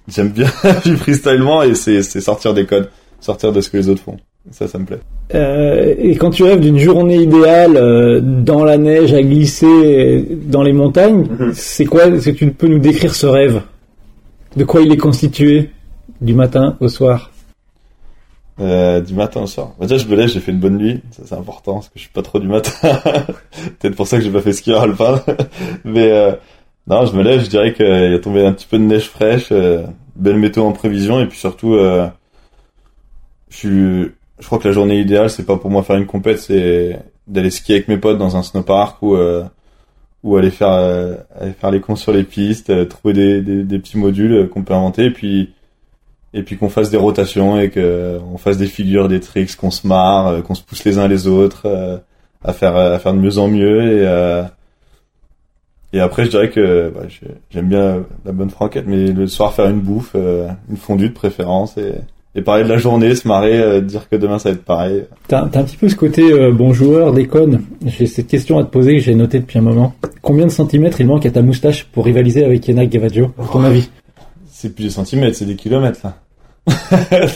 j'aime 0.08 0.30
bien 0.30 0.48
vivre 0.84 0.98
freestylement 0.98 1.62
et 1.62 1.74
c'est 1.74 2.02
sortir 2.02 2.54
des 2.54 2.64
codes, 2.66 2.90
sortir 3.20 3.52
de 3.52 3.60
ce 3.60 3.68
que 3.70 3.76
les 3.76 3.88
autres 3.90 4.02
font. 4.02 4.16
Ça, 4.50 4.66
ça 4.68 4.78
me 4.78 4.84
plaît. 4.84 4.98
Euh, 5.34 5.94
et 5.98 6.16
quand 6.16 6.30
tu 6.30 6.42
rêves 6.42 6.60
d'une 6.60 6.78
journée 6.78 7.16
idéale 7.18 7.76
euh, 7.76 8.20
dans 8.20 8.64
la 8.64 8.78
neige 8.78 9.14
à 9.14 9.22
glisser 9.22 10.26
dans 10.46 10.62
les 10.62 10.72
montagnes, 10.72 11.26
Mhm. 11.38 11.52
c'est 11.54 11.84
quoi 11.84 12.06
Est-ce 12.06 12.30
que 12.30 12.36
tu 12.36 12.50
peux 12.50 12.66
nous 12.66 12.80
décrire 12.80 13.14
ce 13.14 13.26
rêve? 13.26 13.62
De 14.56 14.64
quoi 14.64 14.80
il 14.82 14.90
est 14.92 14.96
constitué 14.96 15.70
du 16.20 16.34
matin 16.34 16.76
au 16.80 16.88
soir? 16.88 17.30
Euh, 18.60 19.00
du 19.00 19.14
matin 19.14 19.42
au 19.42 19.46
soir. 19.46 19.72
Bah, 19.78 19.86
déjà, 19.86 20.02
je 20.04 20.08
me 20.08 20.16
lève, 20.16 20.28
j'ai 20.28 20.40
fait 20.40 20.50
une 20.52 20.58
bonne 20.58 20.76
nuit. 20.76 21.00
Ça, 21.12 21.22
c'est 21.24 21.34
important 21.34 21.74
parce 21.74 21.86
que 21.88 21.92
je 21.96 22.00
suis 22.00 22.10
pas 22.12 22.22
trop 22.22 22.38
du 22.40 22.48
matin. 22.48 22.72
Peut-être 23.78 23.94
pour 23.94 24.06
ça 24.06 24.18
que 24.18 24.24
j'ai 24.24 24.30
pas 24.30 24.42
fait 24.42 24.52
skieur 24.52 24.82
alpin. 24.82 25.22
Mais 25.84 26.10
euh, 26.10 26.32
non, 26.88 27.06
je 27.06 27.16
me 27.16 27.22
lève, 27.22 27.40
je 27.42 27.48
dirais 27.48 27.72
qu'il 27.72 27.86
y 27.86 28.14
a 28.14 28.18
tombé 28.18 28.44
un 28.44 28.52
petit 28.52 28.66
peu 28.68 28.78
de 28.78 28.82
neige 28.84 29.08
fraîche, 29.08 29.48
euh, 29.52 29.84
belle 30.16 30.36
météo 30.36 30.64
en 30.64 30.72
prévision 30.72 31.20
et 31.20 31.26
puis 31.26 31.38
surtout, 31.38 31.74
euh, 31.74 32.06
je 33.48 33.56
suis, 33.56 34.10
je 34.40 34.46
crois 34.46 34.58
que 34.58 34.68
la 34.68 34.72
journée 34.74 35.00
idéale, 35.00 35.30
c'est 35.30 35.44
pas 35.46 35.56
pour 35.56 35.70
moi 35.70 35.82
faire 35.82 35.96
une 35.96 36.06
compète, 36.06 36.38
c'est 36.38 36.98
d'aller 37.26 37.50
skier 37.50 37.76
avec 37.76 37.88
mes 37.88 37.98
potes 37.98 38.18
dans 38.18 38.36
un 38.36 38.42
snowpark 38.42 39.02
ou 39.02 39.14
euh, 39.16 39.44
ou 40.22 40.36
aller 40.36 40.50
faire 40.50 40.72
euh, 40.72 41.14
aller 41.38 41.52
faire 41.52 41.70
les 41.70 41.80
cons 41.80 41.96
sur 41.96 42.12
les 42.12 42.24
pistes, 42.24 42.70
euh, 42.70 42.84
trouver 42.84 43.14
des, 43.14 43.40
des, 43.42 43.62
des 43.64 43.78
petits 43.78 43.98
modules 43.98 44.48
qu'on 44.48 44.62
peut 44.64 44.74
inventer 44.74 45.06
et 45.06 45.10
puis 45.10 45.52
et 46.32 46.42
puis 46.42 46.56
qu'on 46.56 46.68
fasse 46.68 46.90
des 46.90 46.96
rotations 46.96 47.58
et 47.60 47.70
que 47.70 47.80
euh, 47.80 48.18
on 48.32 48.38
fasse 48.38 48.56
des 48.58 48.66
figures, 48.66 49.08
des 49.08 49.20
tricks, 49.20 49.56
qu'on 49.56 49.70
se 49.70 49.86
marre, 49.86 50.26
euh, 50.28 50.40
qu'on 50.42 50.54
se 50.54 50.62
pousse 50.62 50.84
les 50.84 50.98
uns 50.98 51.08
les 51.08 51.26
autres 51.26 51.62
euh, 51.66 51.98
à 52.44 52.52
faire 52.52 52.76
à 52.76 52.98
faire 52.98 53.12
de 53.14 53.18
mieux 53.18 53.38
en 53.38 53.48
mieux 53.48 53.82
et 54.02 54.46
et 55.92 56.00
après 56.00 56.24
je 56.24 56.30
dirais 56.30 56.50
que 56.50 56.90
bah, 56.94 57.02
j'ai- 57.08 57.34
j'aime 57.50 57.68
bien 57.68 58.04
la 58.24 58.32
bonne 58.32 58.50
franquette 58.50 58.86
mais 58.86 59.08
le 59.08 59.26
soir 59.26 59.52
faire 59.54 59.68
une 59.68 59.80
bouffe, 59.80 60.14
une 60.14 60.76
fondue 60.76 61.08
de 61.08 61.14
préférence 61.14 61.76
et 61.78 61.94
et 62.34 62.42
parler 62.42 62.64
de 62.64 62.68
la 62.68 62.78
journée, 62.78 63.14
se 63.14 63.26
marrer, 63.26 63.60
euh, 63.60 63.80
dire 63.80 64.08
que 64.08 64.16
demain 64.16 64.38
ça 64.38 64.50
va 64.50 64.54
être 64.54 64.64
pareil. 64.64 65.04
T'as 65.28 65.48
t'as 65.48 65.60
un 65.60 65.64
petit 65.64 65.76
peu 65.76 65.88
ce 65.88 65.96
côté 65.96 66.30
euh, 66.30 66.52
bon 66.52 66.72
joueur, 66.72 67.12
déconne. 67.12 67.62
J'ai 67.84 68.06
cette 68.06 68.28
question 68.28 68.58
à 68.58 68.64
te 68.64 68.70
poser 68.70 68.94
que 68.94 69.00
j'ai 69.00 69.14
notée 69.14 69.40
depuis 69.40 69.58
un 69.58 69.62
moment. 69.62 69.94
Combien 70.22 70.46
de 70.46 70.50
centimètres 70.50 71.00
il 71.00 71.06
manque 71.06 71.26
à 71.26 71.30
ta 71.30 71.42
moustache 71.42 71.84
pour 71.84 72.04
rivaliser 72.04 72.44
avec 72.44 72.66
Yannick 72.68 72.90
Gavaggio, 72.90 73.32
à 73.38 73.46
ton 73.52 73.64
avis? 73.64 73.90
C'est 74.46 74.74
plus 74.74 74.84
des 74.84 74.90
centimètres, 74.90 75.36
c'est 75.36 75.46
des 75.46 75.56
kilomètres 75.56 76.00
là. 76.04 76.16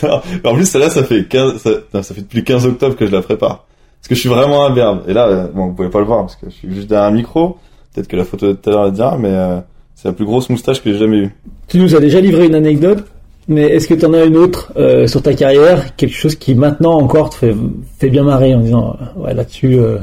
Non, 0.03 0.21
en 0.51 0.55
plus 0.55 0.65
celle-là 0.65 0.89
ça 0.89 1.03
fait 1.03 1.25
15 1.27 1.57
ça, 1.57 1.69
non, 1.93 2.03
ça 2.03 2.13
fait 2.13 2.21
depuis 2.21 2.37
le 2.37 2.43
15 2.43 2.65
octobre 2.67 2.95
que 2.95 3.05
je 3.05 3.11
la 3.11 3.21
prépare. 3.21 3.65
Parce 4.05 4.09
que 4.09 4.15
je 4.15 4.19
suis 4.19 4.29
vraiment 4.29 4.67
imberbe. 4.67 5.01
Et 5.07 5.13
là, 5.13 5.27
euh, 5.27 5.47
bon, 5.51 5.69
vous 5.69 5.73
pouvez 5.73 5.89
pas 5.89 5.97
le 5.97 6.05
voir 6.05 6.19
parce 6.19 6.35
que 6.35 6.45
je 6.47 6.53
suis 6.53 6.71
juste 6.71 6.87
derrière 6.87 7.07
un 7.07 7.11
micro. 7.11 7.57
Peut-être 7.91 8.07
que 8.07 8.15
la 8.15 8.23
photo 8.23 8.49
de 8.49 8.53
tout 8.53 8.69
à 8.69 8.73
l'heure 8.73 8.83
la 8.83 8.91
dira, 8.91 9.17
mais 9.17 9.31
euh, 9.31 9.59
c'est 9.95 10.07
la 10.07 10.13
plus 10.13 10.25
grosse 10.25 10.47
moustache 10.51 10.83
que 10.83 10.91
j'ai 10.91 10.99
jamais 10.99 11.17
eue. 11.17 11.35
Tu 11.67 11.79
nous 11.79 11.95
as 11.95 11.99
déjà 11.99 12.21
livré 12.21 12.45
une 12.45 12.53
anecdote, 12.53 13.03
mais 13.47 13.63
est-ce 13.63 13.87
que 13.87 13.93
tu 13.93 14.05
en 14.05 14.13
as 14.13 14.23
une 14.23 14.37
autre 14.37 14.73
euh, 14.77 15.07
sur 15.07 15.21
ta 15.21 15.33
carrière, 15.33 15.95
quelque 15.95 16.15
chose 16.15 16.35
qui 16.35 16.55
maintenant 16.55 16.99
encore 16.99 17.29
te 17.29 17.35
fait, 17.35 17.55
fait 17.99 18.09
bien 18.09 18.23
marrer 18.23 18.55
en 18.55 18.59
disant 18.59 18.97
euh, 19.01 19.21
ouais 19.21 19.33
là-dessus 19.33 19.75
euh, 19.79 19.99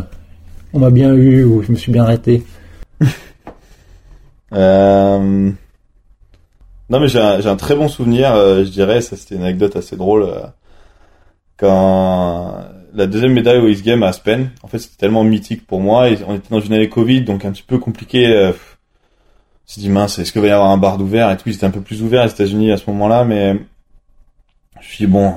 on 0.73 0.79
m'a 0.79 0.91
bien 0.91 1.13
eu 1.15 1.45
ou 1.45 1.63
je 1.63 1.73
me 1.73 1.77
suis 1.77 1.93
bien 1.93 2.05
arrêté? 2.05 2.43
Euh... 4.55 5.51
Non, 6.91 7.01
mais 7.01 7.09
j'ai 7.09 7.21
un, 7.21 7.41
un 7.47 7.57
très 7.57 7.75
bon 7.75 7.89
souvenir, 7.89 8.35
euh, 8.35 8.65
je 8.65 8.69
dirais. 8.71 9.01
Ça, 9.01 9.17
c'était 9.17 9.37
une 9.37 9.43
anecdote 9.45 9.77
assez 9.77 9.97
drôle. 9.97 10.25
euh, 10.25 10.43
quand 11.57 12.57
la 12.93 13.07
deuxième 13.07 13.33
médaille 13.33 13.59
au 13.59 13.69
X 13.69 13.83
Games 13.83 14.03
à 14.03 14.09
Aspen, 14.09 14.51
en 14.63 14.69
fait, 14.69 14.79
c'était 14.79 14.97
tellement 14.99 15.25
mythique 15.25 15.67
pour 15.67 15.81
moi. 15.81 16.09
On 16.27 16.35
était 16.35 16.51
dans 16.51 16.61
une 16.61 16.75
année 16.75 16.91
Covid, 16.91 17.23
donc 17.23 17.47
un 17.47 17.53
petit 17.53 17.63
peu 17.63 17.79
compliqué. 17.79 18.53
S'est 19.73 19.81
dit, 19.81 19.89
mince, 19.89 20.19
est-ce 20.19 20.33
qu'il 20.33 20.43
va 20.43 20.49
y 20.49 20.51
avoir 20.51 20.69
un 20.69 20.77
bar 20.77 20.99
d'ouvert 20.99 21.31
et 21.31 21.37
tout. 21.39 21.45
Ils 21.47 21.55
étaient 21.55 21.65
un 21.65 21.71
peu 21.71 21.81
plus 21.81 22.03
ouverts 22.03 22.27
aux 22.27 22.29
États-Unis 22.29 22.73
à 22.73 22.77
ce 22.77 22.83
moment-là, 22.89 23.25
mais 23.25 23.55
je 24.75 24.79
me 24.81 24.83
suis 24.83 25.07
dit, 25.07 25.11
bon. 25.11 25.33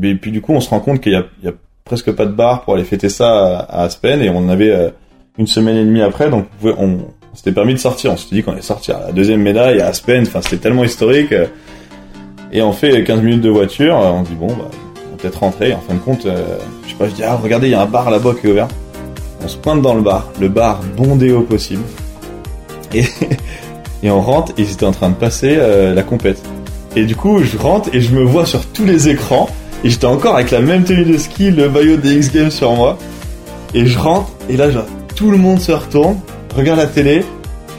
Et 0.00 0.14
puis, 0.14 0.30
du 0.30 0.40
coup, 0.40 0.52
on 0.52 0.60
se 0.60 0.70
rend 0.70 0.78
compte 0.78 1.00
qu'il 1.00 1.10
y 1.10 1.16
a, 1.16 1.24
il 1.42 1.46
y 1.46 1.48
a 1.48 1.52
presque 1.84 2.12
pas 2.12 2.26
de 2.26 2.30
bar 2.30 2.62
pour 2.62 2.74
aller 2.74 2.84
fêter 2.84 3.08
ça 3.08 3.58
à, 3.58 3.82
Aspen. 3.82 4.22
Et 4.22 4.30
on 4.30 4.36
en 4.36 4.48
avait 4.50 4.70
euh, 4.70 4.90
une 5.36 5.48
semaine 5.48 5.76
et 5.78 5.84
demie 5.84 6.00
après, 6.00 6.30
donc 6.30 6.46
on, 6.62 6.68
on, 6.78 6.98
s'était 7.34 7.50
permis 7.50 7.72
de 7.72 7.80
sortir. 7.80 8.12
On 8.12 8.16
s'était 8.16 8.36
dit 8.36 8.44
qu'on 8.44 8.52
allait 8.52 8.62
sortir. 8.62 9.00
La 9.00 9.10
deuxième 9.10 9.42
médaille 9.42 9.80
à 9.80 9.88
Aspen, 9.88 10.22
enfin 10.22 10.42
c'était 10.42 10.58
tellement 10.58 10.84
historique. 10.84 11.32
euh, 11.32 11.46
Et 12.52 12.62
on 12.62 12.70
fait 12.72 13.02
15 13.02 13.20
minutes 13.20 13.42
de 13.42 13.50
voiture. 13.50 13.98
euh, 14.00 14.10
On 14.10 14.22
dit 14.22 14.36
bon, 14.36 14.46
bah, 14.46 14.70
on 15.08 15.10
va 15.10 15.16
peut-être 15.18 15.40
rentrer. 15.40 15.74
En 15.74 15.80
fin 15.80 15.94
de 15.94 15.98
compte, 15.98 16.24
euh, 16.26 16.56
je 16.84 16.90
sais 16.90 16.96
pas, 16.96 17.08
je 17.08 17.14
dis 17.14 17.24
ah 17.24 17.34
regardez, 17.34 17.66
il 17.66 17.72
y 17.72 17.74
a 17.74 17.82
un 17.82 17.86
bar 17.86 18.12
là-bas 18.12 18.34
qui 18.40 18.46
est 18.46 18.50
ouvert. 18.52 18.68
On 19.42 19.48
se 19.48 19.56
pointe 19.56 19.82
dans 19.82 19.94
le 19.94 20.02
bar, 20.02 20.30
le 20.40 20.48
bar 20.48 20.82
bondé 20.96 21.32
au 21.32 21.42
possible. 21.42 21.82
Et, 22.94 23.04
et 24.02 24.10
on 24.10 24.20
rentre 24.20 24.52
et 24.58 24.62
étaient 24.62 24.86
en 24.86 24.92
train 24.92 25.10
de 25.10 25.14
passer 25.14 25.56
euh, 25.58 25.94
la 25.94 26.02
compète. 26.02 26.42
Et 26.94 27.04
du 27.04 27.14
coup, 27.14 27.42
je 27.42 27.58
rentre 27.58 27.90
et 27.92 28.00
je 28.00 28.14
me 28.14 28.22
vois 28.22 28.46
sur 28.46 28.64
tous 28.66 28.84
les 28.84 29.08
écrans. 29.08 29.48
Et 29.84 29.90
j'étais 29.90 30.06
encore 30.06 30.34
avec 30.34 30.50
la 30.50 30.60
même 30.60 30.84
tenue 30.84 31.04
de 31.04 31.18
ski, 31.18 31.50
le 31.50 31.68
maillot 31.68 31.96
des 31.96 32.16
X 32.16 32.32
Games 32.32 32.50
sur 32.50 32.72
moi. 32.72 32.98
Et 33.74 33.86
je 33.86 33.98
rentre, 33.98 34.30
et 34.48 34.56
là, 34.56 34.70
genre, 34.70 34.86
tout 35.14 35.30
le 35.30 35.36
monde 35.36 35.60
se 35.60 35.72
retourne, 35.72 36.18
regarde 36.56 36.78
la 36.78 36.86
télé, 36.86 37.22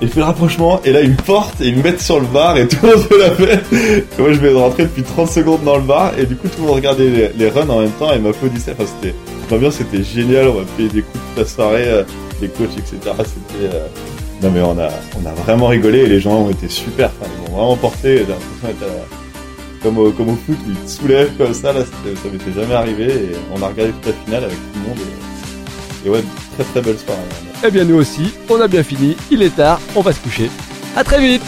et 0.01 0.07
fait 0.07 0.19
le 0.19 0.25
rapprochement, 0.25 0.79
et 0.85 0.91
là, 0.91 1.01
ils 1.01 1.09
me 1.09 1.15
portent, 1.15 1.59
et 1.59 1.69
ils 1.69 1.75
me 1.75 1.81
mettent 1.81 2.01
sur 2.01 2.19
le 2.19 2.27
bar, 2.27 2.55
et 2.57 2.67
tout 2.67 2.77
le 2.83 2.89
monde 2.89 3.05
fait 3.05 3.17
la 3.17 3.31
fête. 3.31 3.65
Et 3.73 4.21
moi, 4.21 4.31
je 4.31 4.39
vais 4.39 4.53
rentrer 4.53 4.83
depuis 4.83 5.03
30 5.03 5.29
secondes 5.29 5.63
dans 5.63 5.77
le 5.77 5.83
bar, 5.83 6.13
et 6.19 6.25
du 6.25 6.35
coup, 6.35 6.47
tout 6.47 6.61
le 6.61 6.67
monde 6.67 6.75
regardait 6.75 7.31
les, 7.35 7.49
runs 7.49 7.69
en 7.69 7.81
même 7.81 7.91
temps, 7.91 8.13
et 8.13 8.19
m'applaudissait. 8.19 8.73
Enfin, 8.77 8.89
c'était, 9.01 9.15
l'ambiance 9.49 9.81
était 9.81 10.03
géniale, 10.03 10.49
on 10.49 10.59
m'a 10.59 10.65
payé 10.77 10.89
des 10.89 11.01
coups 11.01 11.23
toute 11.29 11.43
la 11.43 11.49
soirée, 11.49 11.87
euh, 11.87 12.03
les 12.41 12.47
coachs, 12.49 12.77
etc. 12.77 12.97
C'était, 13.03 13.73
euh, 13.73 13.87
non, 14.41 14.51
mais 14.51 14.61
on 14.61 14.77
a, 14.79 14.89
on 15.21 15.25
a 15.25 15.33
vraiment 15.33 15.67
rigolé, 15.67 15.99
et 15.99 16.07
les 16.07 16.19
gens 16.19 16.41
ont 16.41 16.49
été 16.49 16.67
super, 16.69 17.09
enfin, 17.19 17.29
ils 17.35 17.41
m'ont 17.51 17.57
vraiment 17.57 17.75
porté, 17.77 18.17
j'ai 18.19 18.25
l'impression 18.25 18.87
à- 18.87 19.83
comme 19.83 19.97
au, 19.99 20.11
comme 20.11 20.29
au 20.29 20.35
foot 20.45 20.57
ils 20.67 20.75
te 20.75 20.89
soulèvent 20.89 21.31
comme 21.37 21.53
ça, 21.53 21.71
là, 21.73 21.81
ça 21.81 22.29
m'était 22.31 22.51
jamais 22.59 22.73
arrivé, 22.75 23.05
et 23.05 23.31
on 23.55 23.61
a 23.61 23.67
regardé 23.67 23.93
toute 23.93 24.07
la 24.07 24.13
finale 24.25 24.43
avec 24.45 24.55
tout 24.57 24.79
le 24.81 24.89
monde, 24.89 24.97
et, 24.99 26.07
et 26.07 26.09
ouais, 26.11 26.23
très 26.55 26.63
très 26.65 26.81
belle 26.81 26.97
soirée. 26.97 27.19
Eh 27.65 27.71
bien 27.71 27.83
nous 27.85 27.95
aussi, 27.95 28.33
on 28.49 28.59
a 28.61 28.67
bien 28.67 28.83
fini, 28.83 29.15
il 29.31 29.41
est 29.41 29.55
tard, 29.55 29.79
on 29.95 30.01
va 30.01 30.13
se 30.13 30.19
coucher. 30.19 30.49
À 30.95 31.03
très 31.03 31.19
vite 31.19 31.43